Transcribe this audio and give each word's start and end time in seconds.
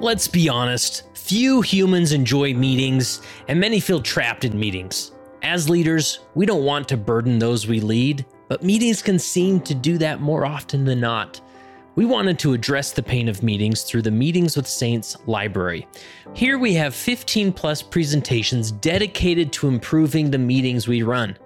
Let's 0.00 0.28
be 0.28 0.48
honest, 0.48 1.02
few 1.12 1.60
humans 1.60 2.12
enjoy 2.12 2.54
meetings, 2.54 3.20
and 3.48 3.60
many 3.60 3.80
feel 3.80 4.00
trapped 4.00 4.46
in 4.46 4.58
meetings. 4.58 5.12
As 5.42 5.68
leaders, 5.68 6.20
we 6.34 6.46
don't 6.46 6.64
want 6.64 6.88
to 6.88 6.96
burden 6.96 7.38
those 7.38 7.66
we 7.66 7.80
lead, 7.80 8.24
but 8.48 8.62
meetings 8.62 9.02
can 9.02 9.18
seem 9.18 9.60
to 9.60 9.74
do 9.74 9.98
that 9.98 10.22
more 10.22 10.46
often 10.46 10.86
than 10.86 11.00
not. 11.00 11.42
We 11.96 12.06
wanted 12.06 12.38
to 12.38 12.54
address 12.54 12.92
the 12.92 13.02
pain 13.02 13.28
of 13.28 13.42
meetings 13.42 13.82
through 13.82 14.00
the 14.00 14.10
Meetings 14.10 14.56
with 14.56 14.66
Saints 14.66 15.18
library. 15.26 15.86
Here 16.32 16.56
we 16.56 16.72
have 16.74 16.94
15 16.94 17.52
plus 17.52 17.82
presentations 17.82 18.72
dedicated 18.72 19.52
to 19.52 19.68
improving 19.68 20.30
the 20.30 20.38
meetings 20.38 20.88
we 20.88 21.02
run. 21.02 21.36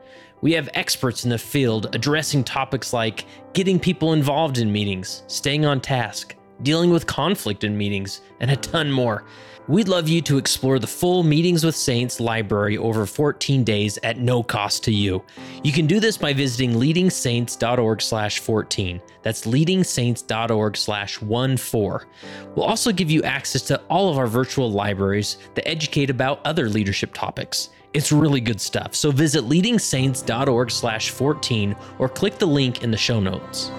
We 0.42 0.52
have 0.52 0.68
experts 0.74 1.24
in 1.24 1.30
the 1.30 1.38
field 1.38 1.92
addressing 1.92 2.44
topics 2.44 2.92
like 2.92 3.26
getting 3.52 3.80
people 3.80 4.12
involved 4.12 4.58
in 4.58 4.70
meetings, 4.70 5.24
staying 5.26 5.66
on 5.66 5.80
task, 5.80 6.36
dealing 6.64 6.90
with 6.90 7.06
conflict 7.06 7.62
in 7.62 7.78
meetings, 7.78 8.22
and 8.40 8.50
a 8.50 8.56
ton 8.56 8.90
more. 8.90 9.24
We'd 9.66 9.88
love 9.88 10.10
you 10.10 10.20
to 10.22 10.36
explore 10.36 10.78
the 10.78 10.86
full 10.86 11.22
Meetings 11.22 11.64
with 11.64 11.74
Saints 11.74 12.20
library 12.20 12.76
over 12.76 13.06
14 13.06 13.64
days 13.64 13.98
at 14.02 14.18
no 14.18 14.42
cost 14.42 14.84
to 14.84 14.92
you. 14.92 15.24
You 15.62 15.72
can 15.72 15.86
do 15.86 16.00
this 16.00 16.18
by 16.18 16.34
visiting 16.34 16.74
leadingsaints.org 16.74 18.02
slash 18.02 18.40
14. 18.40 19.00
That's 19.22 19.46
leadingsaints.org 19.46 20.76
slash 20.76 21.16
14. 21.16 22.06
We'll 22.54 22.66
also 22.66 22.92
give 22.92 23.10
you 23.10 23.22
access 23.22 23.62
to 23.62 23.80
all 23.88 24.10
of 24.10 24.18
our 24.18 24.26
virtual 24.26 24.70
libraries 24.70 25.38
that 25.54 25.66
educate 25.66 26.10
about 26.10 26.44
other 26.44 26.68
leadership 26.68 27.14
topics. 27.14 27.70
It's 27.94 28.12
really 28.12 28.42
good 28.42 28.60
stuff. 28.60 28.94
So 28.94 29.10
visit 29.12 29.44
leadingsaints.org 29.44 30.70
slash 30.70 31.08
14 31.08 31.74
or 31.98 32.10
click 32.10 32.38
the 32.38 32.46
link 32.46 32.82
in 32.82 32.90
the 32.90 32.98
show 32.98 33.18
notes. 33.18 33.70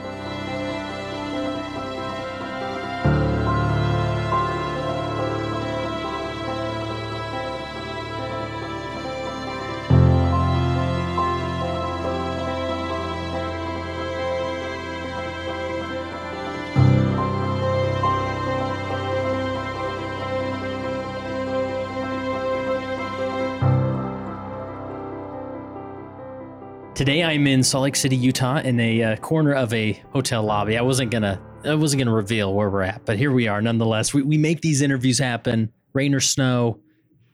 Today 27.05 27.23
I'm 27.23 27.45
in 27.45 27.61
Salt 27.61 27.83
Lake 27.83 27.95
City, 27.95 28.15
Utah, 28.15 28.57
in 28.57 28.79
a 28.79 29.03
uh, 29.03 29.15
corner 29.17 29.53
of 29.53 29.71
a 29.75 29.91
hotel 30.11 30.41
lobby. 30.41 30.75
I 30.75 30.81
wasn't 30.81 31.11
gonna, 31.11 31.39
I 31.63 31.75
wasn't 31.75 31.99
gonna 31.99 32.15
reveal 32.15 32.51
where 32.51 32.67
we're 32.67 32.81
at, 32.81 33.05
but 33.05 33.19
here 33.19 33.31
we 33.31 33.47
are. 33.47 33.61
Nonetheless, 33.61 34.11
we, 34.11 34.23
we 34.23 34.39
make 34.39 34.61
these 34.61 34.81
interviews 34.81 35.19
happen, 35.19 35.71
rain 35.93 36.15
or 36.15 36.19
snow, 36.19 36.79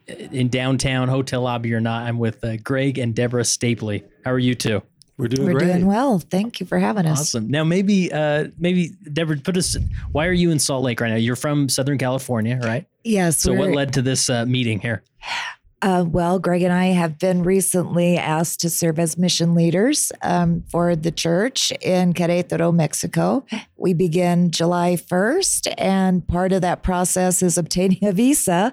in 0.06 0.50
downtown, 0.50 1.08
hotel 1.08 1.40
lobby 1.40 1.72
or 1.72 1.80
not. 1.80 2.02
I'm 2.02 2.18
with 2.18 2.44
uh, 2.44 2.58
Greg 2.58 2.98
and 2.98 3.14
Deborah 3.14 3.44
Stapley. 3.44 4.04
How 4.26 4.32
are 4.32 4.38
you 4.38 4.54
two? 4.54 4.82
We're 5.16 5.28
doing 5.28 5.46
We're 5.46 5.60
great. 5.60 5.68
doing 5.68 5.86
well. 5.86 6.18
Thank 6.18 6.60
you 6.60 6.66
for 6.66 6.78
having 6.78 7.06
us. 7.06 7.20
Awesome. 7.20 7.48
Now, 7.48 7.64
maybe, 7.64 8.12
uh, 8.12 8.48
maybe 8.58 8.90
Deborah, 9.10 9.38
put 9.38 9.56
us. 9.56 9.78
Why 10.10 10.26
are 10.26 10.34
you 10.34 10.50
in 10.50 10.58
Salt 10.58 10.84
Lake 10.84 11.00
right 11.00 11.08
now? 11.08 11.16
You're 11.16 11.34
from 11.34 11.70
Southern 11.70 11.96
California, 11.96 12.60
right? 12.62 12.86
Yes. 13.04 13.40
So, 13.40 13.54
what 13.54 13.70
led 13.70 13.94
to 13.94 14.02
this 14.02 14.28
uh, 14.28 14.44
meeting 14.44 14.80
here? 14.80 15.02
Uh, 15.82 16.04
well, 16.06 16.38
Greg 16.38 16.62
and 16.62 16.72
I 16.72 16.86
have 16.86 17.18
been 17.18 17.42
recently 17.42 18.16
asked 18.16 18.60
to 18.60 18.70
serve 18.70 19.00
as 19.00 19.18
mission 19.18 19.56
leaders 19.56 20.12
um, 20.22 20.62
for 20.70 20.94
the 20.94 21.10
church 21.10 21.72
in 21.80 22.14
Querétaro, 22.14 22.72
Mexico. 22.72 23.44
We 23.76 23.92
begin 23.92 24.52
July 24.52 24.94
1st, 24.94 25.74
and 25.76 26.26
part 26.28 26.52
of 26.52 26.60
that 26.60 26.84
process 26.84 27.42
is 27.42 27.58
obtaining 27.58 28.04
a 28.04 28.12
visa. 28.12 28.72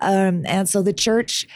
Um, 0.00 0.46
and 0.46 0.66
so 0.66 0.80
the 0.80 0.94
church 0.94 1.46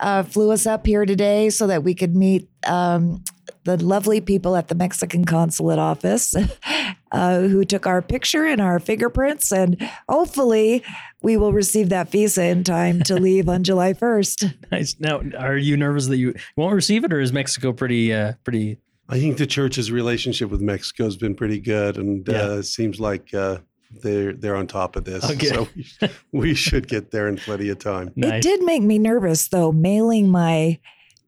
uh, 0.00 0.22
flew 0.22 0.50
us 0.50 0.66
up 0.66 0.86
here 0.86 1.04
today 1.06 1.50
so 1.50 1.66
that 1.66 1.84
we 1.84 1.94
could 1.94 2.16
meet 2.16 2.48
um, 2.66 3.22
the 3.64 3.76
lovely 3.84 4.20
people 4.20 4.56
at 4.56 4.68
the 4.68 4.74
Mexican 4.74 5.24
consulate 5.24 5.78
office 5.78 6.34
uh, 7.12 7.40
who 7.40 7.64
took 7.64 7.86
our 7.86 8.00
picture 8.02 8.44
and 8.44 8.60
our 8.60 8.78
fingerprints. 8.78 9.52
And 9.52 9.76
hopefully, 10.08 10.82
we 11.22 11.36
will 11.36 11.52
receive 11.52 11.90
that 11.90 12.10
visa 12.10 12.44
in 12.44 12.64
time 12.64 13.02
to 13.02 13.14
leave 13.20 13.48
on 13.48 13.62
July 13.62 13.92
1st. 13.92 14.54
Nice. 14.72 14.96
Now, 14.98 15.20
are 15.38 15.56
you 15.56 15.76
nervous 15.76 16.06
that 16.06 16.16
you 16.16 16.34
won't 16.56 16.74
receive 16.74 17.04
it, 17.04 17.12
or 17.12 17.20
is 17.20 17.32
Mexico 17.32 17.72
pretty, 17.72 18.12
uh, 18.12 18.32
pretty? 18.44 18.78
I 19.08 19.18
think 19.18 19.38
the 19.38 19.46
church's 19.46 19.90
relationship 19.90 20.50
with 20.50 20.60
Mexico 20.60 21.04
has 21.04 21.16
been 21.16 21.34
pretty 21.34 21.60
good, 21.60 21.96
and 21.98 22.26
Yeah. 22.28 22.42
uh, 22.44 22.56
it 22.58 22.62
seems 22.62 23.00
like 23.00 23.34
uh, 23.34 23.58
they're 23.90 24.32
they're 24.32 24.56
on 24.56 24.66
top 24.66 24.96
of 24.96 25.04
this. 25.04 25.24
Okay. 25.24 25.46
So 25.46 25.68
we, 25.74 26.08
we 26.32 26.54
should 26.54 26.88
get 26.88 27.10
there 27.10 27.28
in 27.28 27.36
plenty 27.36 27.68
of 27.68 27.78
time. 27.78 28.12
It 28.16 28.42
did 28.42 28.62
make 28.62 28.82
me 28.82 28.98
nervous, 28.98 29.48
though, 29.48 29.72
mailing 29.72 30.28
my 30.28 30.78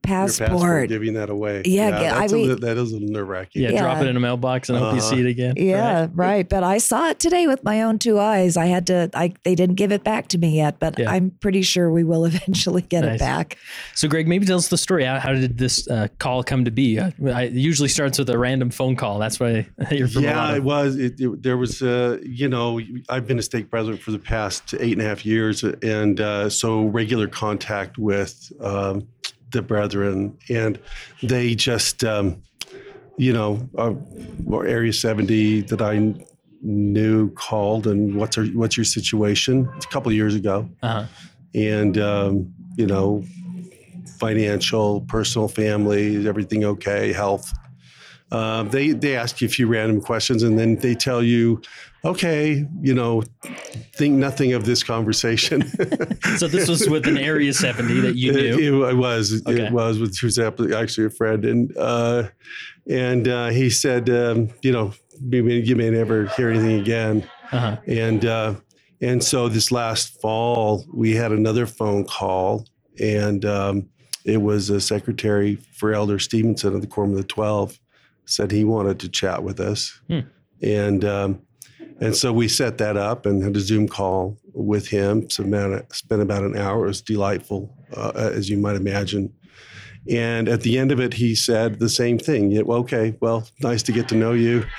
Your 0.09 0.17
passport. 0.27 0.89
giving 0.89 1.15
that 1.15 1.31
away. 1.31 1.63
Yeah, 1.65 1.91
get- 1.91 2.01
that's 2.19 2.33
a 2.33 2.35
mean- 2.37 2.49
li- 2.49 2.55
that 2.57 2.77
is 2.77 2.91
a 2.91 2.95
little 2.95 3.09
nerve 3.09 3.29
wracking. 3.29 3.63
Yeah, 3.63 3.71
Yeah. 3.71 3.83
drop 3.83 4.03
it 4.03 4.09
in 4.09 4.17
a 4.17 4.21
mailbox 4.21 4.69
and 4.69 4.79
hope 4.79 4.95
you 4.95 4.99
Uh-huh. 5.01 5.11
see 5.11 5.21
it 5.21 5.27
again. 5.27 5.55
Yeah, 5.57 6.01
Right? 6.01 6.11
right. 6.15 6.49
But 6.49 6.65
I 6.65 6.79
saw 6.79 7.09
it 7.11 7.19
today 7.21 7.47
with 7.47 7.63
my 7.63 7.83
own 7.83 7.99
two 7.99 8.19
eyes. 8.19 8.57
I 8.57 8.67
had 8.67 8.87
to. 8.89 9.11
I 9.15 9.33
they 9.45 9.55
didn't 9.55 9.77
give 9.77 9.93
it 9.93 10.03
back 10.03 10.29
to 10.29 10.39
me 10.39 10.57
yet, 10.57 10.79
but 10.81 10.99
Yeah. 10.99 11.11
I'm 11.11 11.31
pretty 11.41 11.63
sure 11.63 11.91
we 11.91 12.03
will 12.05 12.25
eventually 12.33 12.83
get 12.83 13.05
Nice. 13.05 13.17
it 13.17 13.19
back. 13.21 13.57
So, 13.95 14.09
Greg, 14.09 14.27
maybe 14.27 14.45
tell 14.47 14.59
us 14.59 14.69
the 14.69 14.79
story. 14.79 15.05
How, 15.05 15.21
how 15.21 15.33
did 15.33 15.59
this 15.59 15.87
uh, 15.89 16.09
call 16.19 16.43
come 16.43 16.65
to 16.65 16.71
be? 16.71 16.99
Uh, 16.99 17.11
I, 17.27 17.43
it 17.45 17.53
usually 17.53 17.89
starts 17.89 18.19
with 18.19 18.29
a 18.31 18.39
random 18.39 18.71
phone 18.71 18.97
call. 18.97 19.19
That's 19.19 19.39
why 19.39 19.67
you're 19.91 20.09
from 20.09 20.25
Yeah, 20.25 20.55
it 20.57 20.65
was. 20.65 20.97
It, 20.97 21.21
it- 21.21 21.43
there 21.43 21.57
was, 21.57 21.81
uh, 21.83 22.19
you 22.25 22.49
know, 22.49 22.81
I've 23.09 23.27
been 23.27 23.39
a 23.39 23.43
stake 23.43 23.71
president 23.71 24.03
for 24.03 24.11
the 24.11 24.19
past 24.19 24.75
eight 24.81 24.93
and 24.93 25.01
a 25.03 25.05
half 25.05 25.25
years, 25.25 25.63
and 25.65 26.21
uh, 26.21 26.49
so 26.51 26.85
regular 26.87 27.27
contact 27.29 27.99
with 27.99 28.53
um, 28.61 29.07
the 29.53 29.63
brethren, 29.63 30.37
and 30.49 30.79
they 31.23 31.55
just, 31.55 32.03
um, 32.05 32.43
you 33.19 33.33
know, 33.33 33.69
uh, 33.79 33.95
or 34.47 34.67
Area 34.67 34.93
70 34.93 35.63
that 35.63 35.81
I 35.83 36.15
knew 36.63 37.31
called, 37.33 37.87
and 37.87 38.15
what's 38.17 38.39
our, 38.39 38.45
what's 38.47 38.77
your 38.77 38.85
situation? 38.85 39.69
It's 39.77 39.87
a 39.87 39.89
couple 39.89 40.11
of 40.11 40.17
years 40.17 40.35
ago, 40.35 40.69
Uh-huh. 40.83 41.07
and 41.55 41.99
um, 41.99 42.53
you 42.77 42.87
know, 42.87 43.25
financial, 44.19 45.03
personal, 45.03 45.49
family, 45.49 46.27
everything 46.27 46.65
okay, 46.65 47.13
health. 47.13 47.53
Um, 48.31 48.71
they 48.71 48.93
they 48.93 49.17
ask 49.17 49.41
you 49.41 49.47
a 49.47 49.51
few 49.51 49.67
random 49.67 50.01
questions, 50.01 50.43
and 50.43 50.59
then 50.59 50.77
they 50.77 50.95
tell 50.95 51.23
you, 51.23 51.61
okay, 52.05 52.67
you 52.81 52.95
know, 52.95 53.23
think 53.95 54.15
nothing 54.17 54.53
of 54.53 54.65
this 54.65 54.83
conversation. 54.83 55.63
So 56.39 56.49
this 56.49 56.69
was 56.69 56.89
with 56.89 57.07
an 57.07 57.19
Area 57.19 57.53
70 57.53 58.01
that 58.01 58.17
you 58.17 58.33
knew. 58.33 58.85
it, 58.85 58.91
it 58.93 58.97
was. 58.97 59.43
Okay. 59.47 59.67
It 59.67 59.73
was 59.73 59.99
with 59.99 60.19
who's 60.19 60.39
actually 60.39 61.07
a 61.07 61.11
friend, 61.11 61.45
and 61.45 61.77
uh, 61.77 62.29
and 62.89 63.29
uh, 63.29 63.49
he 63.49 63.69
said, 63.71 64.09
um, 64.09 64.49
you 64.63 64.73
know, 64.73 64.93
you 65.21 65.45
may, 65.45 65.59
you 65.59 65.77
may 65.77 65.91
never 65.91 66.27
hear 66.29 66.49
anything 66.51 66.81
again. 66.81 67.29
Uh-huh. 67.53 67.77
And 67.87 68.25
uh, 68.25 68.55
and 69.03 69.23
so 69.23 69.49
this 69.49 69.71
last 69.71 70.21
fall, 70.23 70.85
we 70.93 71.15
had 71.15 71.33
another 71.33 71.67
phone 71.67 72.05
call, 72.07 72.67
and 72.99 73.45
um, 73.45 73.89
it 74.25 74.41
was 74.41 74.71
a 74.71 74.81
secretary 74.81 75.57
for 75.75 75.93
Elder 75.93 76.19
Stevenson 76.19 76.75
of 76.75 76.81
the 76.81 76.87
Quorum 76.87 77.11
of 77.11 77.19
the 77.19 77.25
Twelve 77.25 77.79
said 78.25 78.51
he 78.51 78.65
wanted 78.65 78.99
to 79.01 79.09
chat 79.09 79.43
with 79.43 79.61
us, 79.61 80.01
Hmm. 80.09 80.21
and 80.63 81.05
um, 81.05 81.43
and 82.03 82.17
so 82.17 82.33
we 82.33 82.49
set 82.49 82.79
that 82.79 82.97
up 82.97 83.27
and 83.27 83.43
had 83.43 83.57
a 83.57 83.61
Zoom 83.61 83.89
call 83.89 84.37
with 84.53 84.89
him. 84.89 85.31
So 85.31 85.45
man, 85.45 85.85
spent 85.93 86.21
about 86.21 86.43
an 86.43 86.57
hour. 86.57 86.85
It 86.85 86.89
was 86.89 87.03
delightful, 87.03 87.75
uh, 87.97 88.13
as 88.15 88.51
you 88.51 88.59
might 88.59 88.77
imagine. 88.77 89.33
And 90.11 90.49
at 90.49 90.63
the 90.63 90.79
end 90.79 90.91
of 90.91 90.99
it, 90.99 91.15
he 91.15 91.35
said 91.37 91.79
the 91.79 91.89
same 91.89 92.19
thing. 92.19 92.51
Yeah, 92.51 92.63
well, 92.63 92.79
okay, 92.81 93.15
well, 93.21 93.47
nice 93.61 93.83
to 93.85 93.93
get 93.93 94.09
to 94.09 94.15
know 94.17 94.33
you. 94.33 94.65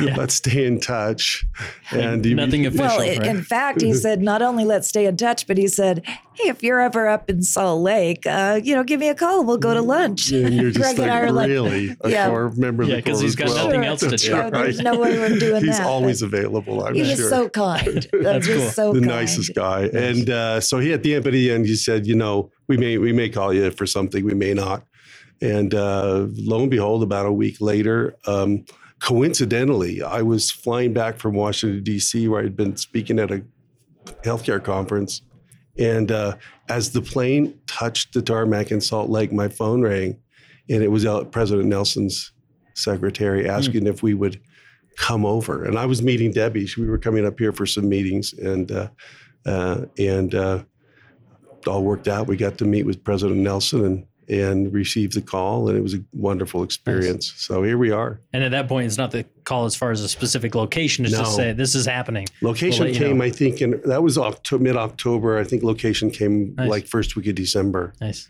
Yeah. 0.00 0.14
Let's 0.16 0.34
stay 0.34 0.64
in 0.64 0.78
touch. 0.78 1.44
And 1.90 2.24
you- 2.24 2.36
Nothing 2.36 2.66
official. 2.66 2.86
Well, 2.86 2.98
right? 3.00 3.26
in 3.26 3.42
fact, 3.42 3.80
he 3.82 3.92
said 3.94 4.22
not 4.22 4.40
only 4.40 4.64
let's 4.64 4.86
stay 4.86 5.06
in 5.06 5.16
touch, 5.16 5.48
but 5.48 5.58
he 5.58 5.66
said, 5.66 6.04
"Hey, 6.06 6.50
if 6.50 6.62
you're 6.62 6.78
ever 6.80 7.08
up 7.08 7.28
in 7.28 7.42
Salt 7.42 7.82
Lake, 7.82 8.24
uh, 8.24 8.60
you 8.62 8.76
know, 8.76 8.84
give 8.84 9.00
me 9.00 9.08
a 9.08 9.14
call. 9.16 9.42
We'll 9.42 9.56
go 9.58 9.74
to 9.74 9.82
lunch." 9.82 10.30
And 10.30 10.54
you're 10.54 10.70
just 10.70 10.78
Greg 10.78 10.98
and 11.00 11.08
like, 11.08 11.10
I 11.10 11.20
are 11.22 11.32
like, 11.32 11.48
really? 11.48 11.96
A 12.02 12.10
yeah. 12.10 12.28
core 12.28 12.52
member 12.56 12.84
of 12.84 12.90
Yeah, 12.90 12.96
the 12.96 13.02
'cause 13.02 13.14
Quorum 13.14 13.22
he's 13.24 13.32
of 13.32 13.38
got 13.38 13.48
the 13.48 13.52
Twelve? 13.54 13.66
nothing 13.70 13.84
else 13.84 14.00
to 14.00 14.06
That's 14.06 14.22
do. 14.22 14.30
Yeah, 14.30 14.50
there's 14.50 14.78
no 14.80 14.98
way 15.00 15.18
we're 15.18 15.38
doing 15.40 15.64
He's 15.64 15.78
that, 15.78 15.86
always 15.88 16.22
available, 16.22 16.84
I'm 16.86 16.94
He 16.94 17.02
sure. 17.04 17.10
was 17.16 17.28
so 17.28 17.48
kind. 17.48 17.84
That's 18.22 18.46
just 18.46 18.60
cool. 18.60 18.70
so 18.70 18.92
the 18.92 19.00
kind. 19.00 19.06
nicest 19.10 19.52
guy. 19.56 19.86
And 19.92 20.30
uh, 20.30 20.60
so 20.60 20.78
he 20.78 20.92
at 20.92 21.02
the 21.02 21.16
end, 21.16 21.24
but 21.24 21.32
the 21.32 21.50
end, 21.50 21.66
he 21.66 21.74
said, 21.74 22.06
you 22.06 22.14
know, 22.14 22.52
we 22.72 22.78
may 22.78 22.96
we 22.96 23.12
may 23.12 23.28
call 23.28 23.52
you 23.52 23.70
for 23.70 23.86
something, 23.86 24.24
we 24.24 24.32
may 24.32 24.54
not. 24.54 24.86
And 25.42 25.74
uh, 25.74 26.26
lo 26.30 26.62
and 26.62 26.70
behold, 26.70 27.02
about 27.02 27.26
a 27.26 27.32
week 27.32 27.60
later, 27.60 28.16
um, 28.26 28.64
coincidentally, 28.98 30.02
I 30.02 30.22
was 30.22 30.50
flying 30.50 30.94
back 30.94 31.18
from 31.18 31.34
Washington 31.34 31.82
D.C., 31.84 32.28
where 32.28 32.42
I'd 32.42 32.56
been 32.56 32.76
speaking 32.76 33.18
at 33.18 33.30
a 33.30 33.44
healthcare 34.22 34.62
conference. 34.62 35.20
And 35.78 36.10
uh, 36.10 36.36
as 36.70 36.92
the 36.92 37.02
plane 37.02 37.58
touched 37.66 38.14
the 38.14 38.22
tarmac 38.22 38.70
in 38.70 38.80
Salt 38.80 39.10
Lake, 39.10 39.32
my 39.32 39.48
phone 39.48 39.82
rang, 39.82 40.18
and 40.70 40.82
it 40.82 40.88
was 40.88 41.04
President 41.30 41.68
Nelson's 41.68 42.32
secretary 42.72 43.50
asking 43.50 43.86
if 43.86 44.02
we 44.02 44.14
would 44.14 44.40
come 44.96 45.26
over. 45.26 45.64
And 45.64 45.78
I 45.78 45.84
was 45.84 46.02
meeting 46.02 46.32
Debbie. 46.32 46.68
We 46.78 46.88
were 46.88 46.96
coming 46.96 47.26
up 47.26 47.38
here 47.38 47.52
for 47.52 47.66
some 47.66 47.90
meetings, 47.90 48.32
and 48.32 48.72
uh, 48.72 48.88
uh, 49.44 49.82
and 49.98 50.34
uh, 50.34 50.62
all 51.68 51.82
worked 51.82 52.08
out. 52.08 52.26
We 52.26 52.36
got 52.36 52.58
to 52.58 52.64
meet 52.64 52.84
with 52.86 53.02
President 53.04 53.38
Nelson 53.40 53.84
and 53.84 54.06
and 54.28 54.72
received 54.72 55.14
the 55.14 55.20
call, 55.20 55.68
and 55.68 55.76
it 55.76 55.82
was 55.82 55.94
a 55.94 55.98
wonderful 56.12 56.62
experience. 56.62 57.34
So 57.36 57.64
here 57.64 57.76
we 57.76 57.90
are. 57.90 58.20
And 58.32 58.42
at 58.44 58.52
that 58.52 58.68
point, 58.68 58.86
it's 58.86 58.96
not 58.96 59.10
the 59.10 59.24
call 59.44 59.64
as 59.66 59.74
far 59.74 59.90
as 59.90 60.00
a 60.00 60.08
specific 60.08 60.54
location. 60.54 61.04
It's 61.04 61.12
No. 61.12 61.20
just 61.20 61.36
say 61.36 61.52
this 61.52 61.74
is 61.74 61.84
happening. 61.86 62.28
Location 62.40 62.86
We'll 62.86 62.94
came, 62.94 63.18
know. 63.18 63.24
I 63.24 63.30
think, 63.30 63.60
and 63.60 63.82
that 63.82 64.02
was 64.02 64.16
mid 64.52 64.76
October. 64.76 65.38
I 65.38 65.44
think 65.44 65.64
location 65.64 66.10
came 66.10 66.54
Nice. 66.54 66.70
like 66.70 66.86
first 66.86 67.14
week 67.16 67.26
of 67.26 67.34
December. 67.34 67.92
Nice. 68.00 68.28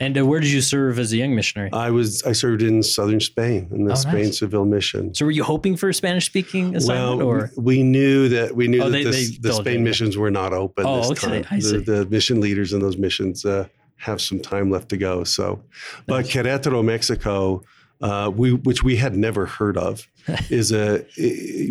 And 0.00 0.16
uh, 0.16 0.24
where 0.24 0.38
did 0.40 0.50
you 0.50 0.60
serve 0.60 0.98
as 0.98 1.12
a 1.12 1.16
young 1.16 1.34
missionary? 1.34 1.70
I 1.72 1.90
was 1.90 2.22
I 2.22 2.32
served 2.32 2.62
in 2.62 2.82
southern 2.82 3.20
Spain 3.20 3.68
in 3.72 3.84
the 3.84 3.92
Oh, 3.92 3.96
Spain 3.96 4.26
nice. 4.26 4.38
Seville 4.38 4.64
Mission. 4.64 5.14
so 5.14 5.24
were 5.24 5.30
you 5.32 5.42
hoping 5.44 5.76
for 5.76 5.88
a 5.88 5.94
Spanish 5.94 6.26
speaking 6.26 6.76
assignment, 6.76 7.18
Well, 7.18 7.26
or 7.26 7.50
we 7.56 7.82
knew 7.82 8.28
that 8.28 8.54
we 8.54 8.68
knew 8.68 8.80
Oh, 8.82 8.90
that 8.90 8.92
they- 8.98 9.04
this, 9.04 9.38
they 9.38 9.48
the 9.48 9.54
Spain 9.54 9.78
you. 9.80 9.84
missions 9.84 10.16
were 10.16 10.30
not 10.30 10.52
open 10.52 10.84
Oh, 10.86 11.00
this 11.08 11.10
okay. 11.24 11.42
time. 11.42 11.46
I 11.50 11.58
see. 11.58 11.78
The, 11.78 12.04
the 12.04 12.06
mission 12.06 12.40
leaders 12.40 12.72
in 12.72 12.80
those 12.80 12.96
missions 12.96 13.44
uh, 13.44 13.66
have 13.96 14.20
some 14.20 14.38
time 14.40 14.70
left 14.70 14.88
to 14.90 14.96
go. 14.96 15.24
So, 15.24 15.60
but 16.06 16.26
Querétaro, 16.26 16.84
Mexico, 16.84 17.62
uh, 18.00 18.30
we 18.32 18.52
which 18.52 18.84
we 18.84 18.94
had 18.96 19.16
never 19.16 19.46
heard 19.46 19.76
of, 19.76 20.06
is 20.50 20.70
a 20.70 21.04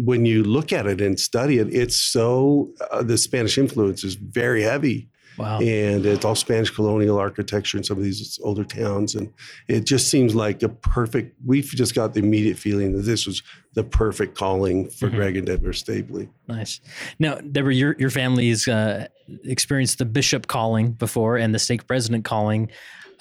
when 0.03 0.25
you 0.25 0.44
look 0.44 0.74
at 0.74 0.85
it 0.85 1.00
and 1.00 1.18
study 1.18 1.59
it, 1.59 1.74
it's 1.74 1.95
so 1.95 2.69
uh, 2.91 3.01
the 3.03 3.18
Spanish 3.18 3.57
influence 3.57 4.03
is 4.03 4.15
very 4.15 4.63
heavy 4.63 5.07
wow? 5.38 5.60
and 5.60 6.06
it's 6.06 6.25
all 6.25 6.36
Spanish 6.36 6.69
colonial 6.69 7.18
architecture 7.18 7.78
in 7.78 7.84
some 7.84 7.98
of 7.98 8.04
these 8.04 8.39
older 8.44 8.63
towns, 8.63 9.16
and 9.16 9.31
it 9.68 9.86
just 9.86 10.10
seems 10.10 10.36
like 10.36 10.63
a 10.63 10.69
perfect. 10.69 11.36
We've 11.45 11.66
just 11.66 11.95
got 11.95 12.13
the 12.13 12.19
immediate 12.19 12.57
feeling 12.57 12.94
that 12.94 13.04
this 13.04 13.25
was 13.25 13.44
the 13.74 13.84
perfect 13.84 14.36
calling 14.38 14.89
for 14.89 15.10
Mhm. 15.10 15.16
Greg 15.16 15.38
and 15.38 15.45
Deborah 15.48 15.74
Stapley. 15.74 16.30
Nice. 16.48 16.81
Now, 17.19 17.36
Deborah, 17.36 17.74
your 17.75 17.95
your 18.00 18.10
family's 18.10 18.68
uh, 18.68 19.07
experienced 19.44 19.98
the 20.00 20.06
bishop 20.06 20.48
calling 20.48 20.92
before 20.94 21.38
and 21.38 21.54
the 21.54 21.60
stake 21.60 21.86
president 21.88 22.25
calling, 22.25 22.69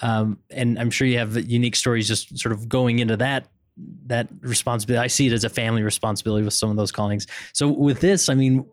um, 0.01 0.39
and 0.49 0.79
I'm 0.79 0.89
sure 0.89 1.07
you 1.07 1.17
have 1.19 1.37
unique 1.49 1.75
stories 1.75 2.07
just 2.07 2.37
sort 2.39 2.53
of 2.53 2.67
going 2.69 2.99
into 2.99 3.17
that 3.17 3.47
that 4.07 4.27
responsibility. 4.41 5.03
I 5.03 5.07
see 5.07 5.27
it 5.27 5.33
as 5.33 5.43
a 5.43 5.49
family 5.49 5.83
responsibility 5.83 6.43
with 6.43 6.53
some 6.53 6.69
of 6.69 6.77
those 6.77 6.91
callings. 6.91 7.27
So 7.53 7.67
with 7.67 7.99
this, 7.99 8.29
I 8.29 8.33
mean, 8.33 8.65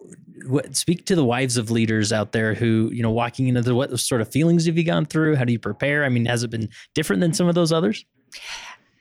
what, 0.46 0.76
speak 0.76 1.06
to 1.06 1.16
the 1.16 1.24
wives 1.24 1.56
of 1.56 1.70
leaders 1.70 2.12
out 2.12 2.32
there 2.32 2.54
who 2.54 2.90
you 2.92 3.02
know 3.02 3.10
walking 3.10 3.48
into 3.48 3.62
the 3.62 3.74
what 3.74 3.98
sort 3.98 4.20
of 4.20 4.30
feelings 4.30 4.66
have 4.66 4.76
you 4.76 4.84
gone 4.84 5.06
through? 5.06 5.36
How 5.36 5.44
do 5.44 5.52
you 5.52 5.58
prepare? 5.58 6.04
I 6.04 6.08
mean, 6.08 6.26
has 6.26 6.42
it 6.42 6.50
been 6.50 6.68
different 6.94 7.20
than 7.20 7.32
some 7.32 7.48
of 7.48 7.54
those 7.54 7.72
others? 7.72 8.04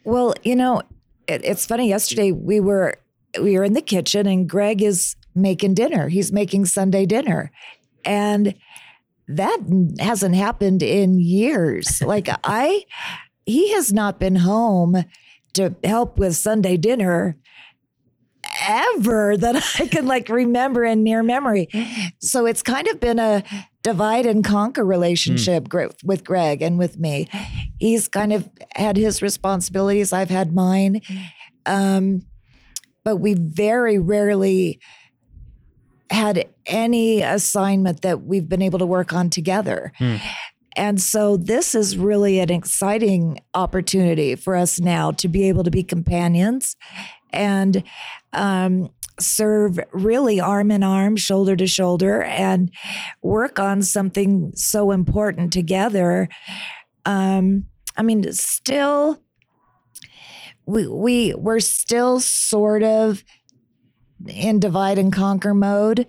Well, 0.04 0.34
you 0.44 0.56
know, 0.56 0.82
it, 1.28 1.44
it's 1.44 1.66
funny. 1.66 1.90
Yesterday 1.90 2.32
we 2.32 2.60
were 2.60 2.96
we 3.40 3.58
were 3.58 3.64
in 3.64 3.74
the 3.74 3.82
kitchen 3.82 4.28
and 4.28 4.48
Greg 4.48 4.82
is 4.82 5.16
making 5.36 5.74
dinner. 5.74 6.10
He's 6.10 6.32
making 6.32 6.66
Sunday 6.66 7.06
dinner, 7.06 7.52
and 8.06 8.56
that 9.28 9.58
hasn't 10.00 10.36
happened 10.36 10.84
in 10.84 11.20
years. 11.20 12.02
Like 12.02 12.30
I, 12.44 12.86
he 13.46 13.74
has 13.74 13.92
not 13.92 14.20
been 14.20 14.36
home 14.36 15.04
to 15.54 15.76
help 15.84 16.18
with 16.18 16.36
Sunday 16.36 16.78
dinner 16.78 17.38
ever 18.68 19.38
that 19.38 19.56
I 19.80 19.88
can 19.88 20.06
like 20.06 20.30
remember 20.30 20.84
in 20.84 21.04
near 21.04 21.24
memory. 21.24 21.70
So 22.20 22.46
it's 22.46 22.62
kind 22.62 22.88
of 22.88 23.00
been 23.00 23.20
a 23.20 23.44
divide 23.84 24.26
and 24.26 24.44
conquer 24.44 24.86
relationship 24.86 25.68
gr- 25.68 25.88
with 26.04 26.24
Greg 26.24 26.62
and 26.62 26.78
with 26.78 26.98
me. 26.98 27.28
He's 27.80 28.08
kind 28.08 28.32
of 28.32 28.50
had 28.76 28.96
his 28.98 29.22
responsibilities, 29.22 30.14
I've 30.14 30.30
had 30.30 30.54
mine. 30.54 31.02
Um, 31.66 32.26
but 33.04 33.18
we 33.18 33.34
very 33.34 34.00
rarely 34.00 34.80
had 36.10 36.48
any 36.66 37.22
assignment 37.22 38.02
that 38.02 38.24
we've 38.24 38.48
been 38.48 38.62
able 38.62 38.80
to 38.80 38.86
work 38.86 39.14
on 39.14 39.30
together. 39.30 39.92
Hmm. 39.98 40.18
And 40.76 41.00
so 41.02 41.38
this 41.38 41.76
is 41.76 41.98
really 41.98 42.40
an 42.40 42.52
exciting 42.52 43.40
opportunity 43.54 44.36
for 44.36 44.56
us 44.56 44.80
now 44.80 45.12
to 45.12 45.28
be 45.28 45.48
able 45.50 45.64
to 45.64 45.72
be 45.72 45.84
companions 45.84 46.76
and 47.32 47.84
um, 48.34 48.90
serve 49.20 49.80
really 49.92 50.40
arm 50.40 50.72
in 50.72 50.84
arm, 50.84 51.16
shoulder 51.16 51.56
to 51.56 51.68
shoulder, 51.68 52.24
and 52.24 52.72
work 53.22 53.60
on 53.60 53.82
something 53.82 54.52
so 54.56 54.92
important 54.92 55.54
together. 55.54 56.30
Um, 57.06 57.66
I 57.98 58.04
mean, 58.04 58.32
still, 58.34 59.22
we 60.66 60.88
we 60.88 61.34
we're 61.36 61.60
still 61.60 62.20
sort 62.20 62.84
of 62.84 63.24
in 64.28 64.60
divide 64.60 64.98
and 64.98 65.12
conquer 65.12 65.54
mode 65.54 66.08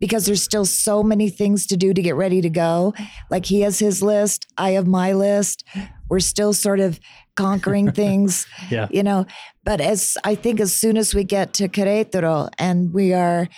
because 0.00 0.26
there's 0.26 0.42
still 0.42 0.64
so 0.64 1.02
many 1.02 1.28
things 1.30 1.66
to 1.66 1.76
do 1.76 1.94
to 1.94 2.02
get 2.02 2.14
ready 2.16 2.40
to 2.40 2.50
go. 2.50 2.92
Like 3.30 3.46
he 3.46 3.60
has 3.60 3.78
his 3.78 4.02
list, 4.02 4.46
I 4.58 4.70
have 4.70 4.86
my 4.86 5.12
list. 5.12 5.64
We're 6.08 6.20
still 6.20 6.52
sort 6.52 6.80
of 6.80 6.98
conquering 7.36 7.92
things, 8.02 8.46
Yeah. 8.70 8.88
you 8.90 9.02
know. 9.02 9.26
But 9.64 9.80
as 9.80 10.16
I 10.24 10.34
think 10.34 10.60
as 10.60 10.72
soon 10.72 10.96
as 10.96 11.14
we 11.14 11.24
get 11.24 11.52
to 11.54 11.68
Querétaro 11.68 12.48
and 12.58 12.92
we 12.92 13.12
are 13.14 13.48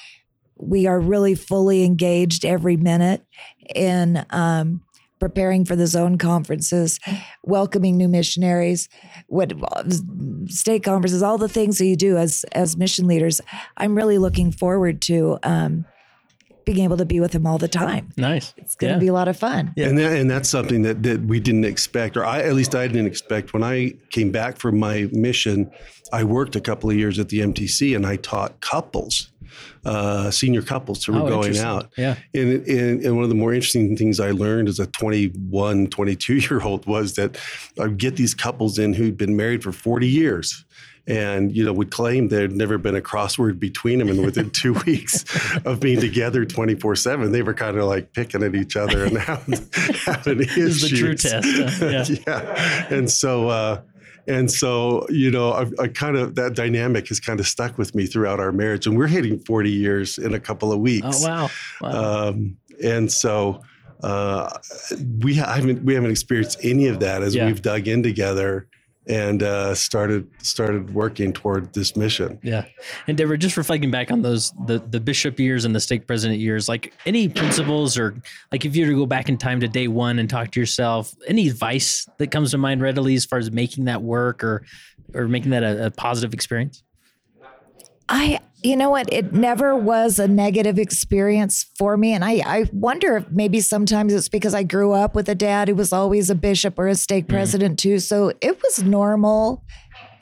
we 0.56 0.86
are 0.86 1.00
really 1.00 1.34
fully 1.34 1.82
engaged 1.84 2.44
every 2.44 2.76
minute 2.76 3.24
in 3.74 4.24
um, 4.30 4.82
preparing 5.25 5.65
for 5.65 5.75
the 5.75 5.87
zone 5.87 6.19
conferences, 6.19 7.00
welcoming 7.43 7.97
new 7.97 8.09
missionaries, 8.09 8.91
what 9.26 9.55
stake 10.49 10.85
conferences, 10.85 11.23
all 11.23 11.38
the 11.38 11.49
things 11.49 11.79
that 11.79 11.87
you 11.87 11.97
do 11.97 12.19
as 12.19 12.44
as 12.53 12.76
mission 12.76 13.06
leaders. 13.06 13.41
I'm 13.79 13.94
really 13.94 14.19
looking 14.19 14.53
forward 14.53 15.00
to 15.03 15.38
um, 15.43 15.87
being 16.64 16.78
able 16.81 16.96
to 16.96 17.05
be 17.05 17.20
with 17.20 17.32
him 17.34 17.46
all 17.46 17.58
the 17.58 17.69
time. 17.69 18.11
Nice. 18.16 18.55
It's 18.56 18.75
going 18.75 18.93
to 18.93 18.96
Yeah. 18.96 19.00
be 19.00 19.08
a 19.08 19.12
lot 19.12 19.28
of 19.28 19.37
fun. 19.37 19.72
Yeah. 19.76 19.88
And 19.88 19.99
that, 19.99 20.12
and 20.19 20.31
that's 20.31 20.49
something 20.49 20.82
that, 20.82 21.02
that 21.02 21.20
we 21.22 21.40
didn't 21.40 21.64
expect, 21.64 22.16
or 22.16 22.25
I 22.25 22.40
at 22.40 22.55
least 22.55 22.75
I 22.75 22.87
didn't 22.87 23.06
expect. 23.06 23.52
When 23.52 23.62
I 23.62 23.94
came 24.11 24.31
back 24.31 24.58
from 24.58 24.78
my 24.78 25.08
mission, 25.12 25.70
I 26.12 26.25
worked 26.25 26.56
a 26.56 26.61
couple 26.61 26.88
of 26.90 26.96
years 26.96 27.19
at 27.19 27.28
the 27.28 27.40
MTC, 27.40 27.94
and 27.96 28.06
I 28.06 28.16
taught 28.16 28.61
couples, 28.61 29.31
uh, 29.84 30.31
senior 30.31 30.62
couples 30.62 31.05
who 31.05 31.12
were 31.12 31.20
Oh, 31.22 31.28
going 31.28 31.58
out. 31.58 31.90
Yeah. 31.96 32.16
And, 32.34 32.66
and, 32.66 33.02
and 33.05 33.14
one 33.16 33.25
of 33.25 33.28
the 33.31 33.34
more 33.34 33.52
interesting 33.52 33.96
things 33.96 34.19
I 34.20 34.31
learned 34.31 34.69
as 34.69 34.78
a 34.81 34.87
21, 34.87 35.88
22 35.88 36.34
year 36.37 36.61
old 36.62 36.87
was 36.87 37.14
that 37.14 37.37
I'd 37.81 37.99
get 37.99 38.16
these 38.16 38.34
couples 38.34 38.78
in 38.78 38.94
who'd 38.94 39.16
been 39.16 39.37
married 39.37 39.62
for 39.62 39.72
40 39.72 40.06
years 40.08 40.64
and, 41.06 41.54
you 41.54 41.64
know, 41.64 41.72
would 41.72 41.90
claim 41.90 42.28
there'd 42.28 42.52
never 42.52 42.78
been 42.78 42.96
a 42.96 43.00
crossword 43.00 43.58
between 43.58 43.98
them. 43.98 44.08
And 44.08 44.24
within 44.24 44.50
two 44.50 44.72
weeks 44.86 45.25
of 45.64 45.80
being 45.80 46.00
together 46.00 46.44
24 46.44 46.96
7, 46.96 47.30
they 47.32 47.42
were 47.42 47.54
kind 47.54 47.76
of 47.76 47.84
like 47.84 48.12
picking 48.12 48.42
at 48.42 48.54
each 48.54 48.76
other 48.76 49.04
and 49.04 49.18
having, 49.30 49.58
having 50.04 50.38
This 50.38 50.50
issues. 50.56 50.82
is 50.84 50.90
the 50.90 50.96
true 50.96 51.14
test. 51.14 51.82
uh, 51.82 51.87
yeah. 51.90 52.04
yeah. 52.26 52.87
And 52.94 53.11
so, 53.11 53.49
uh, 53.49 53.80
and 54.26 54.50
so, 54.50 55.06
you 55.11 55.30
know, 55.30 55.52
I, 55.52 55.66
I 55.82 55.88
kind 55.88 56.16
of 56.16 56.34
that 56.37 56.54
dynamic 56.54 57.08
has 57.08 57.20
kind 57.20 57.38
of 57.40 57.46
stuck 57.46 57.76
with 57.76 57.94
me 57.94 58.06
throughout 58.06 58.40
our 58.40 58.52
marriage, 58.52 58.87
and 58.87 58.96
we're 58.96 59.06
hitting 59.06 59.38
forty 59.40 59.70
years 59.70 60.16
in 60.16 60.32
a 60.32 60.40
couple 60.40 60.73
of 60.73 60.78
weeks. 60.80 61.23
Oh 61.23 61.28
wow. 61.28 61.50
Wow. 61.82 62.28
Um, 62.28 62.56
and 62.82 63.12
so, 63.12 63.61
uh, 64.02 64.49
we 65.20 65.34
ha- 65.37 65.52
haven't 65.52 65.84
we 65.84 65.92
haven't 65.94 66.11
experienced 66.11 66.58
any 66.62 66.87
of 66.87 67.00
that 67.00 67.23
as 67.23 67.34
Yeah. 67.34 67.44
we've 67.46 67.61
dug 67.61 67.87
in 67.87 68.02
together 68.02 68.66
and 69.06 69.42
uh, 69.42 69.75
started 69.75 70.28
started 70.42 70.94
working 70.94 71.32
toward 71.32 71.73
this 71.75 71.96
mission. 71.96 72.38
Yeah. 72.42 72.64
And 73.06 73.16
Deborah, 73.16 73.37
just 73.37 73.56
reflecting 73.56 73.90
back 73.90 74.11
on 74.11 74.23
those 74.23 74.52
the 74.66 74.78
the 74.78 75.00
bishop 75.00 75.38
years 75.38 75.64
and 75.64 75.75
the 75.75 75.80
stake 75.80 76.06
president 76.06 76.40
years, 76.40 76.68
like 76.68 76.92
any 77.04 77.28
principles 77.28 77.99
or 77.99 78.16
like 78.50 78.64
if 78.64 78.75
you 78.75 78.84
were 78.84 78.92
to 78.92 78.96
go 78.96 79.06
back 79.06 79.28
in 79.28 79.37
time 79.37 79.61
to 79.61 79.68
day 79.68 79.88
one 79.88 80.18
and 80.18 80.28
talk 80.28 80.50
to 80.52 80.61
yourself, 80.61 81.14
any 81.26 81.49
advice 81.49 82.08
that 82.18 82.30
comes 82.30 82.52
to 82.52 82.58
mind 82.58 82.80
readily 82.80 83.14
as 83.14 83.25
far 83.25 83.38
as 83.38 83.50
making 83.50 83.84
that 83.84 84.02
work 84.02 84.42
or 84.42 84.64
or 85.12 85.28
making 85.28 85.50
that 85.50 85.62
a, 85.62 85.87
a 85.87 85.90
positive 85.90 86.32
experience? 86.32 86.82
I, 88.08 88.40
you 88.62 88.76
know 88.76 88.90
what? 88.90 89.12
It 89.12 89.32
never 89.32 89.76
was 89.76 90.18
a 90.18 90.28
negative 90.28 90.78
experience 90.78 91.66
for 91.76 91.96
me. 91.96 92.12
And 92.12 92.25
I, 92.25 92.42
I 92.44 92.70
wonder 92.73 93.16
if 93.18 93.30
maybe 93.30 93.61
sometimes 93.61 94.12
it's 94.12 94.28
because 94.28 94.54
I 94.54 94.62
grew 94.62 94.92
up 94.92 95.14
with 95.14 95.28
a 95.28 95.34
dad 95.34 95.68
who 95.68 95.75
was 95.75 95.92
always 95.92 96.30
a 96.30 96.34
bishop 96.34 96.78
or 96.78 96.88
a 96.88 96.94
stake 96.94 97.28
president 97.28 97.78
too. 97.78 97.99
So 97.99 98.32
it 98.40 98.62
was 98.62 98.82
normal. 98.82 99.64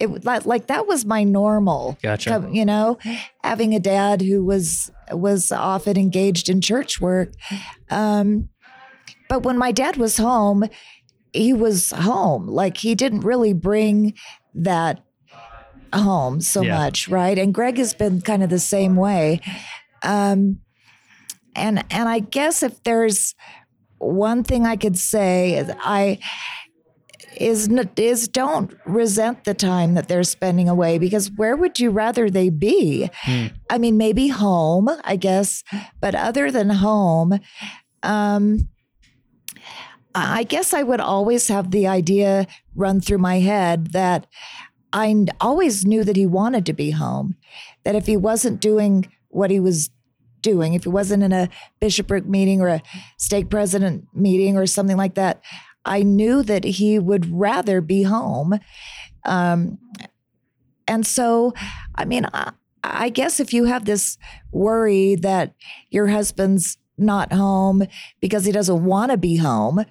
It 0.00 0.24
like, 0.24 0.46
like 0.46 0.66
that 0.66 0.86
was 0.86 1.04
my 1.04 1.22
normal. 1.22 1.96
Gotcha. 2.02 2.48
You 2.50 2.64
know, 2.64 2.98
having 3.44 3.74
a 3.74 3.80
dad 3.80 4.20
who 4.20 4.44
was 4.44 4.90
was 5.12 5.52
often 5.52 5.96
engaged 5.96 6.48
in 6.48 6.60
church 6.60 7.00
work. 7.00 7.32
Um, 7.90 8.48
but 9.28 9.44
when 9.44 9.56
my 9.56 9.70
dad 9.70 9.96
was 9.96 10.16
home, 10.16 10.64
he 11.32 11.52
was 11.52 11.90
home. 11.90 12.46
Like 12.46 12.76
he 12.78 12.94
didn't 12.94 13.20
really 13.20 13.52
bring 13.52 14.14
that 14.54 15.04
home 15.94 16.40
so 16.40 16.62
Yeah. 16.62 16.76
much, 16.76 17.08
right? 17.08 17.38
And 17.38 17.52
Greg 17.52 17.78
has 17.78 17.94
been 17.94 18.20
kind 18.20 18.42
of 18.42 18.50
the 18.50 18.58
same 18.58 18.96
way. 18.96 19.40
Um, 20.02 20.61
and 21.54 21.84
and 21.90 22.08
I 22.08 22.20
guess 22.20 22.62
if 22.62 22.82
there's 22.82 23.34
one 23.99 24.42
thing 24.42 24.66
I 24.66 24.76
could 24.76 24.99
say, 24.99 25.64
I 25.80 26.18
is 27.37 27.68
is 27.96 28.28
don't 28.28 28.75
resent 28.84 29.44
the 29.44 29.54
time 29.54 29.94
that 29.94 30.08
they're 30.08 30.22
spending 30.25 30.68
away 30.68 30.99
because 30.99 31.30
where 31.30 31.56
would 31.56 31.80
you 31.80 31.90
rather 31.90 32.28
they 32.28 32.50
be? 32.50 33.08
I 33.70 33.78
mean, 33.78 33.96
maybe 33.96 34.28
home, 34.28 34.88
I 35.04 35.16
guess, 35.16 35.62
but 36.00 36.14
other 36.14 36.50
than 36.50 36.68
home, 36.70 37.38
um, 38.02 38.68
I 40.14 40.42
guess 40.44 40.75
I 40.75 40.82
would 40.82 41.00
always 41.00 41.49
have 41.49 41.70
the 41.70 41.87
idea 41.87 42.46
run 42.75 43.00
through 43.00 43.18
my 43.18 43.38
head 43.40 43.88
that 43.92 44.26
I 44.92 45.26
always 45.40 45.87
knew 45.87 46.04
that 46.04 46.16
he 46.16 46.26
wanted 46.26 46.66
to 46.66 46.72
be 46.72 46.90
home. 46.90 47.37
That 47.84 47.94
if 47.94 48.06
he 48.06 48.16
wasn't 48.16 48.61
doing 48.61 49.11
what 49.28 49.50
he 49.50 49.61
was 49.61 49.90
doing, 50.40 50.75
if 50.75 50.84
he 50.84 50.90
wasn't 50.90 51.22
in 51.22 51.32
a 51.32 51.49
bishopric 51.80 52.26
meeting 52.26 52.61
or 52.61 52.68
a 52.68 52.82
stake 53.16 53.49
president 53.49 54.06
meeting 54.14 54.56
or 54.56 54.66
something 54.66 54.96
like 54.96 55.14
that, 55.14 55.40
I 55.84 56.02
knew 56.02 56.42
that 56.42 56.64
he 56.64 56.99
would 56.99 57.32
rather 57.32 57.80
be 57.80 58.02
home. 58.02 58.58
Um, 59.25 59.78
and 60.87 61.06
so, 61.06 61.54
I 61.94 62.04
mean, 62.04 62.26
I, 62.32 62.52
I 62.84 63.08
guess 63.08 63.40
if 63.40 63.52
you 63.52 63.64
have 63.64 63.84
this 63.84 64.18
worry 64.50 65.14
that 65.16 65.54
your 65.90 66.08
husband's 66.08 66.76
not 66.99 67.32
home 67.32 67.84
because 68.20 68.44
he 68.44 68.52
doesn't 68.52 68.84
want 68.84 69.11
to 69.11 69.16
be 69.16 69.37
home, 69.37 69.84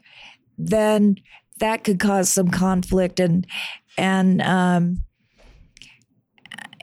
then 0.57 1.15
that 1.59 1.83
could 1.83 1.99
cause 1.99 2.29
some 2.29 2.49
conflict 2.49 3.19
and 3.19 3.47
and 3.97 4.41
um, 4.41 5.03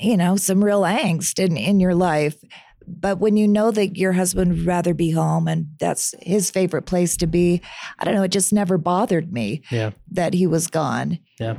you 0.00 0.16
know 0.16 0.36
some 0.36 0.62
real 0.62 0.82
angst 0.82 1.38
in 1.44 1.56
in 1.56 1.80
your 1.80 1.94
life. 1.94 2.36
But 2.90 3.18
when 3.18 3.36
you 3.36 3.46
know 3.46 3.70
that 3.70 3.98
your 3.98 4.12
husband 4.12 4.50
would 4.50 4.66
rather 4.66 4.94
be 4.94 5.10
home 5.10 5.46
and 5.46 5.66
that's 5.78 6.14
his 6.22 6.50
favorite 6.50 6.86
place 6.86 7.18
to 7.18 7.26
be, 7.26 7.60
I 7.98 8.04
don't 8.06 8.14
know. 8.14 8.22
It 8.22 8.30
just 8.30 8.50
never 8.50 8.78
bothered 8.78 9.30
me 9.30 9.60
Yeah. 9.70 9.90
that 10.12 10.32
he 10.32 10.46
was 10.46 10.68
gone. 10.68 11.18
Yeah. 11.38 11.56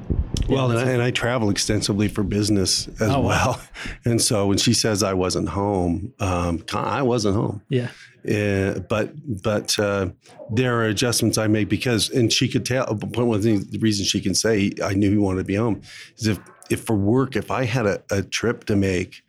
Well, 0.48 0.72
and 0.72 0.80
I, 0.80 0.92
and 0.92 1.04
I 1.04 1.12
travel 1.12 1.52
extensively 1.52 2.08
for 2.08 2.24
business 2.24 2.88
as 3.00 3.12
Oh, 3.12 3.20
wow. 3.20 3.24
well. 3.28 3.62
And 4.06 4.20
so 4.20 4.48
when 4.48 4.58
she 4.58 4.74
says 4.74 5.04
I 5.04 5.14
wasn't 5.14 5.50
home, 5.50 6.14
um, 6.20 6.64
I 6.74 7.04
wasn't 7.04 7.36
home. 7.36 7.62
Yeah. 7.70 7.90
Uh, 8.28 8.80
but 8.90 9.14
but 9.44 9.78
uh, 9.80 10.10
there 10.52 10.78
are 10.80 10.86
adjustments 10.86 11.38
I 11.38 11.48
make 11.48 11.70
because, 11.70 12.10
and 12.10 12.32
she 12.32 12.48
could 12.48 12.66
tell. 12.66 12.86
One 12.88 13.36
of 13.38 13.44
the 13.44 13.78
reasons 13.80 14.08
she 14.10 14.20
can 14.22 14.36
say 14.36 14.72
I 14.84 14.94
knew 14.94 15.10
he 15.12 15.18
wanted 15.18 15.40
to 15.40 15.44
be 15.46 15.56
home 15.56 15.82
is 16.18 16.28
if 16.28 16.40
if 16.70 16.82
for 16.82 16.96
work, 16.96 17.36
if 17.36 17.50
I 17.50 17.64
had 17.66 17.86
a, 17.86 18.04
a 18.12 18.22
trip 18.22 18.66
to 18.66 18.76
make, 18.76 19.24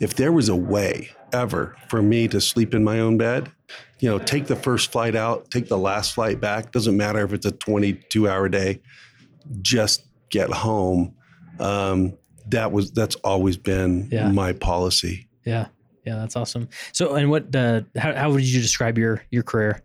if 0.00 0.14
there 0.14 0.32
was 0.32 0.48
a 0.48 0.56
way 0.56 1.10
ever 1.32 1.76
for 1.88 2.02
me 2.02 2.28
to 2.28 2.40
sleep 2.40 2.74
in 2.74 2.84
my 2.84 2.98
own 3.00 3.16
bed, 3.16 3.50
you 4.00 4.10
know, 4.10 4.18
take 4.18 4.46
the 4.46 4.56
first 4.56 4.92
flight 4.92 5.14
out, 5.14 5.50
take 5.50 5.68
the 5.68 5.78
last 5.78 6.12
flight 6.12 6.40
back. 6.40 6.72
Doesn't 6.72 6.96
matter 6.96 7.24
if 7.24 7.32
it's 7.32 7.46
a 7.46 7.52
22 7.52 8.28
hour 8.28 8.48
day. 8.48 8.80
Just 9.62 10.04
get 10.30 10.50
home. 10.50 11.14
Um, 11.60 12.18
that 12.48 12.72
was 12.72 12.90
that's 12.90 13.14
always 13.16 13.56
been 13.56 14.08
Yeah. 14.10 14.30
my 14.30 14.52
policy. 14.52 15.28
Yeah. 15.44 15.68
Yeah. 16.04 16.16
That's 16.16 16.36
awesome. 16.36 16.68
So, 16.92 17.14
and 17.14 17.30
what, 17.30 17.54
uh, 17.54 17.82
how, 17.96 18.14
how 18.14 18.30
would 18.30 18.44
you 18.44 18.60
describe 18.60 18.98
your, 18.98 19.22
your 19.30 19.42
career? 19.42 19.82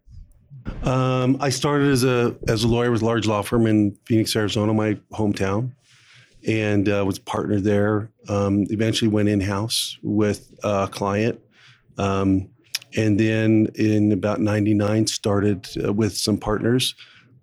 Um, 0.84 1.38
I 1.40 1.50
started 1.50 1.90
as 1.92 2.04
a 2.04 2.36
as 2.48 2.64
a 2.64 2.68
lawyer 2.68 2.92
with 2.92 3.02
a 3.02 3.06
large 3.06 3.26
law 3.26 3.42
firm 3.42 3.68
in 3.68 3.98
Phoenix, 4.06 4.36
Arizona, 4.36 4.74
my 4.74 4.96
hometown, 5.12 5.72
and 6.48 6.88
uh, 6.90 7.04
was 7.06 7.18
a 7.18 7.22
partner 7.22 7.60
there. 7.60 8.12
Um, 8.30 8.66
eventually 8.70 9.10
went 9.10 9.30
in 9.30 9.42
house 9.42 9.98
with 10.04 10.54
a 10.64 10.88
client, 10.92 11.40
um, 11.98 12.50
and 12.96 13.20
then 13.20 13.68
in 13.76 14.12
about 14.12 14.40
'99 14.40 15.08
started 15.08 15.68
uh, 15.84 15.94
with 15.94 16.18
some 16.18 16.38
partners 16.38 16.96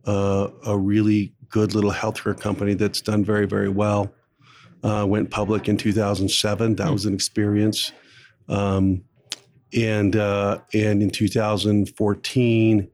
uh, 0.06 0.48
a 0.66 0.76
really 0.76 1.32
good 1.48 1.74
little 1.74 1.92
healthcare 1.92 2.38
company 2.38 2.74
that's 2.74 3.00
done 3.00 3.24
very 3.24 3.46
very 3.46 3.68
well. 3.68 4.12
Uh, 4.82 5.06
went 5.08 5.30
public 5.30 5.66
in 5.66 5.78
2007. 5.78 6.76
That 6.76 6.92
was 6.92 7.06
an 7.06 7.14
experience. 7.14 7.92
Um, 8.48 9.04
and 9.76 10.14
uh, 10.16 10.58
and 10.72 11.02
in 11.02 11.10
2014 11.10 12.88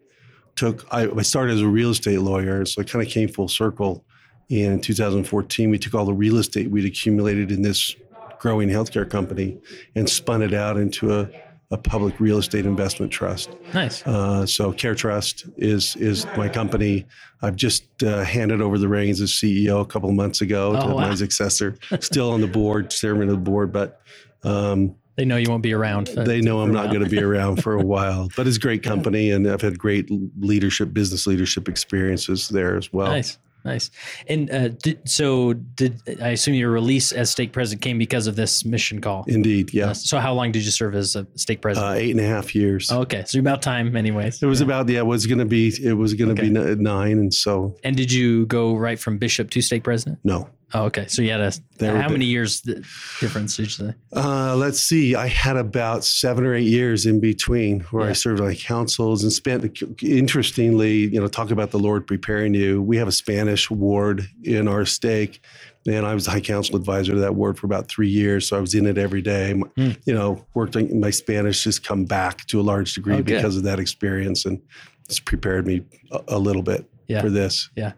took 0.57 0.87
I, 0.93 1.09
I 1.09 1.23
started 1.23 1.55
as 1.55 1.61
a 1.61 1.67
real 1.69 1.91
estate 1.91 2.21
lawyer 2.21 2.65
so 2.65 2.81
i 2.83 2.85
kind 2.85 3.05
of 3.07 3.11
came 3.13 3.29
full 3.29 3.49
circle 3.49 4.05
and 4.51 4.73
in 4.75 4.81
2014 4.81 5.71
we 5.71 5.79
took 5.79 5.95
all 5.95 6.05
the 6.05 6.13
real 6.15 6.37
estate 6.39 6.71
we'd 6.71 6.85
accumulated 6.87 7.51
in 7.53 7.63
this 7.63 7.95
growing 8.39 8.69
healthcare 8.69 9.09
company 9.09 9.59
and 9.95 10.09
spun 10.09 10.43
it 10.43 10.53
out 10.55 10.77
into 10.77 11.15
a, 11.21 11.29
a 11.71 11.77
public 11.79 12.19
real 12.19 12.39
estate 12.39 12.67
investment 12.67 13.13
trust 13.13 13.51
Nice. 13.75 14.05
uh, 14.07 14.45
so 14.47 14.73
CareTrust 14.73 15.53
is 15.57 15.95
is 15.97 16.27
my 16.37 16.49
company 16.49 17.07
i've 17.43 17.57
just 17.57 17.85
uh, 18.03 18.25
handed 18.25 18.61
over 18.61 18.77
the 18.79 18.89
reins 18.89 19.21
as 19.21 19.31
ceo 19.33 19.81
a 19.83 19.87
couple 19.87 20.09
of 20.09 20.15
months 20.17 20.41
ago 20.41 20.75
Oh, 20.77 20.89
to 20.89 20.95
wow. 20.95 21.09
my 21.09 21.15
successor 21.15 21.77
still 22.01 22.33
on 22.33 22.41
the 22.41 22.49
board 22.49 22.91
chairman 22.91 23.29
of 23.29 23.35
the 23.35 23.51
board 23.51 23.73
but 23.73 24.01
um, 24.43 24.97
They 25.21 25.27
know 25.27 25.37
you 25.37 25.51
won't 25.51 25.63
be 25.63 25.75
around. 25.75 26.09
uh, 26.17 26.25
they 26.25 26.41
know 26.41 26.63
I'm 26.63 26.73
not 26.73 26.87
going 26.89 27.05
to 27.05 27.11
be 27.11 27.23
around 27.31 27.63
for 27.63 27.75
a 27.75 27.85
while, 27.85 28.31
but 28.39 28.47
it's 28.47 28.57
great 28.57 28.83
company, 28.93 29.33
and 29.33 29.47
I've 29.47 29.61
had 29.61 29.79
great 29.79 30.09
leadership, 30.41 30.95
business 30.95 31.27
leadership 31.27 31.69
experiences 31.69 32.49
there 32.49 32.75
as 32.79 32.91
well. 32.91 33.09
Nice, 33.09 33.37
nice. 33.63 33.91
And 34.29 34.51
uh, 34.51 34.69
did, 34.69 35.07
so, 35.07 35.53
did 35.53 36.01
I 36.23 36.29
assume 36.29 36.55
your 36.55 36.71
release 36.71 37.13
as 37.13 37.29
stake 37.29 37.53
president 37.53 37.83
came 37.83 37.99
because 37.99 38.27
of 38.29 38.35
this 38.37 38.65
mission 38.65 39.03
call? 39.03 39.25
Indeed, 39.27 39.75
yeah. 39.75 39.91
Uh, 39.91 39.93
so, 39.95 40.19
how 40.21 40.33
long 40.33 40.53
did 40.53 40.65
you 40.65 40.71
serve 40.71 40.95
as 40.95 41.15
a 41.17 41.27
stake 41.35 41.61
president? 41.61 41.93
Uh, 41.93 41.97
eight 41.99 42.13
and 42.13 42.21
a 42.21 42.27
half 42.27 42.55
years. 42.55 42.91
Oh, 42.91 43.01
okay, 43.03 43.23
so 43.27 43.37
you're 43.37 43.43
about 43.43 43.61
time, 43.61 43.95
anyways. 43.95 44.43
It 44.43 44.47
was 44.47 44.63
about 44.63 44.89
yeah. 44.89 45.01
It 45.01 45.07
was 45.07 45.27
going 45.27 45.41
to 45.41 45.45
be 45.45 45.71
it 45.85 45.93
was 45.93 46.15
going 46.15 46.35
to 46.35 46.43
Okay. 46.43 46.49
be 46.51 46.83
nine, 46.83 47.19
and 47.19 47.35
so 47.35 47.77
And 47.85 47.95
did 47.95 48.11
you 48.11 48.47
go 48.47 48.75
right 48.75 48.99
from 48.99 49.19
bishop 49.19 49.51
to 49.51 49.61
stake 49.61 49.85
president? 49.85 50.19
no. 50.25 50.49
Oh, 50.73 50.85
okay. 50.85 51.07
So 51.09 51.23
you 51.23 51.31
had 51.33 51.41
a 51.41 51.53
how 51.81 52.09
many 52.09 52.27
years 52.27 52.61
difference 52.61 53.57
did 53.57 53.65
you 53.65 53.71
say? 53.71 53.95
Uh, 54.15 54.55
let's 54.57 54.81
see. 54.81 55.15
I 55.15 55.27
had 55.27 55.57
about 55.57 56.05
seven 56.05 56.45
or 56.45 56.55
eight 56.55 56.67
years 56.69 57.07
in 57.07 57.19
between 57.21 57.81
where 57.91 58.05
Yeah. 58.05 58.11
I 58.11 58.13
served 58.13 58.41
on 58.41 58.55
councils 58.55 59.23
and 59.23 59.33
spent. 59.33 59.65
Interestingly, 60.03 61.07
you 61.13 61.21
know, 61.21 61.27
talk 61.27 61.51
about 61.51 61.71
the 61.71 61.79
Lord 61.79 62.07
preparing 62.07 62.55
you. 62.55 62.83
We 62.83 62.97
have 62.99 63.09
a 63.09 63.13
Spanish 63.13 63.71
ward 63.71 64.29
in 64.45 64.69
our 64.69 64.85
stake, 64.85 65.41
and 65.87 66.07
I 66.07 66.15
was 66.15 66.27
the 66.27 66.31
high 66.33 66.41
council 66.41 66.77
advisor 66.77 67.13
to 67.15 67.21
that 67.21 67.35
ward 67.35 67.59
for 67.59 67.67
about 67.67 67.89
three 67.89 68.09
years. 68.09 68.47
So 68.49 68.57
I 68.57 68.61
was 68.61 68.75
in 68.75 68.87
it 68.87 68.99
every 68.99 69.23
day. 69.23 69.51
M- 69.51 69.63
Hmm. 69.77 69.91
You 70.05 70.15
know, 70.15 70.45
worked 70.55 70.77
on 70.77 71.01
my 71.01 71.11
Spanish 71.11 71.65
has 71.65 71.79
come 71.79 72.05
back 72.05 72.45
to 72.49 72.61
a 72.61 72.63
large 72.63 72.95
degree 72.95 73.15
Oh, 73.15 73.23
good. 73.23 73.37
because 73.37 73.57
of 73.57 73.63
that 73.65 73.81
experience, 73.81 74.45
and 74.45 74.61
it's 75.07 75.19
prepared 75.21 75.67
me 75.67 75.83
a, 76.13 76.21
a 76.29 76.39
little 76.39 76.63
bit 76.63 76.85
Yeah. 77.11 77.23
for 77.23 77.31
this. 77.31 77.69
Yeah. 77.77 77.93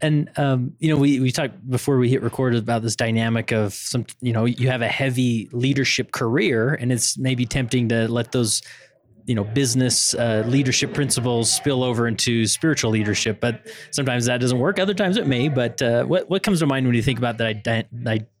And 0.00 0.28
um, 0.36 0.74
you 0.80 0.88
know, 0.90 0.96
we 0.96 1.20
we 1.20 1.30
talked 1.30 1.68
before 1.70 1.98
we 1.98 2.10
hit 2.10 2.20
record 2.22 2.54
about 2.56 2.82
this 2.82 2.96
dynamic 2.96 3.52
of 3.52 3.72
some. 3.72 4.06
You 4.20 4.32
know, 4.32 4.44
you 4.44 4.68
have 4.68 4.82
a 4.82 4.88
heavy 4.88 5.48
leadership 5.52 6.10
career, 6.10 6.74
and 6.74 6.90
it's 6.90 7.16
maybe 7.16 7.46
tempting 7.46 7.88
to 7.90 8.08
let 8.08 8.32
those, 8.32 8.62
you 9.24 9.36
know, 9.36 9.44
business 9.44 10.14
uh, 10.14 10.42
leadership 10.48 10.94
principles 10.94 11.52
spill 11.52 11.84
over 11.84 12.08
into 12.08 12.44
spiritual 12.46 12.90
leadership. 12.90 13.40
But 13.40 13.68
sometimes 13.92 14.26
that 14.26 14.40
doesn't 14.40 14.58
work. 14.58 14.80
Other 14.80 14.94
times 14.94 15.16
it 15.16 15.28
may. 15.28 15.48
But 15.48 15.80
uh, 15.80 16.04
what 16.04 16.28
what 16.28 16.42
comes 16.42 16.58
to 16.58 16.66
mind 16.66 16.86
when 16.86 16.96
you 16.96 17.02
think 17.02 17.18
about 17.18 17.38
that 17.38 17.62
dy- 17.62 17.86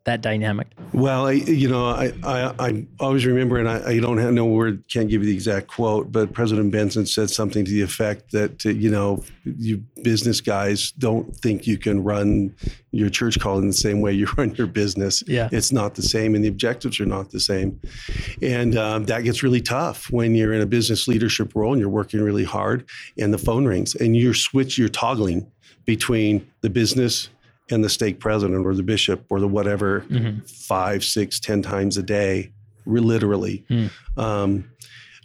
that 0.06 0.22
dynamic? 0.22 0.68
Well, 0.92 1.26
I, 1.26 1.32
you 1.32 1.68
know, 1.68 1.86
I, 1.86 2.12
I, 2.24 2.54
I 2.58 2.86
always 2.98 3.26
remember, 3.26 3.58
and 3.58 3.68
I, 3.68 3.90
I 3.90 4.00
don't 4.00 4.18
have 4.18 4.32
no 4.32 4.46
word, 4.46 4.82
can't 4.88 5.08
give 5.08 5.22
you 5.22 5.28
the 5.28 5.34
exact 5.34 5.66
quote, 5.66 6.10
but 6.10 6.32
President 6.32 6.72
Benson 6.72 7.04
said 7.06 7.28
something 7.28 7.64
to 7.64 7.70
the 7.70 7.82
effect 7.82 8.30
that, 8.32 8.64
uh, 8.64 8.70
you 8.70 8.90
know, 8.90 9.22
you 9.44 9.84
business 10.02 10.40
guys 10.40 10.92
don't 10.92 11.36
think 11.36 11.66
you 11.66 11.76
can 11.76 12.02
run 12.02 12.54
your 12.92 13.10
church 13.10 13.38
call 13.38 13.58
in 13.58 13.66
the 13.66 13.72
same 13.72 14.00
way 14.00 14.12
you 14.12 14.26
run 14.36 14.54
your 14.54 14.66
business. 14.66 15.22
Yeah. 15.26 15.48
It's 15.52 15.72
not 15.72 15.94
the 15.94 16.02
same, 16.02 16.34
and 16.34 16.42
the 16.42 16.48
objectives 16.48 16.98
are 17.00 17.06
not 17.06 17.30
the 17.30 17.40
same. 17.40 17.80
And 18.40 18.78
um, 18.78 19.04
that 19.06 19.24
gets 19.24 19.42
really 19.42 19.60
tough 19.60 20.10
when 20.10 20.34
you're 20.34 20.52
in 20.52 20.62
a 20.62 20.66
business 20.66 21.06
leadership 21.06 21.54
role 21.54 21.72
and 21.72 21.80
you're 21.80 21.90
working 21.90 22.22
really 22.22 22.44
hard, 22.44 22.88
and 23.18 23.34
the 23.34 23.38
phone 23.38 23.66
rings, 23.66 23.94
and 23.96 24.16
you're 24.16 24.34
switch, 24.34 24.78
you're 24.78 24.88
toggling 24.88 25.50
between 25.84 26.46
the 26.62 26.70
business 26.70 27.28
and 27.70 27.82
the 27.82 27.88
stake 27.88 28.20
president 28.20 28.64
or 28.64 28.74
the 28.74 28.82
bishop 28.82 29.24
or 29.30 29.40
the 29.40 29.48
whatever 29.48 30.04
five, 30.46 31.04
six, 31.04 31.40
ten 31.40 31.62
times 31.62 31.96
a 31.96 32.02
day, 32.02 32.52
literally. 32.86 33.64
Hmm. 33.68 33.86
Um, 34.16 34.70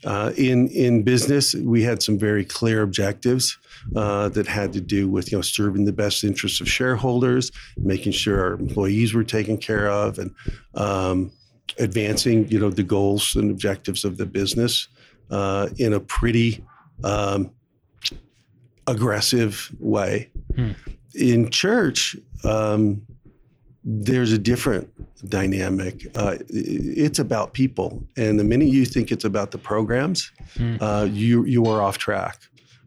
uh, 0.04 0.32
in 0.36 0.68
in 0.70 1.04
business, 1.04 1.54
we 1.54 1.84
had 1.84 2.02
some 2.02 2.18
very 2.18 2.44
clear 2.44 2.82
objectives 2.82 3.58
uh, 3.96 4.30
that 4.30 4.48
had 4.48 4.74
to 4.74 4.82
do 4.82 5.08
with 5.08 5.32
you 5.32 5.38
know 5.38 5.44
serving 5.44 5.86
the 5.86 5.94
best 5.94 6.24
interests 6.24 6.60
of 6.60 6.68
shareholders, 6.68 7.52
making 7.78 8.12
sure 8.12 8.40
our 8.40 8.54
employees 8.54 9.14
were 9.14 9.24
taken 9.24 9.58
care 9.58 9.90
of, 9.90 10.18
and 10.18 10.34
um, 10.74 11.32
advancing 11.78 12.48
you 12.48 12.60
know 12.60 12.72
the 12.72 12.84
goals 12.84 13.36
and 13.36 13.52
objectives 13.52 14.04
of 14.04 14.18
the 14.18 14.26
business 14.26 14.88
uh, 15.30 15.70
in 15.78 15.94
a 15.94 16.00
pretty 16.00 16.66
um, 17.04 17.52
aggressive 18.88 19.72
way. 19.80 20.32
Hmm. 20.56 20.72
In 21.16 21.50
church, 21.50 22.16
um, 22.44 23.02
there's 23.84 24.32
a 24.32 24.38
different 24.38 24.88
dynamic. 25.30 26.06
Uh, 26.16 26.38
it's 26.50 27.20
about 27.20 27.54
people, 27.54 28.04
and 28.18 28.40
the 28.40 28.44
minute 28.44 28.68
you 28.70 28.86
think 28.86 29.12
it's 29.12 29.26
about 29.26 29.52
the 29.52 29.58
programs, 29.58 30.32
Hmm. 30.56 30.76
uh, 30.82 31.08
you 31.12 31.46
you 31.46 31.66
are 31.66 31.82
off 31.82 31.98
track. 31.98 32.40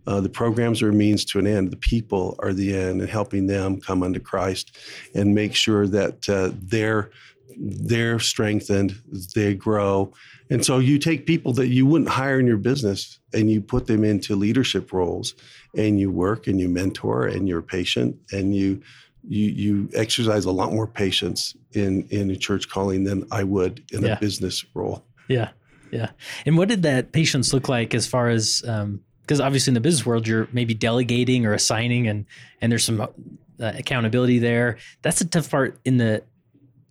Uh, 0.07 0.21
the 0.21 0.29
programs 0.29 0.83
are 0.83 0.91
a 0.91 0.93
means 0.93 1.25
to 1.25 1.39
an 1.39 1.47
end. 1.47 1.71
The 1.71 1.79
people 1.79 2.37
are 2.41 2.53
the 2.53 2.77
end, 2.77 3.01
and 3.01 3.11
helping 3.11 3.47
them 3.47 3.81
come 3.81 4.03
unto 4.03 4.21
Christ 4.21 4.77
and 5.15 5.35
make 5.35 5.55
sure 5.55 5.87
that 5.89 6.29
uh, 6.29 6.51
they're 6.63 7.11
they're 7.57 8.19
strengthened, 8.19 9.01
they 9.35 9.55
grow. 9.55 10.13
And 10.51 10.65
so 10.65 10.79
you 10.79 10.99
take 10.99 11.27
people 11.27 11.53
that 11.55 11.69
you 11.69 11.87
wouldn't 11.87 12.11
hire 12.11 12.39
in 12.39 12.47
your 12.47 12.59
business 12.59 13.19
and 13.33 13.51
you 13.51 13.61
put 13.63 13.87
them 13.87 14.05
into 14.05 14.37
leadership 14.37 14.93
roles 14.93 15.35
and 15.77 15.99
you 15.99 16.11
work 16.11 16.47
and 16.47 16.61
you 16.61 16.69
mentor 16.69 17.27
and 17.27 17.49
you're 17.49 17.63
patient 17.63 18.17
and 18.31 18.55
you 18.55 18.83
you 19.27 19.47
you 19.49 19.89
exercise 19.95 20.45
a 20.45 20.51
lot 20.53 20.71
more 20.73 20.87
patience 20.87 21.57
in 21.73 22.07
in 22.11 22.31
a 22.31 22.37
church 22.37 22.69
calling 22.69 23.05
than 23.05 23.27
I 23.31 23.43
would 23.43 23.83
in 23.91 24.03
Yeah. 24.05 24.17
a 24.17 24.21
business 24.21 24.65
role. 24.75 25.03
Yeah, 25.29 25.51
yeah. 25.91 26.11
And 26.45 26.59
what 26.59 26.69
did 26.69 26.83
that 26.83 27.13
patience 27.13 27.55
look 27.55 27.69
like 27.69 27.95
as 27.95 28.07
far 28.07 28.29
as 28.29 28.61
because 29.23 29.41
obviously 29.41 29.71
in 29.71 29.75
the 29.75 29.81
business 29.81 30.05
world 30.05 30.29
you're 30.29 30.47
maybe 30.53 30.75
delegating 30.75 31.47
or 31.47 31.55
assigning 31.55 32.07
and 32.07 32.27
and 32.61 32.71
there's 32.71 32.85
some 32.85 33.01
uh, 33.01 33.07
accountability 33.59 34.39
there. 34.41 34.77
That's 35.01 35.21
the 35.21 35.25
tough 35.25 35.51
part 35.51 35.79
in 35.87 35.97
the 35.97 36.23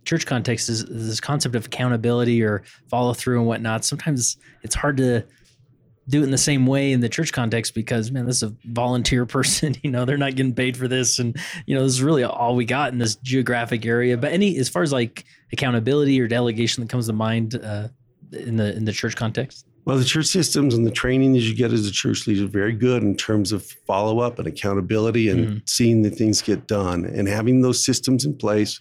church 0.05 0.25
context 0.25 0.69
is, 0.69 0.81
is 0.83 1.07
this 1.07 1.19
concept 1.19 1.55
of 1.55 1.65
accountability 1.65 2.43
or 2.43 2.63
follow 2.89 3.13
through 3.13 3.39
and 3.39 3.48
whatnot. 3.48 3.86
Sometimes 3.86 4.38
it's 4.62 4.75
hard 4.75 4.98
to 4.98 5.25
do 6.10 6.19
it 6.19 6.24
in 6.25 6.31
the 6.31 6.38
same 6.38 6.65
way 6.65 6.91
in 6.91 7.00
the 7.00 7.07
church 7.07 7.31
context 7.31 7.74
because 7.74 8.12
man, 8.12 8.25
this 8.25 8.38
is 8.38 8.43
a 8.43 8.55
volunteer 8.65 9.25
person. 9.38 9.75
You 9.83 9.91
know, 9.91 10.05
they're 10.05 10.17
not 10.17 10.36
getting 10.36 10.53
paid 10.53 10.75
for 10.77 10.88
this, 10.88 11.19
and 11.19 11.38
you 11.65 11.75
know, 11.75 11.83
this 11.83 11.93
is 11.93 12.03
really 12.03 12.24
all 12.24 12.55
we 12.55 12.65
got 12.65 12.91
in 12.91 13.00
this 13.00 13.15
geographic 13.17 13.86
area. 13.86 14.17
But 14.17 14.31
any 14.31 14.57
as 14.57 14.69
far 14.69 14.81
as 14.81 14.91
like 14.91 15.25
accountability 15.51 16.19
or 16.19 16.27
delegation 16.27 16.83
that 16.83 16.89
comes 16.89 17.07
to 17.07 17.13
mind 17.13 17.55
uh, 17.55 17.88
in 18.31 18.57
the 18.57 18.75
in 18.75 18.86
the 18.86 18.91
church 18.91 19.15
context. 19.15 19.65
Well, 19.86 19.98
the 19.98 20.06
church 20.06 20.28
systems 20.28 20.74
and 20.75 20.88
the 20.88 20.92
training 20.92 21.34
that 21.34 21.40
you 21.40 21.54
get 21.54 21.74
as 21.74 21.86
a 21.86 21.92
church 21.92 22.25
leader 22.25 22.46
is 22.46 22.50
very 22.50 22.72
good 22.72 23.04
in 23.04 23.16
terms 23.18 23.52
of 23.52 23.66
follow 23.86 24.20
up 24.20 24.40
and 24.40 24.48
accountability 24.48 25.28
and 25.30 25.48
Mhm. 25.48 25.62
seeing 25.70 26.04
that 26.04 26.16
things 26.16 26.42
get 26.42 26.68
done 26.68 27.04
and 27.06 27.28
having 27.28 27.62
those 27.62 27.84
systems 27.84 28.24
in 28.24 28.34
place 28.36 28.80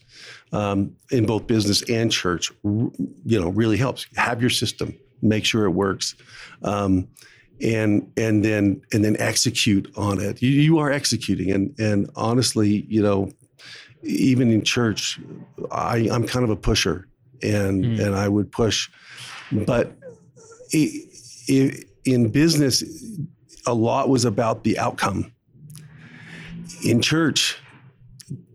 um, 0.52 0.92
in 1.11 1.26
both 1.26 1.47
business 1.47 1.82
and 1.88 2.12
church. 2.12 2.52
You 2.62 2.92
know, 3.40 3.49
really 3.49 3.78
helps. 3.78 4.06
Have 4.16 4.40
your 4.40 4.50
system, 4.50 4.94
make 5.23 5.44
sure 5.44 5.64
it 5.64 5.71
works, 5.71 6.14
um, 6.62 7.09
and 7.61 8.06
and 8.16 8.44
then 8.44 8.82
and 8.92 9.04
then 9.04 9.16
execute 9.18 9.90
on 9.97 10.21
it. 10.21 10.40
You, 10.42 10.50
you 10.50 10.78
are 10.78 10.92
executing, 10.92 11.50
and 11.50 11.75
and 11.80 12.11
honestly, 12.14 12.87
you 12.88 13.02
know, 13.02 13.30
even 14.04 14.50
in 14.50 14.62
church, 14.62 15.18
I, 15.71 16.09
I'm 16.12 16.26
kind 16.26 16.44
of 16.44 16.50
a 16.50 16.56
pusher, 16.56 17.09
and 17.42 17.85
Mm. 17.85 18.04
and 18.06 18.14
I 18.14 18.28
would 18.28 18.52
push, 18.52 18.88
but 19.66 19.97
i- 20.74 21.04
i- 21.48 21.82
in 22.04 22.30
business, 22.30 22.82
a 23.66 23.74
lot 23.74 24.08
was 24.08 24.24
about 24.24 24.64
the 24.64 24.78
outcome. 24.78 25.32
In 26.84 27.00
church, 27.00 27.56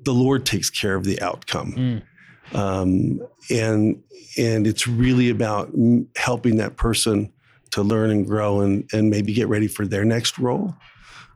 the 0.04 0.14
Lord 0.14 0.46
takes 0.46 0.70
care 0.70 0.96
of 0.96 1.04
the 1.04 1.22
outcome, 1.22 1.74
Mm. 1.74 2.58
um, 2.58 3.22
and 3.50 4.02
and 4.38 4.68
it's 4.68 4.88
really 4.88 5.30
about 5.30 5.72
helping 6.16 6.58
that 6.58 6.78
person 6.78 7.32
to 7.72 7.82
learn 7.84 8.12
and 8.12 8.26
grow 8.26 8.62
and 8.62 8.84
and 8.94 9.10
maybe 9.10 9.34
get 9.34 9.48
ready 9.48 9.68
for 9.68 9.86
their 9.88 10.06
next 10.06 10.38
role, 10.40 10.76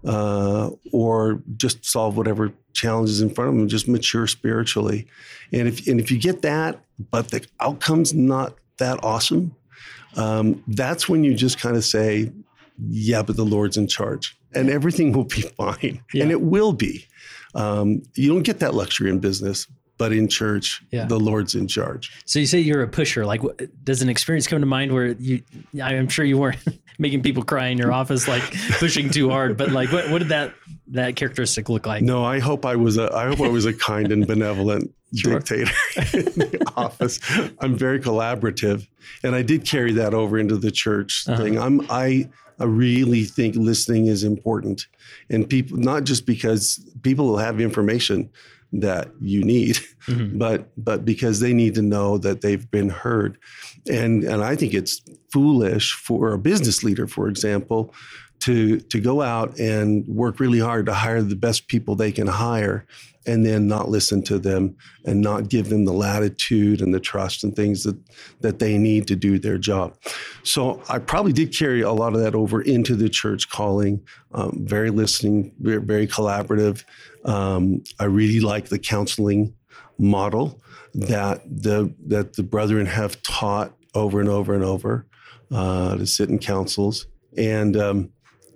uh, 0.06 0.70
or 0.92 1.42
just 1.58 1.84
solve 1.86 2.16
whatever 2.18 2.52
challenges 2.74 3.22
in 3.22 3.30
front 3.30 3.50
of 3.50 3.56
them. 3.58 3.68
Just 3.68 3.88
mature 3.88 4.28
spiritually, 4.28 5.08
and 5.52 5.68
if 5.68 5.88
and 5.88 6.00
if 6.00 6.12
you 6.12 6.18
get 6.18 6.42
that, 6.42 6.84
but 7.12 7.30
the 7.32 7.46
outcome's 7.60 8.14
not 8.14 8.58
that 8.78 9.00
awesome, 9.04 9.56
um, 10.18 10.64
that's 10.68 11.08
when 11.10 11.24
you 11.24 11.34
just 11.34 11.60
kind 11.60 11.76
of 11.76 11.84
say, 11.86 12.32
yeah, 12.90 13.22
but 13.22 13.36
the 13.36 13.46
Lord's 13.46 13.78
in 13.78 13.88
charge 13.88 14.38
and 14.54 14.70
everything 14.70 15.12
will 15.14 15.26
be 15.26 15.42
fine. 15.58 16.02
Yeah. 16.14 16.24
And 16.24 16.32
it 16.32 16.42
will 16.42 16.74
be. 16.74 17.06
Um, 17.56 18.02
you 18.16 18.30
don't 18.34 18.44
get 18.44 18.60
that 18.60 18.74
luxury 18.74 19.10
in 19.10 19.20
business, 19.20 19.68
but 19.98 20.12
in 20.14 20.28
church, 20.28 20.82
Yeah. 20.92 21.06
the 21.06 21.20
Lord's 21.20 21.54
in 21.54 21.68
charge. 21.68 22.12
So 22.26 22.40
you 22.40 22.46
say 22.46 22.60
you're 22.60 22.82
a 22.82 22.88
pusher. 22.88 23.26
Like, 23.26 23.42
does 23.84 24.02
an 24.02 24.10
experience 24.10 24.48
come 24.48 24.60
to 24.62 24.66
mind 24.66 24.94
where 24.94 25.08
you? 25.08 25.44
I'm 25.82 26.08
sure 26.08 26.26
you 26.26 26.38
weren't 26.38 26.58
making 26.98 27.22
people 27.24 27.44
cry 27.44 27.68
in 27.68 27.78
your 27.78 27.92
office, 27.92 28.28
like 28.28 28.42
pushing 28.80 29.10
too 29.10 29.30
hard. 29.30 29.58
But 29.58 29.72
like, 29.72 29.92
what, 29.92 30.10
what 30.10 30.20
did 30.20 30.30
that 30.30 30.54
that 30.88 31.16
characteristic 31.18 31.70
look 31.70 31.86
like? 31.86 32.02
No, 32.04 32.24
I 32.26 32.40
hope 32.40 32.66
I 32.66 32.76
was 32.78 32.98
a 32.98 33.14
I 33.16 33.28
hope 33.28 33.42
I 33.42 33.48
was 33.50 33.66
a 33.66 33.74
kind 33.74 34.12
and 34.12 34.26
benevolent 34.26 34.92
Sure. 35.16 35.40
dictator 35.40 35.72
in 36.18 36.26
the 36.26 36.64
office. 36.78 37.20
I'm 37.60 37.76
very 37.78 38.00
collaborative, 38.00 38.88
and 39.24 39.36
I 39.36 39.42
did 39.42 39.66
carry 39.66 39.92
that 39.94 40.14
over 40.14 40.38
into 40.40 40.58
the 40.58 40.72
church 40.72 41.26
Uh-huh. 41.28 41.42
thing. 41.44 41.58
I'm 41.60 41.82
I 41.90 42.30
I 42.60 42.66
really 42.66 43.24
think 43.26 43.56
listening 43.56 44.06
is 44.08 44.24
important, 44.24 44.88
and 45.30 45.50
people 45.50 45.78
not 45.78 46.04
just 46.06 46.26
because 46.26 46.80
people 47.02 47.26
will 47.28 47.38
have 47.40 47.60
information 47.60 48.30
that 48.74 49.10
you 49.20 49.44
need, 49.44 49.80
Mhm. 50.08 50.38
but 50.38 50.72
but 50.78 51.04
because 51.04 51.40
they 51.42 51.52
need 51.54 51.76
to 51.76 51.82
know 51.82 52.18
that 52.20 52.40
they've 52.42 52.70
been 52.72 52.90
heard, 52.90 53.38
and 53.90 54.24
and 54.24 54.42
I 54.44 54.56
think 54.56 54.74
it's 54.74 55.02
foolish 55.34 55.92
for 55.94 56.32
a 56.34 56.38
business 56.40 56.84
leader, 56.84 57.06
for 57.08 57.28
example, 57.28 57.94
to 58.42 58.80
to 58.80 59.00
go 59.00 59.22
out 59.22 59.58
and 59.60 60.06
work 60.08 60.40
really 60.40 60.60
hard 60.60 60.86
to 60.88 60.94
hire 60.94 61.22
the 61.22 61.36
best 61.36 61.68
people 61.68 61.96
they 61.96 62.12
can 62.12 62.28
hire 62.28 62.86
and 63.28 63.46
then 63.46 63.68
not 63.68 63.88
listen 63.88 64.24
to 64.24 64.40
them 64.40 64.76
and 65.06 65.22
not 65.22 65.48
give 65.48 65.70
them 65.70 65.86
the 65.86 65.94
latitude 65.94 66.82
and 66.82 66.94
the 66.94 67.00
trust 67.00 67.44
and 67.44 67.56
things 67.56 67.84
that 67.84 67.96
that 68.42 68.60
they 68.60 68.78
need 68.78 69.08
to 69.08 69.16
do 69.16 69.38
their 69.38 69.58
job. 69.58 69.96
So 70.44 70.82
I 70.90 70.98
probably 71.00 71.34
did 71.34 71.56
carry 71.56 71.82
a 71.82 71.92
lot 71.92 72.14
of 72.14 72.22
that 72.22 72.36
over 72.36 72.62
into 72.62 72.96
the 72.96 73.10
church 73.10 73.50
calling. 73.50 74.04
Um, 74.34 74.62
very 74.64 74.90
listening, 74.90 75.54
very, 75.60 75.82
very 75.82 76.08
collaborative. 76.08 76.84
Um, 77.26 77.84
I 78.00 78.06
really 78.06 78.40
like 78.40 78.70
the 78.70 78.80
counseling 78.80 79.54
model 80.00 80.60
that 80.96 81.44
the 81.46 81.94
that 82.08 82.34
the 82.34 82.44
brethren 82.44 82.88
have 82.88 83.22
taught 83.22 83.74
over 83.94 84.20
and 84.20 84.30
over 84.30 84.56
and 84.56 84.64
over 84.64 85.06
uh, 85.52 85.96
to 85.96 86.08
sit 86.08 86.30
in 86.30 86.40
councils 86.40 87.06
and 87.38 87.78
um, 87.78 88.10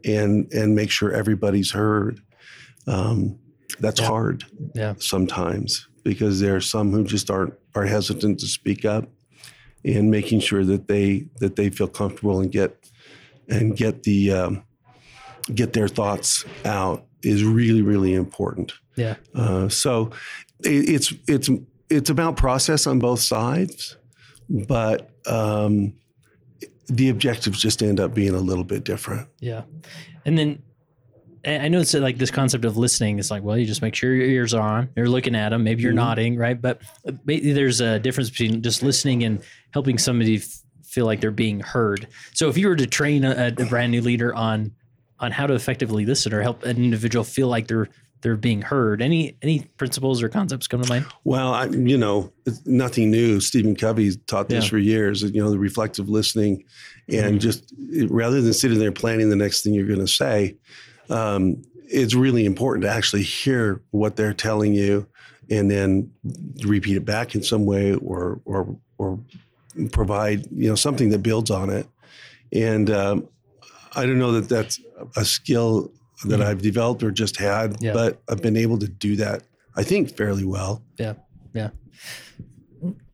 and 0.06 0.52
and 0.54 0.76
make 0.76 0.92
sure 0.92 1.12
everybody's 1.12 1.72
heard. 1.72 2.22
Um, 2.88 3.40
that's 3.80 4.00
Yeah. 4.00 4.08
hard 4.08 4.44
Yeah. 4.76 4.94
sometimes 5.00 5.88
because 6.04 6.40
there 6.40 6.56
are 6.56 6.62
some 6.62 6.92
who 6.92 7.04
just 7.04 7.30
aren't 7.32 7.54
are 7.74 7.86
hesitant 7.86 8.40
to 8.40 8.48
speak 8.48 8.86
up 8.86 9.10
and 9.84 10.10
making 10.10 10.40
sure 10.40 10.64
that 10.64 10.88
they 10.88 11.26
that 11.40 11.56
they 11.56 11.70
feel 11.70 11.88
comfortable 11.88 12.40
and 12.40 12.52
get 12.52 12.90
and 13.50 13.76
get 13.76 14.04
the 14.04 14.32
um, 14.32 14.64
get 15.54 15.74
their 15.74 15.88
thoughts 15.88 16.46
out 16.64 17.06
is 17.24 17.44
really 17.44 17.82
really 17.82 18.14
important. 18.14 18.74
Yeah. 18.96 19.16
Uh, 19.34 19.68
so 19.70 20.12
it, 20.64 20.90
it's 20.90 21.14
it's 21.28 21.50
it's 21.90 22.10
about 22.10 22.38
process 22.38 22.88
on 22.88 23.00
both 23.00 23.20
sides, 23.20 23.98
but 24.50 25.10
um, 25.28 25.94
the 26.88 27.10
objectives 27.10 27.60
just 27.62 27.82
end 27.82 28.00
up 28.00 28.14
being 28.14 28.34
a 28.36 28.40
little 28.40 28.64
bit 28.64 28.84
different. 28.84 29.28
Yeah. 29.40 29.64
And 30.26 30.38
then 30.38 30.62
I 31.46 31.68
know 31.68 31.80
it's 31.80 31.94
like 31.94 32.18
this 32.18 32.32
concept 32.32 32.66
of 32.66 32.76
listening. 32.76 33.20
It's 33.20 33.30
like, 33.30 33.44
well, 33.44 33.56
you 33.58 33.66
just 33.68 33.82
make 33.84 33.94
sure 33.94 34.14
your 34.14 34.26
ears 34.28 34.54
are 34.54 34.68
on. 34.68 34.90
You're 34.96 35.10
looking 35.10 35.36
at 35.36 35.50
them. 35.50 35.64
Maybe 35.64 35.84
you're 35.84 35.92
Mhm. 35.92 35.96
nodding, 35.98 36.36
right? 36.38 36.60
But 36.60 36.82
maybe 37.26 37.54
there's 37.54 37.82
a 37.82 38.00
difference 38.00 38.30
between 38.32 38.62
just 38.64 38.82
listening 38.82 39.24
and 39.24 39.42
helping 39.72 39.98
somebody 40.00 40.38
f- 40.38 40.62
feel 40.84 41.06
like 41.06 41.22
they're 41.22 41.30
being 41.32 41.60
heard. 41.60 42.08
So 42.34 42.50
if 42.50 42.58
you 42.58 42.68
were 42.68 42.76
to 42.76 42.88
train 42.88 43.24
a, 43.24 43.54
a 43.58 43.66
brand 43.66 43.92
new 43.92 44.02
leader 44.02 44.34
on 44.34 44.72
on 45.20 45.32
how 45.32 45.48
to 45.48 45.54
effectively 45.54 46.06
listen 46.06 46.34
or 46.34 46.42
help 46.42 46.64
an 46.64 46.76
individual 46.78 47.24
feel 47.24 47.48
like 47.48 47.68
they're 47.68 47.88
they're 48.26 48.36
being 48.36 48.64
heard, 48.64 49.04
any 49.04 49.38
any 49.44 49.60
principles 49.78 50.24
or 50.24 50.30
concepts 50.30 50.68
come 50.68 50.82
to 50.82 50.88
mind? 50.88 51.06
Well, 51.24 51.54
I, 51.54 51.66
you 51.68 51.96
know, 51.96 52.34
it's 52.48 52.66
nothing 52.66 53.12
new. 53.12 53.40
Stephen 53.40 53.76
Covey 53.76 54.16
taught 54.26 54.50
this 54.50 54.66
Yeah. 54.66 54.70
for 54.72 54.78
years. 54.80 55.22
You 55.22 55.44
know, 55.44 55.52
the 55.52 55.60
reflective 55.60 56.10
listening, 56.10 56.64
and 57.08 57.38
Mhm. 57.38 57.40
just 57.40 57.72
rather 58.10 58.42
than 58.42 58.52
sitting 58.54 58.80
there 58.80 58.92
planning 58.92 59.30
the 59.30 59.36
next 59.36 59.62
thing 59.62 59.76
you're 59.76 59.86
going 59.86 60.00
to 60.00 60.08
say, 60.08 60.56
um, 61.12 61.62
it's 61.88 62.16
really 62.16 62.46
important 62.46 62.82
to 62.86 62.90
actually 62.90 63.22
hear 63.22 63.84
what 63.92 64.16
they're 64.16 64.34
telling 64.34 64.74
you, 64.74 65.06
and 65.52 65.70
then 65.70 66.10
repeat 66.64 66.98
it 66.98 67.06
back 67.06 67.36
in 67.36 67.44
some 67.44 67.64
way, 67.64 67.94
or 67.94 68.42
or 68.46 68.76
or 68.98 69.20
provide 69.92 70.48
you 70.52 70.68
know 70.68 70.76
something 70.76 71.10
that 71.12 71.20
builds 71.20 71.52
on 71.52 71.70
it. 71.70 71.86
And 72.52 72.90
um, 72.90 73.28
I 73.96 74.08
don't 74.08 74.18
know 74.18 74.32
that 74.32 74.50
that's 74.50 74.80
a 75.16 75.24
skill 75.24 75.92
that 76.26 76.40
Mhm. 76.40 76.46
I've 76.46 76.62
developed 76.62 77.04
or 77.04 77.12
just 77.12 77.38
had, 77.38 77.76
Yeah. 77.82 77.94
but 77.94 78.22
I've 78.30 78.42
been 78.42 78.58
able 78.58 78.78
to 78.80 78.88
do 78.88 79.16
that. 79.18 79.44
I 79.76 79.84
think 79.84 80.16
fairly 80.16 80.46
well. 80.46 80.82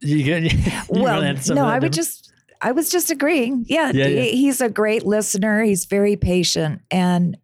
You 0.02 0.24
good? 0.24 0.52
You 0.54 0.60
well, 0.90 1.16
wanna 1.16 1.28
add 1.28 1.44
something 1.44 1.56
no, 1.56 1.62
to 1.64 1.68
that, 1.68 1.74
I 1.76 1.80
would 1.80 1.82
Deborah? 1.92 1.96
just, 1.96 2.34
I 2.62 2.72
was 2.72 2.90
just 2.90 3.10
agreeing. 3.12 3.66
Yeah, 3.68 3.92
Yeah, 3.94 4.08
yeah. 4.08 4.22
he's 4.24 4.62
a 4.62 4.70
great 4.70 5.06
listener. 5.06 5.64
He's 5.64 5.86
very 5.86 6.16
patient, 6.16 6.82
and 6.92 7.38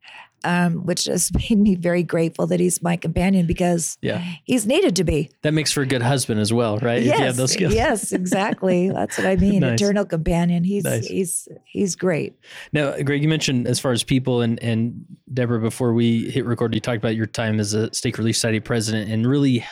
um, 0.48 0.86
which 0.86 1.06
has 1.06 1.32
made 1.50 1.60
me 1.60 1.76
very 1.76 2.04
grateful 2.04 2.48
that 2.48 2.60
he's 2.60 2.82
my 2.82 2.96
companion 2.96 3.46
because 3.46 3.98
Yeah. 4.02 4.24
he's 4.46 4.66
needed 4.66 4.96
to 4.96 5.04
be. 5.04 5.30
That 5.42 5.54
makes 5.54 5.72
for 5.72 5.82
a 5.82 5.86
good 5.86 6.02
husband 6.02 6.40
as 6.40 6.54
well, 6.54 6.78
right? 6.80 7.00
If 7.00 7.06
you 7.06 7.12
have 7.12 7.20
Yes, 7.20 7.38
those 7.38 7.52
skills. 7.52 7.74
yes, 7.74 8.12
exactly. 8.14 8.90
That's 8.98 9.18
what 9.18 9.28
I 9.28 9.36
mean. 9.36 9.60
Nice. 9.62 9.82
Eternal 9.82 10.06
companion. 10.06 10.64
He's 10.64 10.84
Nice. 10.86 11.08
he's 11.08 11.48
he's 11.66 11.96
great. 11.96 12.36
Now, 12.74 12.96
Greg, 13.02 13.22
you 13.22 13.28
mentioned 13.30 13.68
as 13.68 13.80
far 13.80 13.92
as 13.92 14.04
people 14.04 14.42
and 14.42 14.58
and 14.64 15.06
Deborah 15.34 15.60
before 15.60 15.94
we 15.94 16.30
hit 16.32 16.46
record, 16.46 16.74
you 16.74 16.80
talked 16.82 16.98
about 16.98 17.16
your 17.16 17.26
time 17.28 17.60
as 17.60 17.74
a 17.74 17.94
Stake 17.94 18.18
Relief 18.18 18.36
Society 18.38 18.60
president 18.62 19.12
and 19.12 19.28
really 19.28 19.66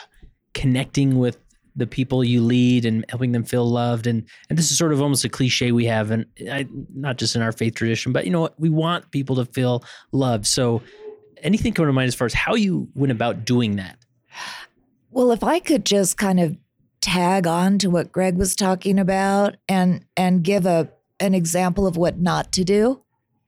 connecting 0.54 1.18
with 1.18 1.38
the 1.76 1.86
people 1.86 2.24
you 2.24 2.40
lead 2.40 2.84
and 2.84 3.04
helping 3.08 3.32
them 3.32 3.44
feel 3.44 3.64
loved. 3.64 4.06
And 4.06 4.24
and 4.48 4.58
this 4.58 4.70
is 4.70 4.78
sort 4.78 4.92
of 4.92 5.00
almost 5.02 5.24
a 5.24 5.28
cliche 5.28 5.72
we 5.72 5.84
have, 5.86 6.10
and 6.10 6.26
I, 6.50 6.66
not 6.94 7.18
just 7.18 7.36
in 7.36 7.42
our 7.42 7.52
faith 7.52 7.74
tradition, 7.74 8.12
but 8.12 8.24
you 8.24 8.32
know 8.32 8.40
what, 8.40 8.58
we 8.58 8.70
want 8.70 9.10
people 9.10 9.36
to 9.36 9.44
feel 9.44 9.84
loved. 10.12 10.46
So, 10.46 10.82
anything 11.42 11.72
come 11.72 11.86
to 11.86 11.92
mind 11.92 12.08
as 12.08 12.14
far 12.14 12.26
as 12.26 12.34
how 12.34 12.54
you 12.54 12.88
went 12.94 13.12
about 13.12 13.44
doing 13.44 13.76
that? 13.76 13.98
Well, 15.10 15.30
if 15.30 15.44
I 15.44 15.60
could 15.60 15.86
just 15.86 16.16
kind 16.16 16.40
of 16.40 16.56
tag 17.06 17.46
on 17.46 17.78
to 17.78 17.88
what 17.88 18.10
Greg 18.10 18.36
was 18.36 18.56
talking 18.56 18.98
about 18.98 19.56
and 19.68 20.04
and 20.16 20.42
give 20.42 20.66
a 20.66 20.90
an 21.20 21.34
example 21.34 21.86
of 21.86 21.96
what 21.96 22.18
not 22.18 22.52
to 22.52 22.64
do. 22.64 23.02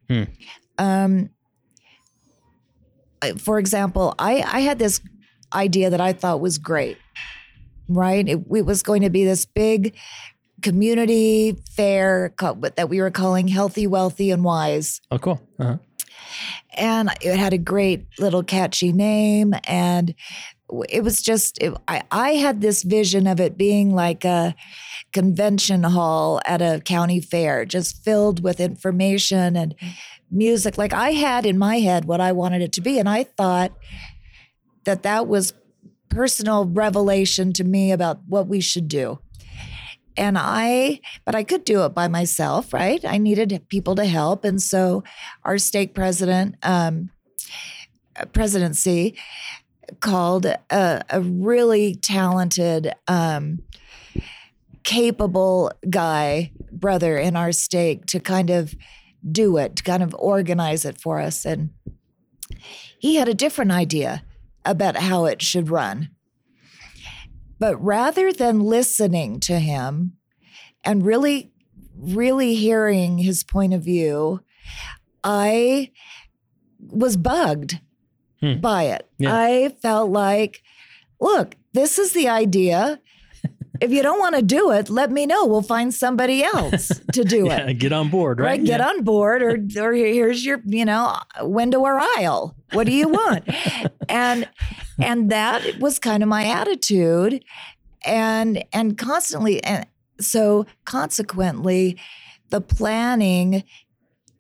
Hmm. 0.09 0.23
Um, 0.79 1.31
for 3.39 3.59
example, 3.59 4.15
I 4.19 4.43
I 4.43 4.61
had 4.61 4.79
this 4.79 5.01
idea 5.53 5.91
that 5.91 6.01
I 6.01 6.13
thought 6.13 6.41
was 6.41 6.59
great. 6.59 6.99
Right, 7.89 8.29
it, 8.29 8.39
it 8.55 8.67
was 8.67 8.83
going 8.83 9.03
to 9.03 9.11
be 9.11 9.25
this 9.25 9.47
big 9.47 9.97
community 10.61 11.57
fair 11.77 12.35
that 12.77 12.89
we 12.89 13.01
were 13.01 13.11
calling 13.11 13.49
"Healthy, 13.49 13.87
Wealthy, 13.87 14.31
and 14.31 14.45
Wise." 14.45 15.01
Oh, 15.11 15.19
cool. 15.19 15.41
Uh-huh. 15.59 15.79
and 16.75 17.11
it 17.21 17.37
had 17.37 17.53
a 17.53 17.59
great 17.59 18.07
little 18.19 18.43
catchy 18.43 18.93
name 18.93 19.55
and 19.65 20.15
it 20.89 21.03
was 21.03 21.23
just 21.23 21.59
it, 21.63 21.75
I, 21.89 22.03
I 22.11 22.31
had 22.33 22.61
this 22.61 22.83
vision 22.83 23.27
of 23.27 23.41
it 23.41 23.57
being 23.57 23.95
like 23.95 24.25
a 24.25 24.55
convention 25.13 25.83
hall 25.83 26.41
at 26.45 26.61
a 26.61 26.83
county 26.85 27.21
fair 27.21 27.65
just 27.65 28.05
filled 28.05 28.43
with 28.43 28.61
information 28.61 29.57
and 29.57 29.75
music 30.31 30.77
like 30.77 30.93
i 30.93 31.13
had 31.13 31.47
in 31.47 31.57
my 31.57 31.79
head 31.79 32.05
what 32.05 32.21
i 32.21 32.31
wanted 32.33 32.61
it 32.61 32.73
to 32.73 32.83
be 32.83 32.99
and 32.99 33.09
i 33.09 33.25
thought 33.25 33.73
that 34.85 35.03
that 35.03 35.27
was 35.27 35.55
personal 36.09 36.65
revelation 36.65 37.53
to 37.55 37.65
me 37.65 37.93
about 37.93 38.21
what 38.27 38.49
we 38.49 38.61
should 38.61 38.89
do 38.89 39.19
and 40.19 40.37
I, 40.37 41.01
but 41.25 41.37
I 41.37 41.45
could 41.45 41.65
do 41.65 41.85
it 41.85 41.91
by 41.91 42.09
myself, 42.09 42.75
right? 42.75 43.03
I 43.05 43.19
needed 43.19 43.65
people 43.69 43.95
to 43.95 44.05
help. 44.05 44.45
And 44.45 44.61
so 44.61 45.05
our 45.45 45.59
stake 45.59 45.95
president, 45.95 46.57
um, 46.65 47.11
uh, 48.17 48.25
presidency 48.27 49.17
called 50.01 50.45
a, 50.45 50.59
a 51.09 51.21
really 51.21 51.95
talented, 51.95 52.93
um, 53.07 53.61
capable 54.83 55.71
guy, 55.89 56.51
brother 56.73 57.17
in 57.17 57.37
our 57.37 57.53
stake 57.53 58.07
to 58.07 58.19
kind 58.19 58.51
of 58.51 58.75
do 59.31 59.57
it, 59.57 59.77
to 59.77 59.83
kind 59.83 60.03
of 60.03 60.15
organize 60.19 60.85
it 60.85 61.01
for 61.01 61.21
us. 61.21 61.45
And 61.45 61.71
he 62.99 63.17
had 63.17 63.29
a 63.29 63.35
different 63.35 63.71
idea 63.71 64.23
about 64.65 64.97
how 64.97 65.25
it 65.27 65.43
should 65.43 65.71
run. 65.71 66.11
But 67.59 67.83
rather 67.83 68.33
than 68.33 68.61
listening 68.61 69.41
to 69.41 69.59
him 69.59 70.13
and 70.85 71.05
really, 71.05 71.51
really 71.97 72.55
hearing 72.55 73.19
his 73.19 73.43
point 73.43 73.75
of 73.75 73.83
view, 73.83 74.41
I 75.25 75.91
was 76.81 77.17
bugged 77.17 77.81
Hmm. 78.41 78.61
by 78.61 78.85
it. 78.85 79.09
Yeah. 79.19 79.35
I 79.35 79.75
felt 79.83 80.11
like, 80.13 80.63
look, 81.21 81.57
this 81.73 81.99
is 81.99 82.13
the 82.13 82.29
idea. 82.29 83.01
If 83.81 83.91
you 83.91 84.03
don't 84.03 84.19
want 84.19 84.35
to 84.37 84.43
do 84.43 84.71
it, 84.71 84.89
let 84.91 85.11
me 85.11 85.27
know. 85.27 85.47
We'll 85.47 85.63
find 85.63 85.93
somebody 85.95 86.43
else 86.43 86.89
to 87.13 87.25
do 87.25 87.47
Yeah, 87.47 87.69
it. 87.69 87.75
get 87.75 87.93
on 87.93 88.09
board, 88.11 88.41
right? 88.41 88.47
Right, 88.59 88.65
get 88.65 88.81
Yeah. 88.81 88.89
on 88.89 89.05
board, 89.05 89.43
or 89.43 89.59
or 89.83 89.93
here's 89.93 90.45
your, 90.45 90.61
you 90.65 90.85
know, 90.85 91.17
window 91.43 91.81
or 91.81 91.99
aisle. 92.19 92.57
What 92.73 92.87
do 92.87 92.93
you 92.93 93.09
want? 93.09 93.45
and 94.09 94.49
and 95.01 95.31
that 95.31 95.79
was 95.81 95.99
kind 95.99 96.23
of 96.23 96.29
my 96.29 96.45
attitude, 96.47 97.45
and 98.05 98.65
and 98.73 98.97
constantly, 98.99 99.63
and 99.65 99.87
so 100.21 100.67
consequently, 100.85 101.97
the 102.51 102.61
planning, 102.61 103.63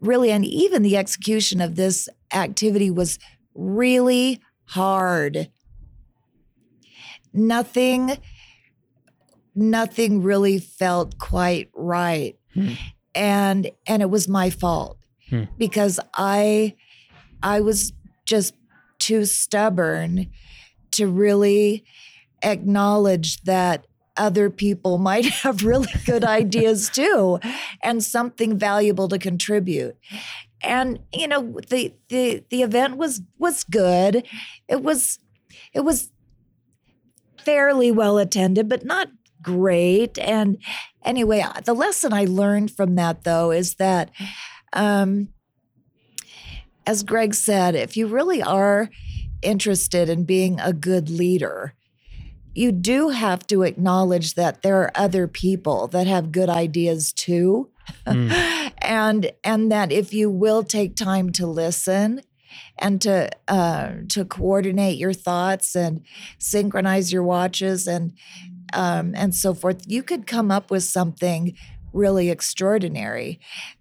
really, 0.00 0.30
and 0.30 0.44
even 0.44 0.82
the 0.82 0.96
execution 0.96 1.60
of 1.60 1.76
this 1.76 2.08
activity 2.32 2.90
was 2.90 3.18
really 3.54 4.40
hard. 4.64 5.48
Nothing, 7.32 8.18
nothing 9.58 10.22
really 10.22 10.58
felt 10.58 11.18
quite 11.18 11.70
right 11.74 12.36
Hmm. 12.54 12.72
and 13.14 13.70
and 13.86 14.00
it 14.02 14.10
was 14.10 14.26
my 14.28 14.48
fault 14.50 14.96
Hmm. 15.28 15.44
because 15.58 16.00
i 16.14 16.74
i 17.42 17.60
was 17.60 17.92
just 18.24 18.54
too 18.98 19.24
stubborn 19.26 20.28
to 20.92 21.06
really 21.06 21.84
acknowledge 22.42 23.42
that 23.42 23.86
other 24.16 24.48
people 24.50 24.96
might 25.10 25.26
have 25.26 25.62
really 25.64 25.92
good 26.06 26.24
ideas 26.40 26.88
too 26.88 27.38
and 27.82 28.02
something 28.02 28.58
valuable 28.58 29.08
to 29.08 29.18
contribute 29.18 29.96
and 30.62 30.98
you 31.12 31.28
know 31.28 31.60
the 31.68 31.92
the 32.08 32.42
the 32.50 32.62
event 32.62 32.96
was 32.96 33.20
was 33.38 33.62
good 33.64 34.26
it 34.68 34.82
was 34.82 35.18
it 35.74 35.80
was 35.80 36.10
fairly 37.44 37.90
well 37.90 38.18
attended 38.18 38.68
but 38.68 38.84
not 38.84 39.08
great 39.42 40.18
and 40.18 40.58
anyway 41.04 41.44
the 41.64 41.74
lesson 41.74 42.12
i 42.12 42.24
learned 42.24 42.70
from 42.70 42.94
that 42.94 43.24
though 43.24 43.50
is 43.50 43.74
that 43.76 44.10
um 44.72 45.28
as 46.86 47.02
greg 47.02 47.34
said 47.34 47.74
if 47.74 47.96
you 47.96 48.06
really 48.06 48.42
are 48.42 48.90
interested 49.42 50.08
in 50.08 50.24
being 50.24 50.58
a 50.60 50.72
good 50.72 51.08
leader 51.08 51.74
you 52.54 52.72
do 52.72 53.10
have 53.10 53.46
to 53.46 53.62
acknowledge 53.62 54.34
that 54.34 54.62
there 54.62 54.80
are 54.82 54.90
other 54.96 55.28
people 55.28 55.86
that 55.86 56.08
have 56.08 56.32
good 56.32 56.48
ideas 56.48 57.12
too 57.12 57.70
Mm. 58.06 58.72
and 58.82 59.32
and 59.44 59.72
that 59.72 59.92
if 59.92 60.12
you 60.12 60.30
will 60.30 60.62
take 60.62 60.96
time 60.96 61.30
to 61.32 61.46
listen 61.46 62.22
and 62.78 63.00
to 63.02 63.30
uh, 63.48 63.92
to 64.08 64.24
coordinate 64.24 64.98
your 64.98 65.12
thoughts 65.12 65.74
and 65.74 66.02
synchronize 66.38 67.12
your 67.12 67.22
watches 67.22 67.86
and 67.86 68.12
um, 68.72 69.14
and 69.16 69.34
so 69.34 69.54
forth, 69.54 69.84
you 69.86 70.02
could 70.02 70.26
come 70.26 70.50
up 70.50 70.70
with 70.70 70.84
something 70.84 71.56
really 71.92 72.30
extraordinary 72.30 73.40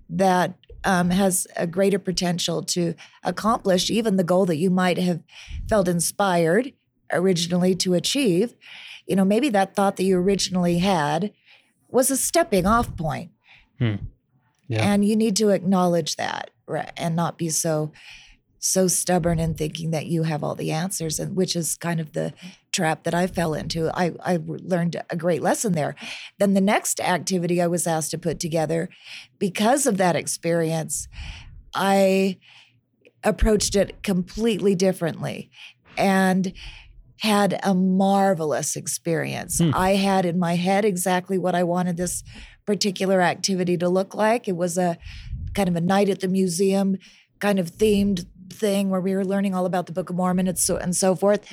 that 0.10 0.56
um, 0.84 1.10
has 1.10 1.48
a 1.56 1.68
greater 1.68 2.00
potential 2.00 2.64
to 2.64 2.94
accomplish 3.24 3.90
even 3.90 4.16
the 4.16 4.24
goal 4.24 4.46
that 4.46 4.58
you 4.58 4.70
might 4.70 4.98
have 4.98 5.22
felt 5.68 5.88
inspired 5.88 6.74
originally 7.12 7.76
to 7.76 7.94
achieve. 7.94 8.56
You 9.06 9.16
know, 9.16 9.26
maybe 9.26 9.50
that 9.50 9.76
thought 9.76 9.98
that 9.98 10.04
you 10.04 10.18
originally 10.18 10.80
had 10.80 11.34
was 11.90 12.12
a 12.12 12.18
stepping 12.18 12.66
off 12.66 12.96
point. 12.96 13.32
Yeah. 14.68 14.94
And 14.94 15.06
you 15.06 15.16
need 15.16 15.36
to 15.38 15.50
acknowledge 15.50 16.16
that 16.18 16.52
right, 16.68 16.92
and 16.98 17.16
not 17.16 17.38
be 17.38 17.50
so 17.50 17.92
so 18.60 18.88
stubborn 18.88 19.40
in 19.40 19.54
thinking 19.54 19.92
that 19.92 20.08
you 20.08 20.24
have 20.24 20.44
all 20.44 20.56
the 20.56 20.72
answers 20.72 21.20
and 21.20 21.36
which 21.36 21.56
is 21.56 21.76
kind 21.76 22.00
of 22.00 22.14
the 22.14 22.34
trap 22.78 23.04
that 23.04 23.16
I 23.16 23.26
fell 23.26 23.56
into. 23.56 23.90
I 23.90 24.14
I 24.24 24.40
learned 24.46 24.96
a 25.10 25.16
great 25.16 25.42
lesson 25.42 25.74
there. 25.74 25.96
Then 26.38 26.54
the 26.54 26.62
next 26.62 27.00
activity 27.00 27.60
I 27.60 27.68
was 27.68 27.88
asked 27.88 28.12
to 28.12 28.20
put 28.20 28.40
together 28.40 28.90
because 29.40 29.88
of 29.88 29.98
that 29.98 30.16
experience, 30.16 31.08
I 31.74 32.38
approached 33.24 33.76
it 33.76 34.04
completely 34.04 34.76
differently 34.76 35.50
and 35.98 36.54
had 37.22 37.60
a 37.64 37.74
marvelous 37.74 38.76
experience. 38.76 39.58
Hmm. 39.58 39.72
I 39.74 39.96
had 39.96 40.24
in 40.24 40.38
my 40.38 40.56
head 40.56 40.86
exactly 40.86 41.40
what 41.40 41.56
I 41.56 41.64
wanted 41.64 41.98
this 41.98 42.24
particular 42.68 43.22
activity 43.22 43.76
to 43.78 43.90
look 43.90 44.14
like. 44.14 44.48
It 44.48 44.56
was 44.56 44.78
a 44.78 45.00
kind 45.56 45.68
of 45.68 45.76
a 45.76 45.82
night 45.82 46.10
at 46.10 46.20
the 46.20 46.28
museum 46.28 46.98
kind 47.40 47.58
of 47.58 47.72
themed 47.72 48.28
thing 48.50 48.90
where 48.90 49.02
we 49.02 49.14
were 49.16 49.26
learning 49.26 49.54
all 49.56 49.66
about 49.66 49.86
the 49.86 49.92
Book 49.92 50.10
of 50.10 50.16
Mormon 50.16 50.48
and 50.48 50.58
so 50.58 50.78
and 50.78 50.96
so 50.96 51.16
forth. 51.16 51.46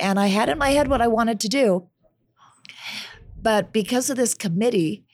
And 0.00 0.18
I 0.18 0.26
had 0.28 0.48
in 0.48 0.58
my 0.58 0.70
head 0.70 0.88
what 0.88 1.00
I 1.00 1.08
wanted 1.08 1.40
to 1.40 1.48
do. 1.48 1.88
But 3.40 3.72
because 3.72 4.10
of 4.10 4.16
this 4.16 4.34
committee 4.34 5.04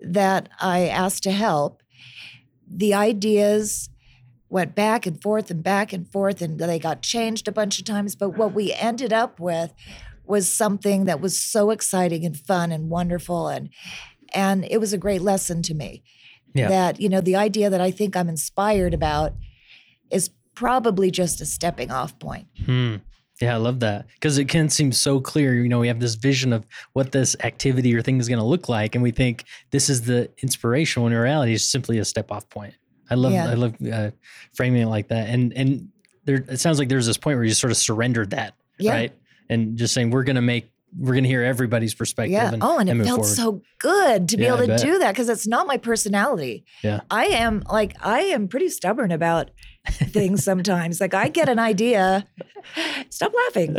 that 0.00 0.48
I 0.60 0.88
asked 0.88 1.22
to 1.24 1.30
help, 1.32 1.82
the 2.68 2.94
ideas 2.94 3.88
went 4.50 4.74
back 4.74 5.06
and 5.06 5.20
forth 5.20 5.50
and 5.50 5.62
back 5.62 5.92
and 5.92 6.10
forth 6.10 6.40
and 6.40 6.58
they 6.58 6.78
got 6.78 7.02
changed 7.02 7.46
a 7.48 7.52
bunch 7.52 7.78
of 7.78 7.84
times. 7.84 8.16
But 8.16 8.30
what 8.30 8.54
we 8.54 8.72
ended 8.72 9.12
up 9.12 9.38
with 9.38 9.72
was 10.24 10.48
something 10.48 11.04
that 11.04 11.20
was 11.20 11.38
so 11.38 11.70
exciting 11.70 12.24
and 12.24 12.36
fun 12.36 12.70
and 12.72 12.90
wonderful 12.90 13.48
and 13.48 13.70
and 14.34 14.66
it 14.70 14.78
was 14.78 14.92
a 14.92 14.98
great 14.98 15.22
lesson 15.22 15.62
to 15.62 15.72
me 15.74 16.02
Yeah. 16.54 16.68
that 16.68 17.00
you 17.00 17.08
know 17.08 17.22
the 17.22 17.36
idea 17.36 17.70
that 17.70 17.80
I 17.80 17.90
think 17.90 18.14
I'm 18.14 18.28
inspired 18.28 18.92
about 18.92 19.32
is 20.10 20.28
probably 20.58 21.10
just 21.10 21.40
a 21.40 21.46
stepping 21.46 21.90
off 21.92 22.18
point. 22.18 22.46
Hmm. 22.66 22.96
Yeah, 23.40 23.54
I 23.54 23.58
love 23.58 23.78
that 23.80 24.06
because 24.14 24.36
it 24.36 24.46
can 24.48 24.68
seem 24.68 24.90
so 24.90 25.20
clear. 25.20 25.54
You 25.54 25.68
know, 25.68 25.78
we 25.78 25.86
have 25.86 26.00
this 26.00 26.16
vision 26.16 26.52
of 26.52 26.66
what 26.94 27.12
this 27.12 27.36
activity 27.44 27.94
or 27.94 28.02
thing 28.02 28.18
is 28.18 28.28
going 28.28 28.40
to 28.40 28.44
look 28.44 28.68
like, 28.68 28.96
and 28.96 29.02
we 29.02 29.12
think 29.12 29.44
this 29.70 29.88
is 29.88 30.02
the 30.02 30.28
inspiration. 30.42 31.04
When 31.04 31.12
in 31.12 31.18
reality, 31.18 31.54
it's 31.54 31.62
simply 31.68 31.98
a 31.98 32.04
step 32.04 32.32
off 32.32 32.48
point. 32.48 32.74
I 33.08 33.14
love, 33.14 33.32
Yeah. 33.32 33.48
I 33.48 33.54
love 33.54 33.74
uh, 33.92 34.10
framing 34.54 34.82
it 34.82 34.86
like 34.86 35.06
that. 35.08 35.28
And 35.28 35.52
and 35.52 35.88
there, 36.24 36.44
it 36.48 36.58
sounds 36.58 36.80
like 36.80 36.88
there's 36.88 37.06
this 37.06 37.16
point 37.16 37.36
where 37.36 37.44
you 37.44 37.54
sort 37.54 37.70
of 37.70 37.76
surrendered 37.76 38.30
that, 38.30 38.54
Yeah. 38.78 38.92
right? 38.92 39.12
And 39.48 39.78
just 39.78 39.94
saying 39.94 40.10
we're 40.10 40.24
going 40.24 40.36
to 40.36 40.42
make, 40.42 40.72
we're 40.98 41.12
going 41.12 41.22
to 41.24 41.30
hear 41.30 41.44
everybody's 41.44 41.94
perspective. 41.94 42.32
Yeah. 42.32 42.52
And, 42.52 42.62
oh, 42.62 42.78
and 42.78 42.90
it 42.90 42.96
felt 43.04 43.20
forward. 43.20 43.24
so 43.24 43.62
good 43.78 44.28
to 44.30 44.36
be 44.36 44.42
Yeah, 44.42 44.56
able 44.56 44.66
to 44.66 44.78
do 44.78 44.98
that 44.98 45.12
because 45.12 45.28
it's 45.28 45.46
not 45.46 45.66
my 45.68 45.76
personality. 45.76 46.64
Yeah. 46.82 47.00
I 47.10 47.26
am 47.26 47.62
like, 47.70 47.94
I 48.04 48.20
am 48.22 48.48
pretty 48.48 48.68
stubborn 48.68 49.12
about 49.12 49.50
things 49.90 50.44
sometimes. 50.44 51.00
like, 51.00 51.14
I 51.14 51.28
get 51.28 51.48
an 51.48 51.58
idea. 51.58 52.26
Stop 53.10 53.32
laughing. 53.46 53.76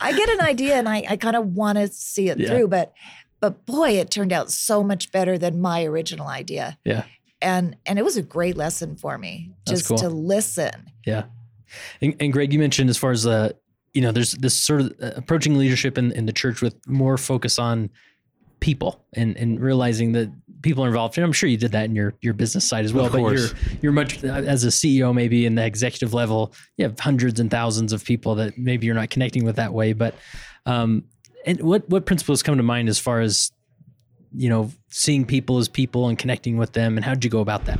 I 0.00 0.12
get 0.16 0.28
an 0.28 0.40
idea 0.40 0.76
and 0.76 0.88
I, 0.88 1.04
I 1.10 1.16
kind 1.16 1.36
of 1.36 1.54
want 1.54 1.78
to 1.78 1.88
see 1.88 2.28
it 2.28 2.38
Yeah. 2.38 2.48
through, 2.48 2.68
but 2.68 2.92
but 3.40 3.66
boy, 3.66 3.90
it 3.90 4.10
turned 4.10 4.32
out 4.32 4.50
so 4.50 4.82
much 4.82 5.12
better 5.12 5.36
than 5.36 5.60
my 5.60 5.84
original 5.84 6.26
idea. 6.26 6.78
Yeah. 6.84 7.04
And 7.42 7.76
and 7.86 7.98
it 7.98 8.02
was 8.02 8.16
a 8.16 8.22
great 8.22 8.56
lesson 8.56 8.96
for 8.96 9.18
me 9.18 9.52
That's 9.66 9.80
just 9.80 9.88
cool. 9.88 9.98
to 9.98 10.08
listen. 10.08 10.90
Yeah. 11.06 11.24
And, 12.00 12.16
and 12.20 12.32
Greg, 12.32 12.52
you 12.52 12.58
mentioned 12.58 12.88
as 12.90 12.96
far 12.96 13.10
as 13.10 13.24
the, 13.24 13.54
you 13.92 14.00
know, 14.00 14.12
there's 14.12 14.32
this 14.32 14.54
sort 14.54 14.80
of 14.82 14.94
uh, 15.02 15.10
approaching 15.16 15.58
leadership 15.58 15.98
in, 15.98 16.12
in 16.12 16.26
the 16.26 16.32
church 16.32 16.62
with 16.62 16.74
more 16.88 17.18
focus 17.18 17.58
on 17.58 17.90
people 18.60 19.04
and, 19.14 19.36
and 19.36 19.60
realizing 19.60 20.12
that 20.12 20.32
people 20.62 20.84
are 20.84 20.88
involved. 20.88 21.16
And 21.16 21.24
I'm 21.24 21.32
sure 21.32 21.48
you 21.48 21.56
did 21.56 21.72
that 21.72 21.84
in 21.84 21.94
your, 21.94 22.14
your 22.20 22.34
business 22.34 22.66
side 22.66 22.84
as 22.84 22.92
well, 22.92 23.06
Of 23.06 23.12
but 23.12 23.18
you're, 23.18 23.48
you're 23.82 23.92
much 23.92 24.22
as 24.24 24.64
a 24.64 24.68
CEO, 24.68 25.14
maybe 25.14 25.46
in 25.46 25.54
the 25.54 25.64
executive 25.64 26.14
level, 26.14 26.52
you 26.76 26.84
have 26.84 26.98
hundreds 26.98 27.40
and 27.40 27.50
thousands 27.50 27.92
of 27.92 28.04
people 28.04 28.34
that 28.36 28.56
maybe 28.58 28.86
you're 28.86 28.94
not 28.94 29.10
connecting 29.10 29.44
with 29.44 29.56
that 29.56 29.72
way. 29.72 29.92
But, 29.92 30.14
um, 30.64 31.04
and 31.44 31.60
what, 31.60 31.88
what 31.88 32.06
principles 32.06 32.42
come 32.42 32.56
to 32.56 32.62
mind 32.62 32.88
as 32.88 32.98
far 32.98 33.20
as, 33.20 33.52
you 34.34 34.48
know, 34.48 34.70
seeing 34.88 35.24
people 35.24 35.58
as 35.58 35.68
people 35.68 36.08
and 36.08 36.18
connecting 36.18 36.56
with 36.56 36.72
them 36.72 36.96
and 36.96 37.04
how'd 37.04 37.24
you 37.24 37.30
go 37.30 37.40
about 37.40 37.64
that? 37.66 37.78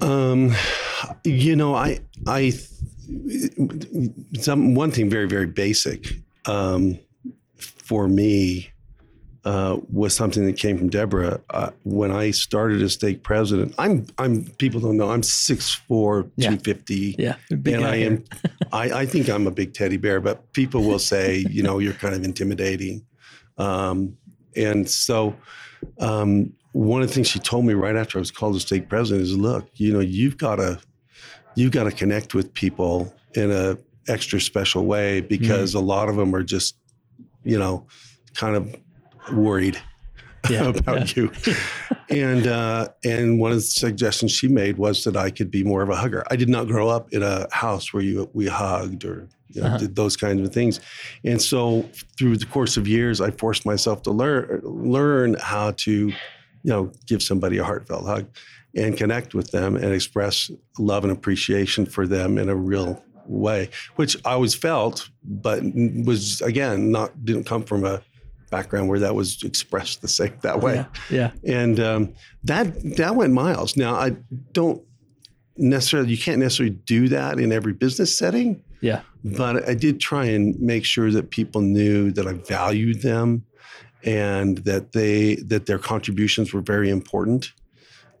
Um, 0.00 0.54
you 1.24 1.56
know, 1.56 1.74
I, 1.74 2.00
I, 2.26 2.52
some 4.38 4.74
one 4.74 4.90
thing 4.90 5.10
very 5.10 5.26
very 5.26 5.46
basic 5.46 6.16
um, 6.46 6.98
for 7.56 8.08
me 8.08 8.70
uh, 9.44 9.78
was 9.92 10.14
something 10.16 10.46
that 10.46 10.56
came 10.56 10.78
from 10.78 10.88
Deborah 10.88 11.40
uh, 11.50 11.70
when 11.82 12.10
I 12.10 12.30
started 12.30 12.80
as 12.80 12.94
stake 12.94 13.22
president. 13.22 13.74
I'm 13.78 14.06
I'm 14.18 14.44
people 14.58 14.80
don't 14.80 14.96
know 14.96 15.10
I'm 15.10 15.22
six 15.22 15.74
four 15.74 16.30
Yeah. 16.36 16.50
two 16.50 16.58
fifty. 16.58 17.14
Yeah. 17.18 17.36
big 17.48 17.74
and 17.74 17.84
I 17.84 17.96
here. 17.98 18.06
am, 18.12 18.24
I, 18.72 19.00
I 19.02 19.06
think 19.06 19.28
I'm 19.28 19.46
a 19.46 19.50
big 19.50 19.74
teddy 19.74 19.98
bear, 19.98 20.20
but 20.20 20.52
people 20.54 20.82
will 20.82 20.98
say, 20.98 21.44
you 21.50 21.62
know, 21.62 21.78
you're 21.78 21.92
kind 21.92 22.14
of 22.14 22.24
intimidating. 22.24 23.04
Um, 23.58 24.16
and 24.56 24.88
so, 24.88 25.36
um, 26.00 26.52
one 26.72 27.02
of 27.02 27.08
the 27.08 27.14
things 27.14 27.28
she 27.28 27.38
told 27.38 27.64
me 27.66 27.74
right 27.74 27.94
after 27.96 28.18
I 28.18 28.20
was 28.20 28.30
called 28.30 28.56
a 28.56 28.60
stake 28.60 28.88
president 28.88 29.22
is, 29.22 29.36
look, 29.36 29.68
you 29.74 29.92
know, 29.92 30.00
you've 30.00 30.38
got 30.38 30.56
to, 30.56 30.80
you've 31.54 31.70
got 31.72 31.84
to 31.84 31.92
connect 31.92 32.34
with 32.34 32.52
people 32.54 33.14
in 33.34 33.50
a 33.52 33.76
extra 34.08 34.40
special 34.40 34.84
way 34.86 35.20
because 35.20 35.74
a 35.74 35.80
lot 35.80 36.08
of 36.08 36.16
them 36.16 36.34
are 36.34 36.42
just, 36.42 36.76
you 37.44 37.58
know, 37.58 37.86
kind 38.34 38.56
of 38.56 38.74
worried 39.32 39.78
Yeah, 40.50 40.68
about 40.68 41.16
you. 41.16 41.32
and 42.10 42.46
uh, 42.46 42.88
and 43.02 43.40
one 43.40 43.50
of 43.52 43.56
the 43.58 43.62
suggestions 43.62 44.30
she 44.32 44.46
made 44.48 44.76
was 44.76 45.02
that 45.04 45.16
I 45.16 45.30
could 45.30 45.50
be 45.50 45.64
more 45.64 45.82
of 45.82 45.88
a 45.88 45.96
hugger. 45.96 46.22
I 46.30 46.36
did 46.36 46.50
not 46.50 46.66
grow 46.66 46.88
up 46.88 47.12
in 47.12 47.22
a 47.22 47.46
house 47.50 47.92
where 47.94 48.02
you 48.02 48.28
we 48.34 48.46
hugged 48.46 49.04
or 49.06 49.26
you 49.48 49.60
know, 49.62 49.68
Uh-huh. 49.68 49.78
did 49.78 49.96
those 49.96 50.16
kinds 50.18 50.46
of 50.46 50.52
things. 50.52 50.80
And 51.24 51.40
so 51.40 51.88
through 52.18 52.36
the 52.36 52.46
course 52.46 52.76
of 52.76 52.86
years, 52.86 53.20
I 53.22 53.30
forced 53.30 53.64
myself 53.64 54.02
to 54.02 54.10
learn 54.10 54.60
learn 54.64 55.36
how 55.40 55.70
to, 55.84 55.92
you 56.08 56.14
know, 56.64 56.92
give 57.06 57.22
somebody 57.22 57.56
a 57.58 57.64
heartfelt 57.64 58.04
hug 58.06 58.26
and 58.76 58.96
connect 58.98 59.34
with 59.34 59.50
them 59.50 59.76
and 59.76 59.94
express 59.94 60.50
love 60.78 61.04
and 61.04 61.12
appreciation 61.12 61.86
for 61.86 62.06
them 62.06 62.36
in 62.36 62.48
a 62.50 62.56
real 62.56 63.02
way, 63.26 63.70
which 63.96 64.14
I 64.26 64.32
always 64.32 64.54
felt, 64.54 65.08
but 65.22 65.62
was 66.04 66.42
again 66.42 66.90
not 66.90 67.24
didn't 67.24 67.44
come 67.44 67.62
from 67.62 67.84
a 67.86 68.02
background 68.50 68.88
where 68.88 68.98
that 69.00 69.14
was 69.14 69.42
expressed 69.42 70.02
the 70.02 70.08
same 70.08 70.32
that 70.42 70.60
way 70.60 70.74
Yeah. 71.10 71.30
Yeah. 71.44 71.62
and 71.62 71.80
um, 71.80 72.14
that 72.44 72.66
that 72.96 73.16
went 73.16 73.32
miles. 73.32 73.76
Now 73.76 73.94
I 73.94 74.10
don't 74.52 74.82
necessarily 75.56 76.10
you 76.10 76.18
can't 76.18 76.38
necessarily 76.38 76.74
do 76.86 77.08
that 77.08 77.38
in 77.38 77.52
every 77.52 77.72
business 77.72 78.16
setting, 78.16 78.62
Yeah. 78.80 79.02
but 79.24 79.68
I 79.68 79.74
did 79.74 80.00
try 80.00 80.24
and 80.26 80.58
make 80.60 80.84
sure 80.84 81.10
that 81.12 81.30
people 81.30 81.60
knew 81.60 82.10
that 82.12 82.26
I 82.26 82.32
valued 82.34 83.02
them 83.02 83.44
and 84.04 84.58
that 84.58 84.92
they 84.92 85.36
that 85.36 85.66
their 85.66 85.78
contributions 85.78 86.52
were 86.52 86.60
very 86.60 86.90
important 86.90 87.52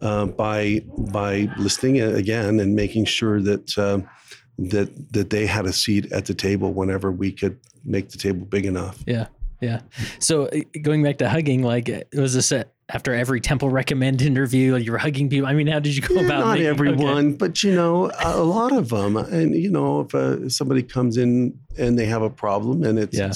uh, 0.00 0.26
by 0.26 0.80
by 0.98 1.48
listening 1.58 2.00
again 2.00 2.60
and 2.60 2.74
making 2.74 3.04
sure 3.06 3.40
that. 3.42 3.78
um 3.78 4.08
that 4.56 4.88
that 5.12 5.30
they 5.30 5.46
had 5.46 5.66
a 5.66 5.72
seat 5.72 6.12
at 6.12 6.26
the 6.26 6.32
table 6.34 6.72
whenever 6.72 7.10
we 7.10 7.32
could 7.32 7.58
make 7.84 8.10
the 8.10 8.18
table 8.18 8.46
big 8.46 8.64
enough. 8.64 9.02
Yeah. 9.04 9.26
Yeah. 9.64 9.80
So 10.18 10.46
uh, 10.46 10.60
going 10.82 11.02
back 11.02 11.18
to 11.18 11.28
hugging, 11.28 11.62
like, 11.62 11.88
uh, 11.88 12.00
was 12.14 12.34
this 12.34 12.52
a, 12.52 12.64
after 12.90 13.14
every 13.14 13.40
temple 13.40 13.70
recommend 13.70 14.20
interview? 14.22 14.74
Like 14.74 14.84
you 14.84 14.92
were 14.92 14.98
hugging 14.98 15.28
people. 15.30 15.46
I 15.48 15.54
mean, 15.54 15.66
how 15.66 15.78
did 15.80 15.96
you 15.96 16.02
go 16.02 16.14
Yeah, 16.16 16.26
about? 16.26 16.40
not 16.40 16.52
making- 16.52 16.66
everyone, 16.66 17.26
okay. 17.28 17.36
but 17.36 17.62
you 17.64 17.74
know, 17.74 18.10
a 18.22 18.36
a 18.36 18.44
lot 18.44 18.72
of 18.76 18.88
them. 18.90 19.16
And 19.16 19.54
you 19.54 19.70
know, 19.70 20.00
if 20.02 20.14
uh, 20.14 20.48
somebody 20.48 20.82
comes 20.82 21.16
in 21.16 21.58
and 21.78 21.98
they 21.98 22.06
have 22.06 22.22
a 22.22 22.30
problem, 22.30 22.82
and 22.84 22.98
it's 22.98 23.16
Yeah. 23.16 23.32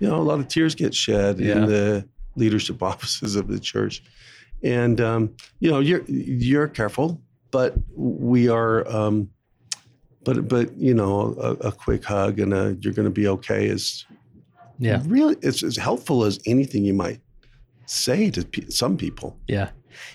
you 0.00 0.08
know, 0.08 0.16
a 0.16 0.26
lot 0.30 0.38
of 0.40 0.48
tears 0.48 0.74
get 0.74 0.94
shed 0.94 1.38
Yeah. 1.40 1.56
in 1.56 1.66
the 1.66 2.08
leadership 2.36 2.82
offices 2.90 3.34
of 3.36 3.48
the 3.48 3.58
church, 3.58 4.02
and 4.62 5.00
um, 5.00 5.34
you 5.60 5.70
know, 5.70 5.80
you're 5.80 6.04
you're 6.06 6.68
careful, 6.68 7.20
but 7.50 7.74
we 7.94 8.48
are. 8.48 8.86
Um, 8.94 9.30
but 10.24 10.48
but 10.48 10.76
you 10.76 10.92
know, 10.92 11.36
a, 11.40 11.68
a 11.68 11.72
quick 11.72 12.04
hug 12.04 12.40
and 12.40 12.52
a 12.52 12.76
you're 12.80 12.92
going 12.92 13.06
to 13.06 13.10
be 13.22 13.28
okay 13.28 13.66
is 13.66 14.04
Yeah. 14.78 15.02
really 15.06 15.36
it's 15.42 15.62
as 15.62 15.76
helpful 15.76 16.24
as 16.24 16.38
anything 16.46 16.84
you 16.84 16.94
might 16.94 17.20
say 17.86 18.30
to 18.30 18.44
pe- 18.44 18.68
some 18.68 18.96
people. 18.96 19.38
Yeah. 19.48 19.70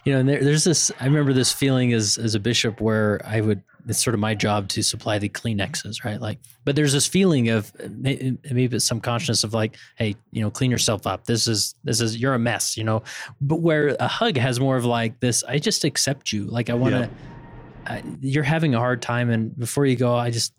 You 0.05 0.13
know, 0.13 0.19
and 0.19 0.29
there, 0.29 0.43
there's 0.43 0.63
this, 0.63 0.91
I 0.99 1.05
remember 1.05 1.33
this 1.33 1.51
feeling 1.51 1.93
as, 1.93 2.17
as 2.17 2.35
a 2.35 2.39
bishop 2.39 2.79
where 2.81 3.19
I 3.25 3.41
would, 3.41 3.63
it's 3.87 4.03
sort 4.03 4.13
of 4.13 4.19
my 4.19 4.35
job 4.35 4.67
to 4.69 4.83
supply 4.83 5.17
the 5.17 5.27
Kleenexes, 5.29 6.03
right? 6.05 6.21
Like, 6.21 6.37
but 6.65 6.75
there's 6.75 6.93
this 6.93 7.07
feeling 7.07 7.49
of 7.49 7.71
maybe 7.89 8.75
it's 8.75 8.85
some 8.85 9.01
consciousness 9.01 9.43
of 9.43 9.55
like, 9.55 9.75
hey, 9.95 10.15
you 10.31 10.41
know, 10.43 10.51
clean 10.51 10.69
yourself 10.69 11.07
up. 11.07 11.25
This 11.25 11.47
is, 11.47 11.73
this 11.83 11.99
is, 11.99 12.17
you're 12.17 12.35
a 12.35 12.39
mess, 12.39 12.77
you 12.77 12.83
know, 12.83 13.01
but 13.41 13.61
where 13.61 13.95
a 13.99 14.07
hug 14.07 14.37
has 14.37 14.59
more 14.59 14.77
of 14.77 14.85
like 14.85 15.19
this, 15.19 15.43
I 15.45 15.57
just 15.57 15.83
accept 15.83 16.31
you. 16.31 16.45
Like, 16.45 16.69
I 16.69 16.75
want 16.75 16.93
to, 16.93 17.09
Yeah. 17.89 18.01
You're 18.21 18.43
having 18.43 18.75
a 18.75 18.79
hard 18.79 19.01
time. 19.01 19.31
And 19.31 19.57
before 19.57 19.87
you 19.87 19.95
go, 19.95 20.15
I 20.15 20.29
just 20.29 20.53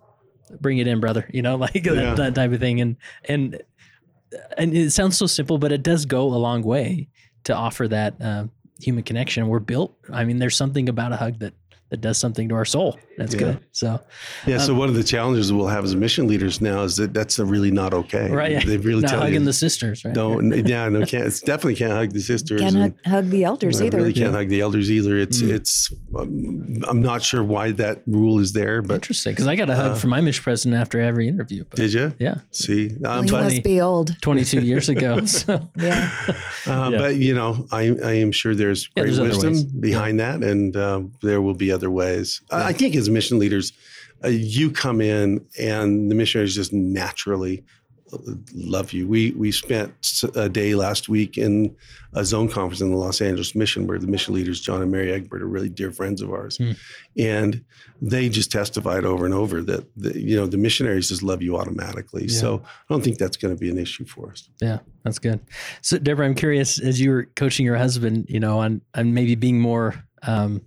bring 0.61 0.79
it 0.79 0.89
in, 0.89 0.99
brother, 0.99 1.29
you 1.33 1.43
know, 1.43 1.55
like 1.67 1.75
Yeah. 1.87 1.93
that, 1.93 2.17
that 2.17 2.35
type 2.35 2.51
of 2.53 2.59
thing. 2.59 2.81
And, 2.81 2.97
and, 3.27 3.63
and 4.57 4.75
it 4.75 4.91
sounds 4.91 5.17
so 5.17 5.27
simple, 5.27 5.59
but 5.59 5.73
it 5.73 5.83
does 5.83 6.05
go 6.07 6.23
a 6.23 6.37
long 6.37 6.63
way 6.63 7.09
to 7.45 7.55
offer 7.55 7.89
that 7.89 8.21
uh, 8.21 8.47
human 8.81 9.05
connection. 9.05 9.49
We're 9.49 9.59
built. 9.61 9.95
I 10.13 10.25
mean, 10.25 10.39
there's 10.39 10.57
something 10.57 10.89
about 10.89 11.13
a 11.13 11.17
hug 11.17 11.39
that 11.41 11.55
that 11.91 12.01
does 12.01 12.17
something 12.17 12.49
to 12.49 12.55
our 12.55 12.65
soul. 12.65 12.99
That's 13.19 13.35
Yeah. 13.35 13.41
good. 13.41 13.59
So 13.73 14.01
Yeah. 14.47 14.57
Um, 14.57 14.61
so 14.63 14.75
one 14.75 14.89
of 14.89 14.95
the 14.95 15.05
challenges 15.05 15.53
we'll 15.53 15.67
have 15.69 15.85
as 15.85 15.95
mission 15.95 16.27
leaders 16.27 16.61
now 16.61 16.83
is 16.83 16.97
that 16.97 17.13
that's 17.15 17.39
really 17.39 17.71
not 17.71 17.93
okay. 17.95 18.31
right, 18.31 18.53
yeah. 18.53 18.65
They 18.65 18.77
really 18.79 19.03
not 19.03 19.11
tell 19.11 19.21
hugging 19.21 19.41
you. 19.41 19.45
the 19.47 19.53
sisters, 19.53 20.05
right? 20.05 20.15
don't. 20.15 20.67
Yeah. 20.67 20.89
No. 20.89 21.05
Can't. 21.05 21.27
It's 21.27 21.41
definitely 21.41 21.77
can't 21.77 21.93
hug 21.93 22.13
the 22.13 22.21
sisters. 22.21 22.61
Can't 22.61 22.75
and 22.77 22.95
hug, 23.05 23.07
hug 23.07 23.31
the 23.31 23.45
elders 23.45 23.81
I 23.81 23.87
either. 23.87 23.99
really 23.99 24.13
can't 24.13 24.33
Yeah. 24.33 24.39
hug 24.39 24.49
the 24.49 24.61
elders 24.61 24.91
either. 24.91 25.17
It's. 25.19 25.43
Mm. 25.43 25.51
It's. 25.51 25.93
Um, 26.19 26.83
I'm 26.89 27.03
not 27.03 27.23
sure 27.23 27.43
why 27.45 27.73
that 27.73 28.03
rule 28.07 28.39
is 28.39 28.53
there, 28.53 28.83
but 28.83 28.95
Interesting, 28.95 29.33
because 29.33 29.47
I 29.47 29.57
got 29.57 29.69
a 29.71 29.75
hug 29.77 29.93
Uh, 29.93 29.95
from 29.95 30.11
my 30.11 30.21
mission 30.21 30.43
president 30.43 30.81
after 30.81 31.01
every 31.01 31.29
interview. 31.29 31.65
But 31.69 31.79
did 31.81 31.93
you 31.93 32.13
yeah, 32.19 32.37
see? 32.51 32.93
Well, 32.99 33.19
Um, 33.19 33.25
you 33.27 33.33
but 33.33 33.45
must 33.45 33.63
be 33.63 33.81
old. 33.81 34.17
22 34.23 34.61
years 34.71 34.89
ago. 34.89 35.21
So 35.27 35.69
Yeah. 35.77 36.11
Uh, 36.67 36.91
Yeah. 36.93 36.99
But 36.99 37.17
you 37.17 37.35
know, 37.35 37.67
I, 37.73 37.95
I 38.05 38.13
am 38.15 38.33
sure 38.33 38.55
there's 38.55 38.89
Yeah, 38.97 39.03
great 39.05 39.15
there's 39.17 39.21
wisdom 39.21 39.53
ways. 39.55 39.65
behind 39.65 40.21
that, 40.21 40.43
and 40.43 40.77
uh, 40.77 41.03
there 41.23 41.41
will 41.43 41.55
be 41.55 41.71
other 41.73 41.91
ways. 41.91 42.41
I, 42.51 42.69
I 42.69 42.73
think 42.73 42.95
as 43.03 43.11
mission 43.11 43.39
leaders, 43.39 43.73
uh, 44.25 44.29
you 44.29 44.71
come 44.71 45.01
in, 45.01 45.45
and 45.59 46.11
the 46.11 46.15
missionaries 46.15 46.55
just 46.55 46.73
naturally 46.73 47.65
uh, 48.13 48.19
love 48.55 48.93
you. 48.93 49.09
We 49.09 49.33
we 49.33 49.51
spent 49.53 49.93
a 50.35 50.49
day 50.49 50.75
last 50.75 51.09
week 51.09 51.37
in 51.39 51.75
a 52.15 52.25
zone 52.25 52.49
conference 52.49 52.81
in 52.83 52.91
the 52.91 52.97
Los 52.97 53.21
Angeles 53.23 53.55
Mission, 53.55 53.87
where 53.87 53.99
the 53.99 54.07
mission 54.07 54.35
leaders 54.35 54.61
John 54.61 54.83
and 54.83 54.91
Mary 54.93 55.11
Egbert 55.13 55.43
are 55.43 55.47
really 55.49 55.71
dear 55.71 55.91
friends 55.91 56.21
of 56.23 56.31
ours, 56.31 56.57
Hmm. 56.59 56.73
and 57.19 57.65
they 58.03 58.29
just 58.29 58.53
testified 58.53 59.05
over 59.05 59.25
and 59.25 59.33
over 59.35 59.63
that 59.63 59.87
the, 59.97 60.21
you 60.21 60.37
know 60.37 60.47
the 60.47 60.59
missionaries 60.59 61.09
just 61.09 61.23
love 61.23 61.41
you 61.43 61.57
automatically. 61.57 62.27
Yeah. 62.27 62.39
So 62.41 62.63
I 62.65 62.93
don't 62.95 63.03
think 63.03 63.17
that's 63.19 63.37
going 63.39 63.55
to 63.57 63.61
be 63.61 63.71
an 63.71 63.79
issue 63.79 64.05
for 64.05 64.31
us. 64.31 64.49
yeah, 64.61 64.79
that's 65.05 65.19
good. 65.19 65.41
So 65.81 65.99
Deborah, 65.99 66.27
I'm 66.27 66.35
curious 66.35 66.79
as 66.81 67.01
you 67.01 67.11
were 67.11 67.25
coaching 67.35 67.65
your 67.67 67.77
husband, 67.77 68.27
you 68.29 68.41
know, 68.41 68.61
on 68.61 68.83
on 68.95 69.15
maybe 69.15 69.35
being 69.37 69.59
more 69.59 69.95
um, 70.25 70.61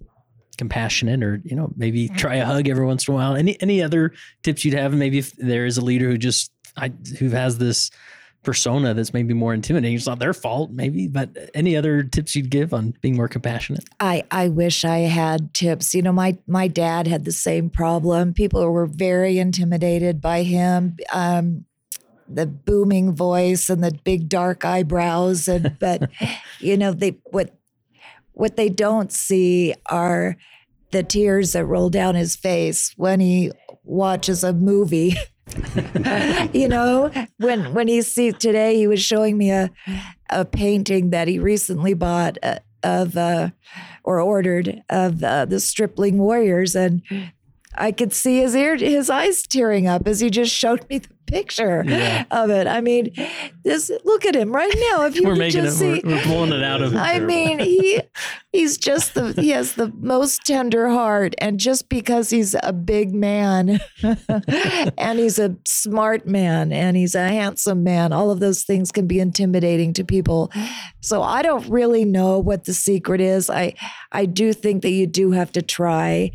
compassionate 0.55 1.23
or 1.23 1.41
you 1.43 1.55
know 1.55 1.71
maybe 1.75 2.09
try 2.09 2.35
a 2.35 2.45
hug 2.45 2.67
every 2.67 2.85
once 2.85 3.07
in 3.07 3.13
a 3.13 3.15
while 3.15 3.35
any 3.35 3.59
any 3.61 3.81
other 3.81 4.13
tips 4.43 4.65
you'd 4.65 4.73
have 4.73 4.93
maybe 4.93 5.17
if 5.17 5.31
there 5.33 5.65
is 5.65 5.77
a 5.77 5.83
leader 5.83 6.09
who 6.09 6.17
just 6.17 6.51
I, 6.77 6.91
who 7.19 7.29
has 7.29 7.57
this 7.57 7.91
persona 8.43 8.93
that's 8.93 9.11
maybe 9.11 9.33
more 9.33 9.53
intimidating 9.55 9.95
it's 9.95 10.05
not 10.05 10.19
their 10.19 10.33
fault 10.33 10.71
maybe 10.71 11.07
but 11.07 11.29
any 11.55 11.75
other 11.75 12.03
tips 12.03 12.35
you'd 12.35 12.51
give 12.51 12.73
on 12.73 12.93
being 13.01 13.15
more 13.15 13.27
compassionate 13.27 13.83
I, 13.99 14.23
I 14.29 14.49
wish 14.49 14.85
I 14.85 14.99
had 14.99 15.53
tips. 15.53 15.95
You 15.95 16.01
know, 16.03 16.11
my 16.11 16.37
my 16.47 16.67
dad 16.67 17.07
had 17.07 17.25
the 17.25 17.31
same 17.31 17.69
problem. 17.69 18.33
People 18.33 18.69
were 18.69 18.85
very 18.85 19.39
intimidated 19.39 20.21
by 20.21 20.43
him. 20.43 20.97
Um, 21.11 21.65
the 22.27 22.45
booming 22.45 23.13
voice 23.13 23.69
and 23.69 23.83
the 23.83 23.97
big 24.03 24.29
dark 24.29 24.65
eyebrows 24.65 25.47
and 25.47 25.77
but 25.79 26.09
you 26.59 26.77
know 26.77 26.91
they 26.91 27.17
what 27.25 27.55
what 28.35 28.55
they 28.55 28.69
don't 28.69 29.11
see 29.11 29.73
are 29.87 30.37
the 30.91 31.03
tears 31.03 31.53
that 31.53 31.65
roll 31.65 31.89
down 31.89 32.15
his 32.15 32.35
face 32.35 32.93
when 32.95 33.19
he 33.19 33.51
watches 33.83 34.43
a 34.43 34.53
movie. 34.53 35.15
You 36.53 36.67
know 36.67 37.11
when 37.37 37.73
when 37.73 37.87
he 37.87 38.01
see 38.01 38.31
today 38.31 38.75
he 38.75 38.87
was 38.87 39.01
showing 39.01 39.37
me 39.37 39.51
a 39.51 39.69
a 40.29 40.43
painting 40.43 41.11
that 41.11 41.27
he 41.27 41.37
recently 41.37 41.93
bought 41.93 42.37
uh, 42.41 42.59
of 42.83 43.15
uh, 43.15 43.51
or 44.03 44.19
ordered 44.19 44.81
of 44.89 45.23
uh, 45.23 45.45
the 45.45 45.59
stripling 45.59 46.17
warriors 46.17 46.75
and 46.75 47.03
I 47.77 47.91
could 47.91 48.13
see 48.13 48.39
his 48.39 48.55
ear, 48.55 48.75
his 48.77 49.09
eyes 49.09 49.43
tearing 49.43 49.87
up 49.87 50.07
as 50.07 50.19
he 50.19 50.29
just 50.29 50.53
showed 50.53 50.87
me 50.89 50.99
the 50.99 51.09
picture 51.27 51.83
Yeah. 51.87 52.25
of 52.31 52.49
it. 52.51 52.67
I 52.67 52.81
mean, 52.81 53.11
this 53.63 53.91
look 54.03 54.25
at 54.25 54.35
him 54.35 54.51
right 54.53 54.73
now. 54.91 55.05
If 55.05 55.15
you 55.19 55.23
we're 55.23 55.33
could 55.33 55.39
making 55.39 55.61
it 55.61 55.63
just 55.65 55.79
see, 55.79 56.01
we're, 56.03 56.15
we're 56.15 56.21
pulling 56.21 56.51
it 56.53 56.63
out 56.63 56.81
of 56.81 56.93
it 56.93 56.97
I 56.97 57.19
mean, 57.19 57.59
he 57.59 58.01
he's 58.51 58.77
just 58.77 59.13
the 59.15 59.33
he 59.33 59.49
has 59.49 59.73
the 59.73 59.91
most 59.99 60.45
tender 60.45 60.87
heart, 60.89 61.33
and 61.39 61.59
just 61.59 61.89
because 61.89 62.29
he's 62.29 62.55
a 62.61 62.71
big 62.73 63.13
man, 63.13 63.79
and 64.97 65.19
he's 65.19 65.39
a 65.39 65.55
smart 65.65 66.27
man, 66.27 66.71
and 66.71 66.95
he's 66.95 67.15
a 67.15 67.27
handsome 67.27 67.83
man, 67.83 68.13
all 68.13 68.31
of 68.31 68.39
those 68.39 68.63
things 68.63 68.91
can 68.91 69.07
be 69.07 69.19
intimidating 69.19 69.93
to 69.93 70.03
people. 70.03 70.51
So 71.01 71.21
I 71.23 71.41
don't 71.41 71.67
really 71.69 72.05
know 72.05 72.39
what 72.39 72.65
the 72.65 72.73
secret 72.73 73.21
is. 73.21 73.49
I 73.49 73.73
I 74.11 74.25
do 74.25 74.53
think 74.53 74.83
that 74.83 74.91
you 74.91 75.07
do 75.07 75.31
have 75.31 75.51
to 75.53 75.61
try 75.61 76.31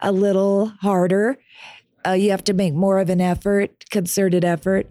a 0.00 0.12
little 0.12 0.66
harder. 0.80 1.38
Uh, 2.06 2.12
you 2.12 2.30
have 2.30 2.44
to 2.44 2.52
make 2.52 2.74
more 2.74 2.98
of 2.98 3.08
an 3.08 3.20
effort, 3.20 3.84
concerted 3.90 4.44
effort, 4.44 4.86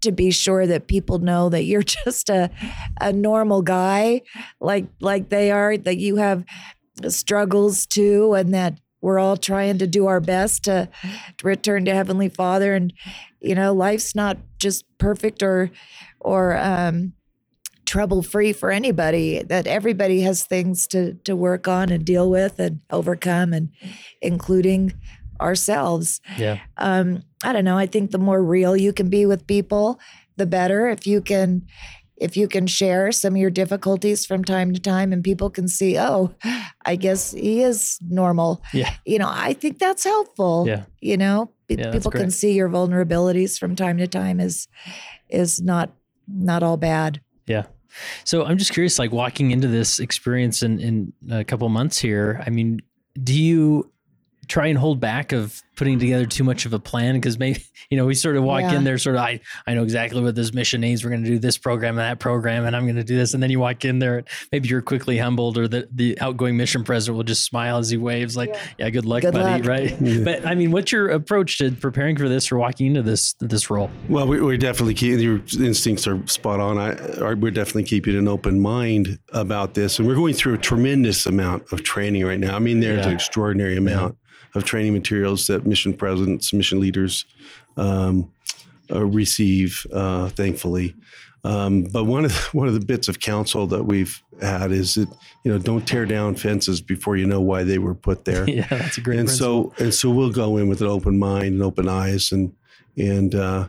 to 0.00 0.12
be 0.12 0.30
sure 0.30 0.66
that 0.66 0.86
people 0.86 1.18
know 1.18 1.48
that 1.48 1.64
you're 1.64 1.82
just 2.04 2.28
a 2.28 2.50
a 3.00 3.12
normal 3.12 3.62
guy, 3.62 4.22
like 4.60 4.86
like 5.00 5.28
they 5.28 5.50
are, 5.50 5.76
that 5.76 5.98
you 5.98 6.16
have 6.16 6.44
struggles 7.08 7.86
too, 7.86 8.34
and 8.34 8.52
that 8.54 8.80
we're 9.00 9.18
all 9.18 9.36
trying 9.36 9.78
to 9.78 9.86
do 9.86 10.06
our 10.06 10.20
best 10.20 10.64
to, 10.64 10.88
to 11.36 11.46
return 11.46 11.84
to 11.84 11.94
Heavenly 11.94 12.28
Father. 12.28 12.74
And 12.74 12.92
you 13.40 13.54
know, 13.54 13.72
life's 13.72 14.14
not 14.14 14.38
just 14.58 14.84
perfect 14.98 15.42
or 15.42 15.70
or 16.20 16.56
um, 16.56 17.12
trouble 17.88 18.22
free 18.22 18.52
for 18.52 18.70
anybody. 18.70 19.42
That 19.42 19.66
everybody 19.66 20.20
has 20.20 20.44
things 20.44 20.86
to 20.88 21.14
to 21.24 21.34
work 21.34 21.66
on 21.66 21.90
and 21.90 22.04
deal 22.04 22.28
with 22.30 22.60
and 22.60 22.80
overcome, 22.90 23.52
and 23.52 23.70
including 24.20 24.92
ourselves 25.40 26.20
yeah 26.36 26.58
um, 26.78 27.22
I 27.44 27.52
don't 27.52 27.64
know. 27.64 27.78
I 27.78 27.86
think 27.86 28.10
the 28.10 28.18
more 28.18 28.42
real 28.42 28.76
you 28.76 28.92
can 28.92 29.08
be 29.08 29.24
with 29.24 29.46
people, 29.46 30.00
the 30.36 30.46
better. 30.46 30.88
If 30.88 31.06
you 31.06 31.20
can, 31.22 31.62
if 32.16 32.36
you 32.36 32.48
can 32.48 32.66
share 32.66 33.12
some 33.12 33.34
of 33.34 33.40
your 33.40 33.50
difficulties 33.50 34.26
from 34.26 34.42
time 34.42 34.74
to 34.74 34.80
time, 34.80 35.12
and 35.12 35.22
people 35.22 35.48
can 35.48 35.68
see, 35.68 35.96
oh, 35.98 36.34
I 36.84 36.96
guess 36.96 37.32
he 37.32 37.62
is 37.62 37.98
normal. 38.02 38.60
yeah 38.72 38.94
You 39.06 39.18
know, 39.20 39.30
I 39.30 39.52
think 39.54 39.78
that's 39.78 40.04
helpful. 40.04 40.64
yeah 40.66 40.84
You 41.00 41.16
know, 41.16 41.52
Yeah, 41.68 41.92
people 41.92 42.10
can 42.10 42.30
see 42.30 42.52
your 42.54 42.68
vulnerabilities 42.68 43.58
from 43.58 43.76
time 43.76 43.98
to 43.98 44.06
time 44.08 44.40
is 44.40 44.66
is 45.28 45.60
not 45.62 45.90
not 46.26 46.62
all 46.62 46.76
bad. 46.76 47.20
Yeah. 47.46 47.66
So 48.24 48.44
I'm 48.44 48.58
just 48.58 48.72
curious, 48.72 48.98
like 48.98 49.12
walking 49.12 49.50
into 49.50 49.68
this 49.68 49.98
experience 49.98 50.62
in, 50.62 50.80
in 50.80 51.12
a 51.30 51.44
couple 51.44 51.68
months 51.68 51.98
here, 51.98 52.42
I 52.46 52.50
mean, 52.50 52.80
do 53.22 53.34
you 53.34 53.90
try 54.46 54.66
and 54.66 54.78
hold 54.78 55.00
back 55.00 55.32
of 55.32 55.62
putting 55.78 55.98
together 55.98 56.26
too 56.26 56.44
much 56.44 56.66
of 56.66 56.72
a 56.74 56.78
plan? 56.78 57.14
Because 57.14 57.38
maybe, 57.38 57.64
you 57.90 57.96
know, 57.96 58.04
we 58.04 58.14
sort 58.14 58.36
of 58.36 58.42
walk 58.44 58.60
Yeah. 58.62 58.74
in 58.74 58.84
there 58.84 58.98
sort 58.98 59.16
of, 59.16 59.22
I, 59.22 59.40
I 59.66 59.74
know 59.74 59.82
exactly 59.82 60.20
what 60.22 60.34
this 60.34 60.52
mission 60.52 60.80
needs. 60.82 61.02
We're 61.04 61.10
going 61.10 61.24
to 61.24 61.30
do 61.30 61.38
this 61.38 61.56
program 61.56 61.90
and 61.98 62.00
that 62.00 62.18
program, 62.18 62.66
and 62.66 62.76
I'm 62.76 62.84
going 62.84 62.96
to 62.96 63.04
do 63.04 63.16
this. 63.16 63.32
And 63.32 63.42
then 63.42 63.50
you 63.50 63.60
walk 63.60 63.84
in 63.86 63.98
there, 64.00 64.24
maybe 64.52 64.68
you're 64.68 64.82
quickly 64.82 65.16
humbled 65.16 65.56
or 65.56 65.66
the, 65.68 65.88
the 65.92 66.20
outgoing 66.20 66.56
mission 66.56 66.84
president 66.84 67.16
will 67.16 67.24
just 67.24 67.44
smile 67.44 67.78
as 67.78 67.88
he 67.88 67.96
waves 67.96 68.36
like, 68.36 68.54
yeah, 68.78 68.90
good 68.90 69.04
luck, 69.06 69.22
Good 69.22 69.32
buddy. 69.32 69.62
luck. 69.62 69.66
Right. 69.68 70.24
But 70.24 70.44
I 70.46 70.54
mean, 70.54 70.72
what's 70.72 70.90
your 70.92 71.08
approach 71.08 71.58
to 71.58 71.70
preparing 71.72 72.16
for 72.16 72.28
this 72.28 72.50
or 72.52 72.58
walking 72.58 72.88
into 72.88 73.02
this, 73.02 73.34
this 73.40 73.70
role? 73.70 73.90
Well, 74.08 74.26
we, 74.26 74.40
we're 74.42 74.56
definitely 74.56 74.94
keep, 74.94 75.20
your 75.20 75.40
instincts 75.58 76.06
are 76.06 76.20
spot 76.26 76.60
on. 76.60 76.76
I, 76.76 76.96
are, 77.20 77.36
we're 77.36 77.52
definitely 77.52 77.84
keeping 77.84 78.16
an 78.16 78.26
open 78.28 78.60
mind 78.60 79.18
about 79.32 79.74
this, 79.74 79.98
and 79.98 80.08
we're 80.08 80.16
going 80.16 80.34
through 80.34 80.54
a 80.54 80.58
tremendous 80.58 81.24
amount 81.26 81.72
of 81.72 81.82
training 81.84 82.24
right 82.26 82.40
now. 82.40 82.56
I 82.56 82.58
mean, 82.58 82.80
there's 82.80 83.04
Yeah. 83.04 83.08
an 83.10 83.14
extraordinary 83.14 83.76
amount 83.76 84.16
of 84.54 84.64
training 84.64 84.92
materials 84.92 85.46
that 85.46 85.66
mission 85.66 85.92
presidents, 85.94 86.52
mission 86.52 86.80
leaders 86.80 87.24
um, 87.76 88.30
uh, 88.90 89.04
receive, 89.04 89.86
uh, 89.92 90.28
thankfully. 90.30 90.94
Um, 91.44 91.84
but 91.84 92.04
one 92.04 92.24
of 92.24 92.32
the, 92.32 92.48
one 92.52 92.68
of 92.68 92.74
the 92.74 92.84
bits 92.84 93.08
of 93.08 93.20
counsel 93.20 93.66
that 93.68 93.84
we've 93.84 94.22
had 94.40 94.72
is 94.72 94.94
that 94.94 95.08
you 95.44 95.52
know 95.52 95.58
don't 95.58 95.86
tear 95.86 96.04
down 96.06 96.34
fences 96.34 96.80
before 96.80 97.16
you 97.16 97.26
know 97.26 97.40
why 97.40 97.62
they 97.64 97.78
were 97.78 97.94
put 97.94 98.24
there 98.24 98.48
Yeah, 98.50 98.66
that's 98.68 98.98
a 98.98 99.00
great 99.00 99.18
and 99.18 99.28
principle. 99.28 99.72
so 99.76 99.84
and 99.84 99.94
so 99.94 100.10
we'll 100.10 100.32
go 100.32 100.56
in 100.56 100.68
with 100.68 100.80
an 100.80 100.86
open 100.88 101.18
mind 101.18 101.54
and 101.54 101.62
open 101.62 101.88
eyes 101.88 102.32
and 102.32 102.52
and 102.96 103.34
uh, 103.34 103.68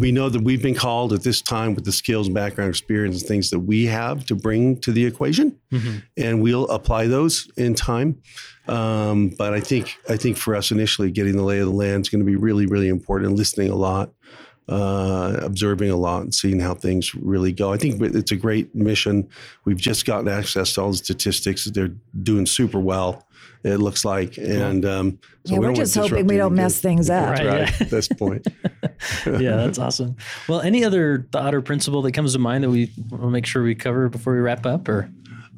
we 0.00 0.10
know 0.12 0.28
that 0.28 0.42
we've 0.42 0.62
been 0.62 0.74
called 0.74 1.12
at 1.12 1.22
this 1.22 1.40
time 1.40 1.74
with 1.74 1.84
the 1.84 1.92
skills 1.92 2.28
background 2.28 2.68
experience 2.70 3.20
and 3.20 3.28
things 3.28 3.50
that 3.50 3.60
we 3.60 3.86
have 3.86 4.26
to 4.26 4.34
bring 4.34 4.76
to 4.80 4.92
the 4.92 5.04
equation 5.04 5.56
Mhm. 5.72 6.02
and 6.16 6.42
we'll 6.42 6.66
apply 6.68 7.06
those 7.06 7.48
in 7.56 7.74
time 7.74 8.16
um, 8.66 9.28
but 9.38 9.54
i 9.54 9.60
think 9.60 9.96
i 10.08 10.16
think 10.16 10.36
for 10.36 10.56
us 10.56 10.70
initially 10.70 11.10
getting 11.10 11.36
the 11.36 11.42
lay 11.44 11.58
of 11.60 11.66
the 11.66 11.72
land 11.72 12.04
is 12.04 12.08
going 12.08 12.20
to 12.20 12.26
be 12.26 12.36
really 12.36 12.66
really 12.66 12.88
important 12.88 13.36
listening 13.36 13.70
a 13.70 13.76
lot 13.76 14.10
uh, 14.68 15.38
observing 15.42 15.90
a 15.90 15.96
lot 15.96 16.20
and 16.22 16.34
seeing 16.34 16.60
how 16.60 16.74
things 16.74 17.14
really 17.14 17.52
go. 17.52 17.72
I 17.72 17.78
think 17.78 18.02
it's 18.02 18.32
a 18.32 18.36
great 18.36 18.74
mission. 18.74 19.26
We've 19.64 19.78
just 19.78 20.04
gotten 20.04 20.28
access 20.28 20.74
to 20.74 20.82
all 20.82 20.90
the 20.90 20.98
statistics. 20.98 21.64
They're 21.64 21.94
doing 22.22 22.44
super 22.44 22.78
well. 22.78 23.26
It 23.64 23.78
looks 23.78 24.04
like, 24.04 24.38
and 24.38 24.84
um, 24.84 25.18
so 25.44 25.54
yeah, 25.54 25.58
we 25.58 25.66
we're 25.66 25.74
just 25.74 25.94
hoping 25.94 26.26
we 26.26 26.36
don't 26.36 26.54
mess 26.54 26.80
things 26.80 27.10
up. 27.10 27.30
Right. 27.30 27.46
Right 27.46 27.60
yeah. 27.60 27.76
at 27.80 27.90
this 27.90 28.08
point. 28.08 28.46
yeah, 29.26 29.56
that's 29.56 29.78
awesome. 29.78 30.16
Well, 30.48 30.60
any 30.60 30.84
other 30.84 31.26
thought 31.32 31.54
or 31.54 31.60
principle 31.60 32.02
that 32.02 32.12
comes 32.12 32.32
to 32.34 32.38
mind 32.38 32.64
that 32.64 32.70
we 32.70 32.92
want 33.10 33.22
to 33.24 33.30
make 33.30 33.46
sure 33.46 33.62
we 33.62 33.74
cover 33.74 34.08
before 34.08 34.34
we 34.34 34.40
wrap 34.40 34.64
up, 34.64 34.88
or 34.88 35.10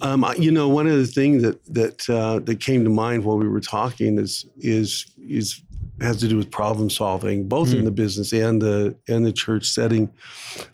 Um, 0.02 0.24
you 0.38 0.50
know, 0.50 0.68
one 0.68 0.86
of 0.86 0.96
the 0.96 1.06
things 1.06 1.42
that 1.42 1.62
that 1.66 2.08
uh, 2.08 2.38
that 2.40 2.60
came 2.60 2.84
to 2.84 2.90
mind 2.90 3.24
while 3.24 3.36
we 3.36 3.48
were 3.48 3.60
talking 3.60 4.18
is 4.18 4.46
is 4.58 5.06
is 5.18 5.60
has 6.00 6.16
to 6.18 6.28
do 6.28 6.36
with 6.36 6.50
problem 6.50 6.88
solving, 6.88 7.46
both 7.46 7.74
in 7.74 7.84
the 7.84 7.90
business 7.90 8.32
and 8.32 8.62
the 8.62 8.96
and 9.08 9.26
the 9.26 9.32
church 9.32 9.66
setting. 9.66 10.10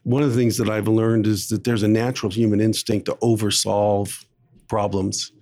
One 0.04 0.22
of 0.22 0.30
the 0.30 0.36
things 0.36 0.56
that 0.58 0.70
I've 0.70 0.86
learned 0.88 1.26
is 1.26 1.48
that 1.48 1.64
there's 1.64 1.82
a 1.82 1.88
natural 1.88 2.30
human 2.30 2.60
instinct 2.60 3.06
to 3.06 3.18
oversolve 3.20 4.24
problems 4.68 5.32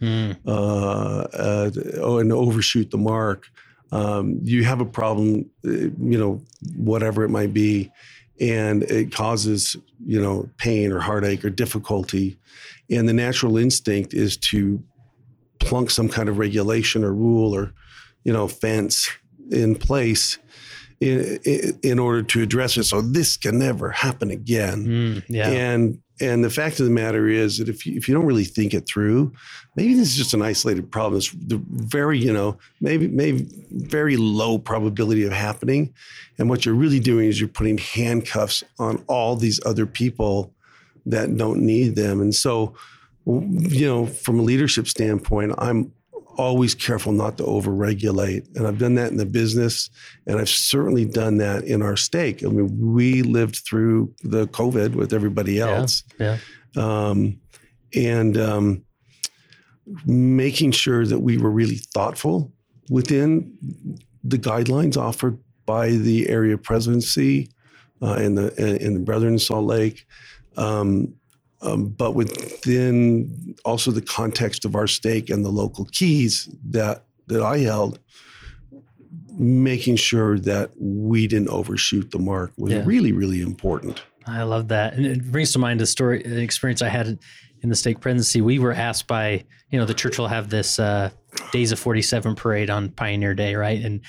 uh, 0.46 0.50
uh, 0.50 1.70
and 2.18 2.32
overshoot 2.32 2.90
the 2.90 2.98
mark. 2.98 3.48
Um, 3.92 4.40
you 4.42 4.64
have 4.64 4.80
a 4.80 4.84
problem, 4.84 5.50
uh, 5.64 5.70
you 5.70 6.18
know, 6.18 6.42
whatever 6.76 7.24
it 7.24 7.28
might 7.28 7.52
be, 7.52 7.92
and 8.40 8.82
it 8.84 9.12
causes, 9.12 9.76
you 10.04 10.20
know, 10.20 10.48
pain 10.56 10.90
or 10.90 11.00
heartache 11.00 11.44
or 11.44 11.50
difficulty. 11.50 12.36
And 12.90 13.08
the 13.08 13.12
natural 13.12 13.56
instinct 13.56 14.12
is 14.12 14.36
to 14.38 14.82
plunk 15.60 15.90
some 15.90 16.08
kind 16.08 16.28
of 16.28 16.38
regulation 16.38 17.04
or 17.04 17.12
rule 17.12 17.54
or, 17.54 17.72
you 18.24 18.32
know, 18.32 18.48
fence 18.48 19.08
in 19.50 19.76
place 19.76 20.38
in, 21.00 21.38
in, 21.44 21.78
in 21.82 21.98
order 21.98 22.22
to 22.22 22.42
address 22.42 22.76
it. 22.76 22.84
So 22.84 23.00
this 23.00 23.36
can 23.36 23.58
never 23.58 23.90
happen 23.90 24.30
again. 24.30 24.86
Mm, 24.86 25.24
yeah, 25.28 25.48
And 25.50 26.00
and 26.20 26.44
the 26.44 26.50
fact 26.50 26.78
of 26.78 26.86
the 26.86 26.92
matter 26.92 27.28
is 27.28 27.58
that 27.58 27.68
if 27.68 27.84
you, 27.84 27.96
if 27.96 28.08
you 28.08 28.14
don't 28.14 28.26
really 28.26 28.44
think 28.44 28.72
it 28.72 28.86
through, 28.86 29.32
maybe 29.74 29.94
this 29.94 30.08
is 30.08 30.16
just 30.16 30.34
an 30.34 30.42
isolated 30.42 30.90
problem. 30.90 31.18
It's 31.18 31.30
the 31.32 31.60
very 31.68 32.18
you 32.18 32.32
know 32.32 32.56
maybe 32.80 33.08
maybe 33.08 33.48
very 33.70 34.16
low 34.16 34.58
probability 34.58 35.24
of 35.24 35.32
happening, 35.32 35.92
and 36.38 36.48
what 36.48 36.64
you're 36.64 36.74
really 36.74 37.00
doing 37.00 37.28
is 37.28 37.40
you're 37.40 37.48
putting 37.48 37.78
handcuffs 37.78 38.62
on 38.78 39.02
all 39.08 39.36
these 39.36 39.60
other 39.66 39.86
people 39.86 40.52
that 41.06 41.36
don't 41.36 41.60
need 41.60 41.96
them. 41.96 42.20
And 42.20 42.34
so, 42.34 42.74
you 43.26 43.86
know, 43.86 44.06
from 44.06 44.38
a 44.38 44.42
leadership 44.42 44.88
standpoint, 44.88 45.52
I'm 45.58 45.92
always 46.36 46.74
careful 46.74 47.12
not 47.12 47.38
to 47.38 47.44
overregulate. 47.44 48.56
And 48.56 48.66
I've 48.66 48.78
done 48.78 48.94
that 48.94 49.10
in 49.10 49.16
the 49.16 49.26
business, 49.26 49.90
and 50.26 50.38
I've 50.38 50.48
certainly 50.48 51.04
done 51.04 51.38
that 51.38 51.64
in 51.64 51.82
our 51.82 51.96
stake. 51.96 52.44
I 52.44 52.48
mean, 52.48 52.94
we 52.94 53.22
lived 53.22 53.62
through 53.66 54.14
the 54.22 54.46
COVID 54.48 54.94
with 54.94 55.12
everybody 55.12 55.60
else. 55.60 56.02
yeah, 56.18 56.38
Um, 56.76 57.40
and 57.94 58.36
um, 58.36 58.84
making 60.06 60.72
sure 60.72 61.06
that 61.06 61.20
we 61.20 61.38
were 61.38 61.50
really 61.50 61.76
thoughtful 61.76 62.52
within 62.90 63.56
the 64.22 64.38
guidelines 64.38 64.96
offered 64.96 65.38
by 65.66 65.90
the 65.90 66.28
area 66.28 66.58
presidency 66.58 67.50
uh, 68.02 68.14
and 68.14 68.36
the 68.36 68.84
in 68.84 68.94
the 68.94 69.00
Brethren 69.00 69.34
in 69.34 69.38
Salt 69.38 69.64
Lake, 69.64 70.06
um, 70.56 71.14
um, 71.64 71.88
but 71.88 72.14
within 72.14 73.54
also 73.64 73.90
the 73.90 74.02
context 74.02 74.64
of 74.64 74.74
our 74.76 74.86
stake 74.86 75.30
and 75.30 75.44
the 75.44 75.50
local 75.50 75.86
keys 75.86 76.48
that 76.70 77.04
that 77.26 77.42
I 77.42 77.58
held, 77.58 77.98
making 79.36 79.96
sure 79.96 80.38
that 80.40 80.70
we 80.78 81.26
didn't 81.26 81.48
overshoot 81.48 82.10
the 82.10 82.18
mark 82.18 82.52
was 82.56 82.72
Yeah. 82.72 82.82
really 82.84 83.12
really 83.12 83.40
important. 83.40 84.02
I 84.26 84.42
love 84.44 84.68
that, 84.68 84.94
and 84.94 85.04
it 85.04 85.30
brings 85.30 85.52
to 85.52 85.58
mind 85.58 85.80
a 85.82 85.86
story, 85.86 86.22
an 86.24 86.38
experience 86.38 86.80
I 86.80 86.88
had 86.88 87.18
in 87.62 87.68
the 87.68 87.74
stake 87.76 88.00
presidency. 88.00 88.40
We 88.40 88.58
were 88.58 88.72
asked 88.72 89.06
by, 89.06 89.44
you 89.70 89.78
know, 89.78 89.84
the 89.84 89.94
church 89.94 90.18
will 90.18 90.28
have 90.28 90.48
this 90.50 90.78
uh, 90.78 91.10
Days 91.52 91.72
of 91.72 91.78
Forty 91.78 92.00
Seven 92.02 92.34
parade 92.34 92.70
on 92.70 92.90
Pioneer 92.90 93.34
Day, 93.34 93.54
right? 93.54 93.82
And 93.84 94.00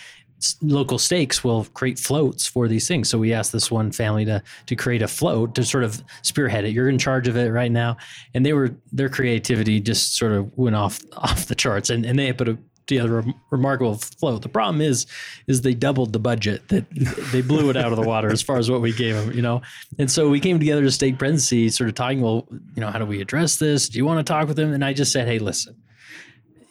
local 0.62 0.98
stakes 0.98 1.44
will 1.44 1.66
create 1.74 2.00
floats 2.00 2.48
for 2.48 2.68
these 2.68 2.88
things. 2.88 3.10
So 3.10 3.18
we 3.18 3.34
asked 3.34 3.52
this 3.52 3.72
one 3.72 3.92
family 3.92 4.26
to 4.26 4.44
to 4.66 4.76
create 4.76 5.02
a 5.02 5.08
float 5.08 5.56
to 5.56 5.64
sort 5.64 5.84
of 5.84 6.04
spearhead 6.22 6.66
it. 6.66 6.72
You're 6.72 6.90
in 6.90 7.00
charge 7.00 7.28
of 7.28 7.38
it 7.38 7.52
right 7.52 7.72
now, 7.72 7.98
and 8.34 8.46
they 8.46 8.54
were 8.54 8.76
their 8.92 9.10
creativity 9.10 9.80
just 9.80 10.16
sort 10.18 10.32
of 10.32 10.56
went 10.58 10.76
off 10.76 11.02
off 11.18 11.48
the 11.48 11.56
charts, 11.56 11.90
and 11.90 12.06
and 12.06 12.20
they 12.20 12.32
put 12.34 12.50
a 12.50 12.58
together 12.88 13.20
a 13.20 13.26
remarkable 13.50 13.96
float. 13.96 14.42
The 14.42 14.50
problem 14.50 14.82
is, 14.82 15.06
is 15.48 15.62
they 15.62 15.74
doubled 15.74 16.14
the 16.14 16.20
budget. 16.20 16.68
That 16.70 16.86
they 17.32 17.42
blew 17.42 17.70
it 17.70 17.78
out 17.78 17.92
of 17.92 17.98
the 17.98 18.08
water 18.08 18.32
as 18.32 18.42
far 18.42 18.58
as 18.58 18.70
what 18.70 18.82
we 18.82 18.94
gave 18.94 19.16
them, 19.16 19.32
you 19.32 19.42
know. 19.42 19.62
And 19.98 20.10
so 20.10 20.30
we 20.30 20.40
came 20.40 20.60
together 20.60 20.84
to 20.84 20.92
stake 20.92 21.18
presidency, 21.18 21.70
sort 21.70 21.90
of 21.90 21.96
talking. 21.96 22.22
Well, 22.22 22.48
you 22.52 22.82
know, 22.82 22.92
how 22.92 23.00
do 23.00 23.06
we 23.06 23.22
address 23.22 23.58
this? 23.58 23.90
Do 23.90 23.98
you 23.98 24.06
want 24.06 24.26
to 24.26 24.32
talk 24.32 24.48
with 24.48 24.58
them? 24.58 24.74
And 24.74 24.84
I 24.84 24.94
just 24.94 25.12
said, 25.12 25.28
hey, 25.28 25.40
listen. 25.40 25.76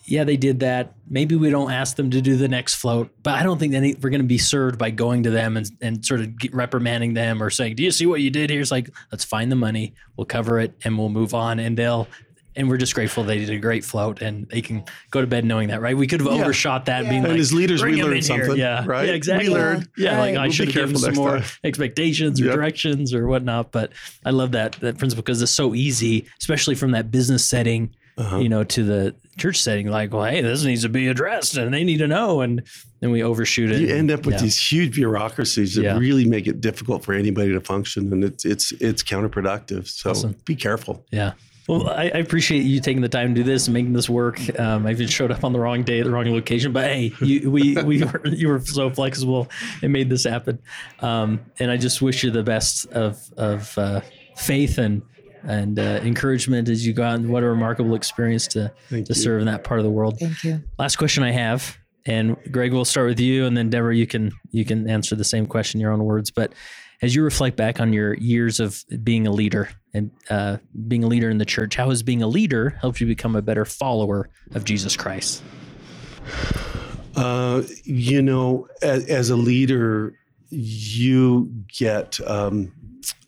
Yeah, 0.06 0.24
they 0.24 0.36
did 0.36 0.60
that. 0.60 0.92
Maybe 1.08 1.34
we 1.34 1.48
don't 1.50 1.70
ask 1.72 1.96
them 1.96 2.10
to 2.10 2.20
do 2.20 2.36
the 2.36 2.48
next 2.48 2.74
float, 2.74 3.10
but 3.22 3.34
I 3.34 3.42
don't 3.42 3.58
think 3.58 3.72
any, 3.74 3.94
we're 3.94 4.10
going 4.10 4.20
to 4.20 4.26
be 4.28 4.36
served 4.38 4.78
by 4.78 4.90
going 4.90 5.22
to 5.22 5.30
them 5.30 5.56
and, 5.56 5.66
and 5.80 6.04
sort 6.04 6.20
of 6.20 6.28
reprimanding 6.52 7.14
them 7.14 7.42
or 7.42 7.48
saying, 7.50 7.76
"Do 7.76 7.82
you 7.82 7.90
see 7.90 8.04
what 8.04 8.20
you 8.20 8.30
did 8.30 8.50
here?" 8.50 8.60
It's 8.60 8.70
like, 8.70 8.90
let's 9.10 9.24
find 9.24 9.50
the 9.50 9.56
money, 9.56 9.94
we'll 10.16 10.26
cover 10.26 10.60
it, 10.60 10.74
and 10.84 10.98
we'll 10.98 11.08
move 11.08 11.32
on. 11.34 11.58
And 11.58 11.76
they'll 11.76 12.06
and 12.56 12.68
we're 12.68 12.76
just 12.76 12.94
grateful 12.94 13.24
they 13.24 13.38
did 13.38 13.50
a 13.50 13.58
great 13.58 13.84
float 13.84 14.22
and 14.22 14.46
they 14.48 14.60
can 14.62 14.84
go 15.10 15.20
to 15.20 15.26
bed 15.26 15.44
knowing 15.44 15.68
that, 15.70 15.80
right? 15.80 15.96
We 15.96 16.06
could 16.06 16.20
have 16.20 16.30
Yeah. 16.32 16.40
overshot 16.42 16.84
that, 16.86 17.02
Yeah. 17.02 17.10
being 17.10 17.24
And 17.24 17.32
like, 17.32 17.40
as 17.40 17.52
leaders, 17.52 17.82
we 17.82 18.00
learned 18.00 18.24
something, 18.24 18.56
yeah, 18.56 18.84
right? 18.86 19.08
Yeah, 19.08 19.14
exactly. 19.14 19.48
We 19.48 19.54
learned. 19.56 19.88
Yeah, 19.96 20.18
like 20.20 20.36
Right. 20.36 20.36
I 20.36 20.42
We'll 20.44 20.52
should 20.52 20.68
have 20.68 20.74
given 20.76 20.96
some 20.96 21.14
more 21.14 21.38
time. 21.38 21.46
expectations 21.64 22.40
or 22.40 22.44
Yep. 22.44 22.54
directions 22.54 23.12
or 23.12 23.26
whatnot. 23.26 23.72
But 23.72 23.90
I 24.24 24.30
love 24.30 24.52
that 24.52 24.74
that 24.82 24.98
principle 24.98 25.22
because 25.22 25.42
it's 25.42 25.50
so 25.50 25.74
easy, 25.74 26.26
especially 26.40 26.76
from 26.76 26.92
that 26.92 27.10
business 27.10 27.44
setting, 27.44 27.90
Uh-huh. 28.16 28.38
you 28.38 28.48
know, 28.48 28.62
to 28.62 28.84
the 28.84 29.14
church 29.36 29.60
setting. 29.60 29.88
Like, 29.88 30.12
well, 30.12 30.24
hey, 30.24 30.40
this 30.40 30.64
needs 30.64 30.82
to 30.82 30.88
be 30.88 31.08
addressed, 31.08 31.56
and 31.56 31.72
they 31.72 31.84
need 31.84 31.98
to 31.98 32.06
know, 32.08 32.40
and 32.40 32.62
then 33.00 33.10
we 33.10 33.22
overshoot 33.22 33.70
it. 33.70 33.80
you 33.80 33.88
end 33.94 34.10
up 34.10 34.24
with 34.26 34.36
Yeah. 34.36 34.42
these 34.42 34.58
huge 34.72 34.94
bureaucracies 34.94 35.74
that 35.74 35.82
Yeah. 35.82 35.98
really 35.98 36.24
make 36.24 36.46
it 36.46 36.60
difficult 36.60 37.04
for 37.04 37.12
anybody 37.12 37.52
to 37.52 37.60
function, 37.60 38.12
and 38.12 38.24
it's 38.24 38.44
it's 38.44 38.72
it's 38.80 39.02
counterproductive. 39.02 39.88
So 39.88 40.10
Awesome. 40.10 40.36
be 40.44 40.54
careful. 40.56 41.04
Yeah. 41.10 41.32
Well, 41.66 41.88
I, 41.88 42.02
I 42.14 42.18
appreciate 42.18 42.60
you 42.64 42.78
taking 42.78 43.00
the 43.00 43.08
time 43.08 43.34
to 43.34 43.40
do 43.40 43.42
this 43.42 43.68
and 43.68 43.72
making 43.74 43.94
this 43.94 44.06
work. 44.10 44.38
Um, 44.60 44.86
I 44.86 44.90
even 44.90 45.06
showed 45.06 45.30
up 45.30 45.44
on 45.44 45.54
the 45.54 45.58
wrong 45.58 45.82
day 45.82 46.00
at 46.00 46.04
the 46.04 46.10
wrong 46.10 46.26
location, 46.30 46.72
but 46.72 46.84
hey, 46.84 47.10
you, 47.22 47.50
we 47.50 47.74
we 47.82 48.04
were 48.04 48.20
you 48.26 48.48
were 48.48 48.60
so 48.60 48.90
flexible 48.90 49.48
and 49.82 49.90
made 49.90 50.10
this 50.10 50.24
happen. 50.24 50.58
Um, 51.00 51.40
and 51.58 51.70
I 51.70 51.78
just 51.78 52.02
wish 52.02 52.22
you 52.22 52.30
the 52.30 52.42
best 52.42 52.86
of 52.92 53.18
of 53.38 53.76
uh, 53.78 54.02
faith 54.36 54.76
and 54.76 55.00
and 55.46 55.78
uh, 55.78 56.00
encouragement 56.02 56.68
as 56.68 56.86
you 56.86 56.92
go 56.92 57.02
out. 57.02 57.16
And 57.16 57.28
what 57.28 57.42
a 57.42 57.46
remarkable 57.46 57.94
experience 57.94 58.46
to 58.48 58.72
Thank 58.88 59.06
to 59.06 59.14
you. 59.14 59.20
serve 59.20 59.40
in 59.40 59.46
that 59.46 59.64
part 59.64 59.80
of 59.80 59.84
the 59.84 59.90
world. 59.90 60.18
Thank 60.18 60.44
you. 60.44 60.62
Last 60.78 60.96
question 60.96 61.22
I 61.22 61.32
have, 61.32 61.76
and 62.06 62.36
Greg, 62.50 62.72
we'll 62.72 62.84
start 62.84 63.08
with 63.08 63.20
you, 63.20 63.46
and 63.46 63.56
then 63.56 63.70
Deborah, 63.70 63.96
you 63.96 64.06
can 64.06 64.32
you 64.50 64.64
can 64.64 64.88
answer 64.88 65.16
the 65.16 65.24
same 65.24 65.46
question 65.46 65.78
in 65.78 65.82
your 65.82 65.92
own 65.92 66.04
words. 66.04 66.30
But 66.30 66.52
as 67.02 67.14
you 67.14 67.22
reflect 67.22 67.56
back 67.56 67.80
on 67.80 67.92
your 67.92 68.14
years 68.14 68.60
of 68.60 68.84
being 69.02 69.26
a 69.26 69.30
leader 69.30 69.68
and 69.92 70.10
uh, 70.30 70.58
being 70.88 71.04
a 71.04 71.06
leader 71.06 71.28
in 71.28 71.38
the 71.38 71.44
church, 71.44 71.76
how 71.76 71.90
has 71.90 72.02
being 72.02 72.22
a 72.22 72.26
leader 72.26 72.70
helped 72.80 73.00
you 73.00 73.06
become 73.06 73.36
a 73.36 73.42
better 73.42 73.64
follower 73.64 74.30
of 74.54 74.64
Jesus 74.64 74.96
Christ? 74.96 75.42
Uh, 77.16 77.62
you 77.84 78.22
know, 78.22 78.68
as, 78.82 79.06
as 79.06 79.30
a 79.30 79.36
leader, 79.36 80.14
you 80.54 81.50
get 81.68 82.20
um, 82.26 82.72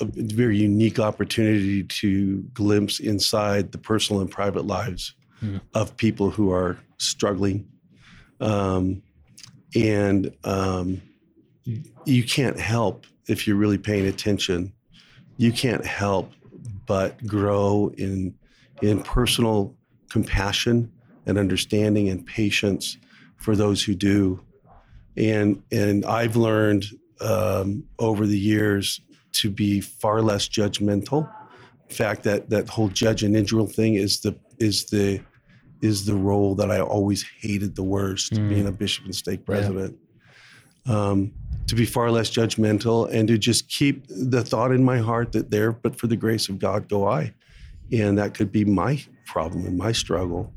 a 0.00 0.04
very 0.04 0.56
unique 0.56 0.98
opportunity 0.98 1.82
to 1.84 2.42
glimpse 2.54 3.00
inside 3.00 3.72
the 3.72 3.78
personal 3.78 4.20
and 4.22 4.30
private 4.30 4.66
lives 4.66 5.14
Hmm. 5.40 5.58
of 5.74 5.94
people 5.98 6.30
who 6.30 6.50
are 6.50 6.78
struggling. 6.96 7.68
Um, 8.40 9.02
and 9.74 10.34
um, 10.44 11.02
you 12.06 12.24
can't 12.24 12.58
help 12.58 13.04
if 13.28 13.46
you're 13.46 13.56
really 13.56 13.76
paying 13.76 14.06
attention. 14.06 14.72
You 15.36 15.52
can't 15.52 15.84
help 15.84 16.32
but 16.86 17.24
grow 17.26 17.92
in 17.98 18.34
in 18.80 19.02
personal 19.02 19.74
compassion 20.08 20.90
and 21.26 21.36
understanding 21.36 22.08
and 22.08 22.24
patience 22.24 22.96
for 23.36 23.54
those 23.56 23.82
who 23.82 23.94
do. 23.94 24.40
And 25.18 25.62
and 25.70 26.06
I've 26.06 26.36
learned 26.36 26.86
um, 27.20 27.84
over 27.98 28.26
the 28.26 28.38
years 28.38 29.00
to 29.32 29.50
be 29.50 29.80
far 29.80 30.22
less 30.22 30.48
judgmental. 30.48 31.30
In 31.88 31.94
fact, 31.94 32.22
that 32.24 32.50
that 32.50 32.68
whole 32.68 32.88
judge 32.88 33.22
in 33.22 33.34
Israel 33.36 33.66
thing 33.66 33.94
is 33.94 34.20
the 34.20 34.36
is 34.58 34.86
the 34.86 35.20
is 35.82 36.06
the 36.06 36.14
role 36.14 36.54
that 36.54 36.70
I 36.70 36.80
always 36.80 37.24
hated 37.40 37.76
the 37.76 37.82
worst, 37.82 38.32
Mm. 38.32 38.48
being 38.48 38.66
a 38.66 38.72
bishop 38.72 39.04
and 39.04 39.14
stake 39.14 39.44
president. 39.44 39.96
Um, 40.86 41.32
to 41.66 41.74
be 41.74 41.84
far 41.84 42.10
less 42.12 42.30
judgmental 42.30 43.10
and 43.12 43.26
to 43.28 43.36
just 43.36 43.68
keep 43.68 44.06
the 44.08 44.42
thought 44.42 44.70
in 44.70 44.84
my 44.84 44.98
heart 44.98 45.32
that 45.32 45.50
there, 45.50 45.72
but 45.72 45.98
for 45.98 46.06
the 46.06 46.16
grace 46.16 46.48
of 46.48 46.58
God, 46.60 46.88
go 46.88 47.08
I. 47.08 47.34
And 47.90 48.16
that 48.18 48.34
could 48.34 48.52
be 48.52 48.64
my 48.64 49.02
problem 49.24 49.66
and 49.66 49.76
my 49.76 49.90
struggle. 49.92 50.52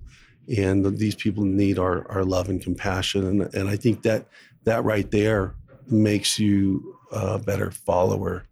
And 0.56 0.86
these 0.98 1.16
people 1.16 1.44
need 1.44 1.80
our, 1.80 2.10
our 2.12 2.24
love 2.24 2.50
and 2.50 2.62
compassion. 2.62 3.26
And, 3.26 3.54
and 3.56 3.68
I 3.68 3.76
think 3.76 4.04
that 4.04 4.28
that 4.66 4.84
right 4.84 5.10
there 5.10 5.56
makes 5.92 6.40
you 6.40 6.98
a 7.12 7.40
better 7.40 7.72
follower 7.72 8.46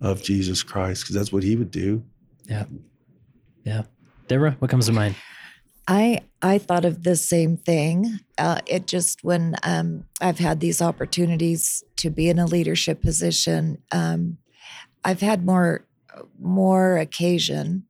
of 0.00 0.22
Jesus 0.22 0.62
Christ 0.62 1.04
because 1.04 1.14
that's 1.14 1.32
what 1.32 1.42
he 1.42 1.56
would 1.56 1.70
do. 1.70 2.04
Yeah. 2.46 2.64
Yeah. 3.64 3.82
Deborah, 4.28 4.56
what 4.58 4.70
comes 4.70 4.86
to 4.86 4.92
mind? 4.92 5.14
I 5.88 6.20
I 6.40 6.58
thought 6.58 6.84
of 6.84 7.02
the 7.02 7.16
same 7.16 7.56
thing. 7.56 8.20
Uh, 8.38 8.60
it 8.66 8.86
just 8.86 9.24
when 9.24 9.56
um, 9.62 10.04
I've 10.20 10.38
had 10.38 10.60
these 10.60 10.80
opportunities 10.80 11.82
to 11.96 12.10
be 12.10 12.28
in 12.28 12.38
a 12.38 12.46
leadership 12.46 13.02
position, 13.02 13.78
um, 13.90 14.38
I've 15.04 15.20
had 15.20 15.44
more 15.44 15.86
more 16.40 16.98
occasion 16.98 17.84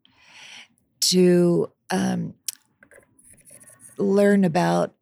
to 1.00 1.70
um, 1.90 2.34
learn 3.98 4.44
about 4.44 4.94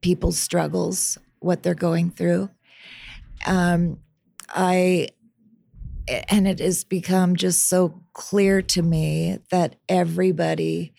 people's 0.00 0.38
struggles, 0.38 1.18
what 1.40 1.62
they're 1.62 1.74
going 1.74 2.10
through. 2.10 2.50
Um, 3.46 3.98
I 4.48 5.08
and 6.30 6.48
it 6.48 6.58
has 6.58 6.84
become 6.84 7.36
just 7.36 7.68
so 7.68 8.02
clear 8.12 8.60
to 8.60 8.82
me 8.82 9.38
that 9.50 9.76
everybody 9.88 10.92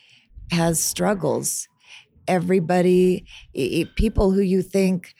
has 0.51 0.83
struggles. 0.83 1.67
Everybody, 2.27 3.25
people 3.95 4.31
who 4.31 4.41
you 4.41 4.61
think 4.61 5.13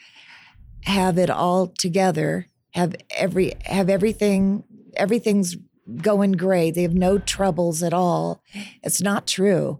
have 0.85 1.17
it 1.17 1.29
all 1.29 1.67
together, 1.67 2.47
have 2.73 2.95
every 3.15 3.53
have 3.65 3.89
everything. 3.89 4.63
Everything's 4.95 5.57
going 6.01 6.33
great. 6.33 6.71
They 6.71 6.83
have 6.83 6.93
no 6.93 7.17
troubles 7.17 7.83
at 7.83 7.93
all. 7.93 8.41
It's 8.83 9.01
not 9.01 9.27
true. 9.27 9.79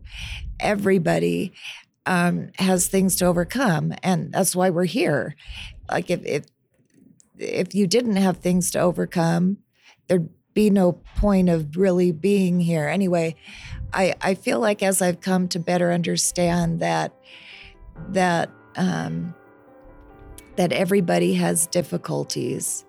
Everybody 0.60 1.54
um, 2.06 2.50
has 2.60 2.88
things 2.88 3.16
to 3.18 3.26
overcome, 3.26 3.94
and 4.04 4.34
that's 4.34 4.56
why 4.56 4.70
we're 4.70 4.86
here. 4.86 5.36
Like 5.90 6.10
if 6.10 6.26
if 6.26 6.46
if 7.38 7.74
you 7.74 7.88
didn't 7.88 8.16
have 8.16 8.38
things 8.38 8.72
to 8.72 8.80
overcome, 8.80 9.58
there'd 10.08 10.30
be 10.54 10.70
no 10.70 10.94
point 11.18 11.50
of 11.50 11.76
really 11.76 12.12
being 12.12 12.60
here. 12.60 12.88
Anyway, 12.88 13.36
I, 13.92 14.14
I 14.22 14.34
feel 14.36 14.60
like 14.60 14.84
as 14.84 15.02
I've 15.02 15.22
come 15.22 15.48
to 15.50 15.60
better 15.60 15.92
understand 15.92 16.80
that 16.80 17.14
that 18.10 18.50
um, 18.76 19.36
that 20.56 20.72
everybody 20.72 21.34
has 21.36 21.68
difficulties 21.68 22.86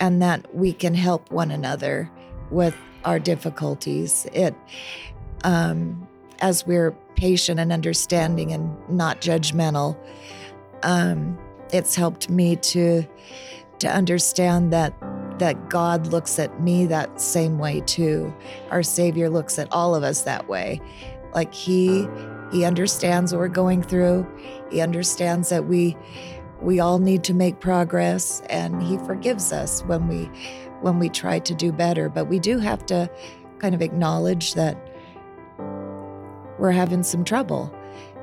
and 0.00 0.20
that 0.22 0.54
we 0.54 0.72
can 0.72 0.94
help 0.94 1.30
one 1.30 1.50
another 1.50 2.10
with 2.50 2.76
our 3.04 3.18
difficulties. 3.18 4.26
It 4.32 4.54
um, 5.44 6.08
as 6.40 6.66
we're 6.66 6.92
patient 7.14 7.60
and 7.60 7.72
understanding 7.72 8.52
and 8.52 8.76
not 8.88 9.20
judgmental, 9.20 9.96
um, 10.82 11.38
it's 11.72 11.94
helped 11.94 12.28
me 12.28 12.56
to 12.56 13.04
to 13.82 13.88
understand 13.88 14.72
that 14.72 14.94
that 15.38 15.68
God 15.68 16.06
looks 16.08 16.38
at 16.38 16.60
me 16.60 16.86
that 16.86 17.20
same 17.20 17.58
way 17.58 17.80
too. 17.80 18.32
Our 18.70 18.82
Savior 18.82 19.28
looks 19.28 19.58
at 19.58 19.66
all 19.72 19.94
of 19.94 20.04
us 20.04 20.22
that 20.22 20.48
way. 20.48 20.80
Like 21.34 21.52
he 21.52 22.08
He 22.52 22.64
understands 22.64 23.32
what 23.32 23.38
we're 23.38 23.48
going 23.48 23.82
through. 23.82 24.26
He 24.70 24.80
understands 24.80 25.48
that 25.48 25.66
we 25.66 25.96
we 26.60 26.78
all 26.78 27.00
need 27.00 27.24
to 27.24 27.34
make 27.34 27.58
progress 27.58 28.40
and 28.48 28.80
he 28.80 28.98
forgives 28.98 29.52
us 29.52 29.82
when 29.82 30.06
we 30.06 30.30
when 30.80 30.98
we 30.98 31.08
try 31.08 31.38
to 31.40 31.54
do 31.54 31.72
better, 31.72 32.08
but 32.08 32.26
we 32.26 32.38
do 32.38 32.58
have 32.58 32.86
to 32.86 33.10
kind 33.58 33.74
of 33.74 33.82
acknowledge 33.82 34.54
that 34.54 34.76
we're 36.58 36.70
having 36.70 37.02
some 37.02 37.24
trouble 37.24 37.74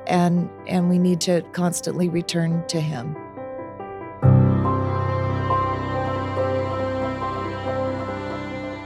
and 0.06 0.48
and 0.66 0.88
we 0.88 0.98
need 0.98 1.20
to 1.20 1.42
constantly 1.52 2.08
return 2.08 2.66
to 2.68 2.80
him. 2.80 3.14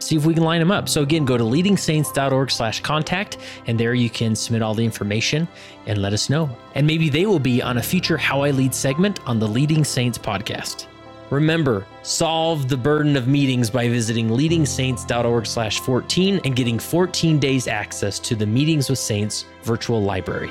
see 0.00 0.16
if 0.16 0.26
we 0.26 0.34
can 0.34 0.42
line 0.42 0.60
them 0.60 0.70
up. 0.70 0.88
So 0.88 1.02
again, 1.02 1.24
go 1.24 1.36
to 1.38 1.44
leadingsaints.org 1.44 2.50
slash 2.50 2.80
contact, 2.80 3.38
and 3.66 3.78
there 3.78 3.94
you 3.94 4.10
can 4.10 4.34
submit 4.34 4.62
all 4.62 4.74
the 4.74 4.84
information 4.84 5.46
and 5.86 5.98
let 5.98 6.12
us 6.12 6.28
know. 6.28 6.50
And 6.74 6.86
maybe 6.86 7.08
they 7.08 7.26
will 7.26 7.38
be 7.38 7.62
on 7.62 7.78
a 7.78 7.82
future 7.82 8.16
How 8.16 8.42
I 8.42 8.50
Lead 8.50 8.74
segment 8.74 9.20
on 9.28 9.38
the 9.38 9.48
Leading 9.48 9.84
Saints 9.84 10.18
podcast. 10.18 10.86
Remember, 11.30 11.86
solve 12.02 12.68
the 12.68 12.76
burden 12.76 13.16
of 13.16 13.28
meetings 13.28 13.70
by 13.70 13.88
visiting 13.88 14.30
leadingsaints.org 14.30 15.46
slash 15.46 15.78
14 15.80 16.40
and 16.44 16.56
getting 16.56 16.78
14 16.78 17.38
days 17.38 17.68
access 17.68 18.18
to 18.18 18.34
the 18.34 18.46
Meetings 18.46 18.90
with 18.90 18.98
Saints 18.98 19.44
virtual 19.62 20.02
library. 20.02 20.50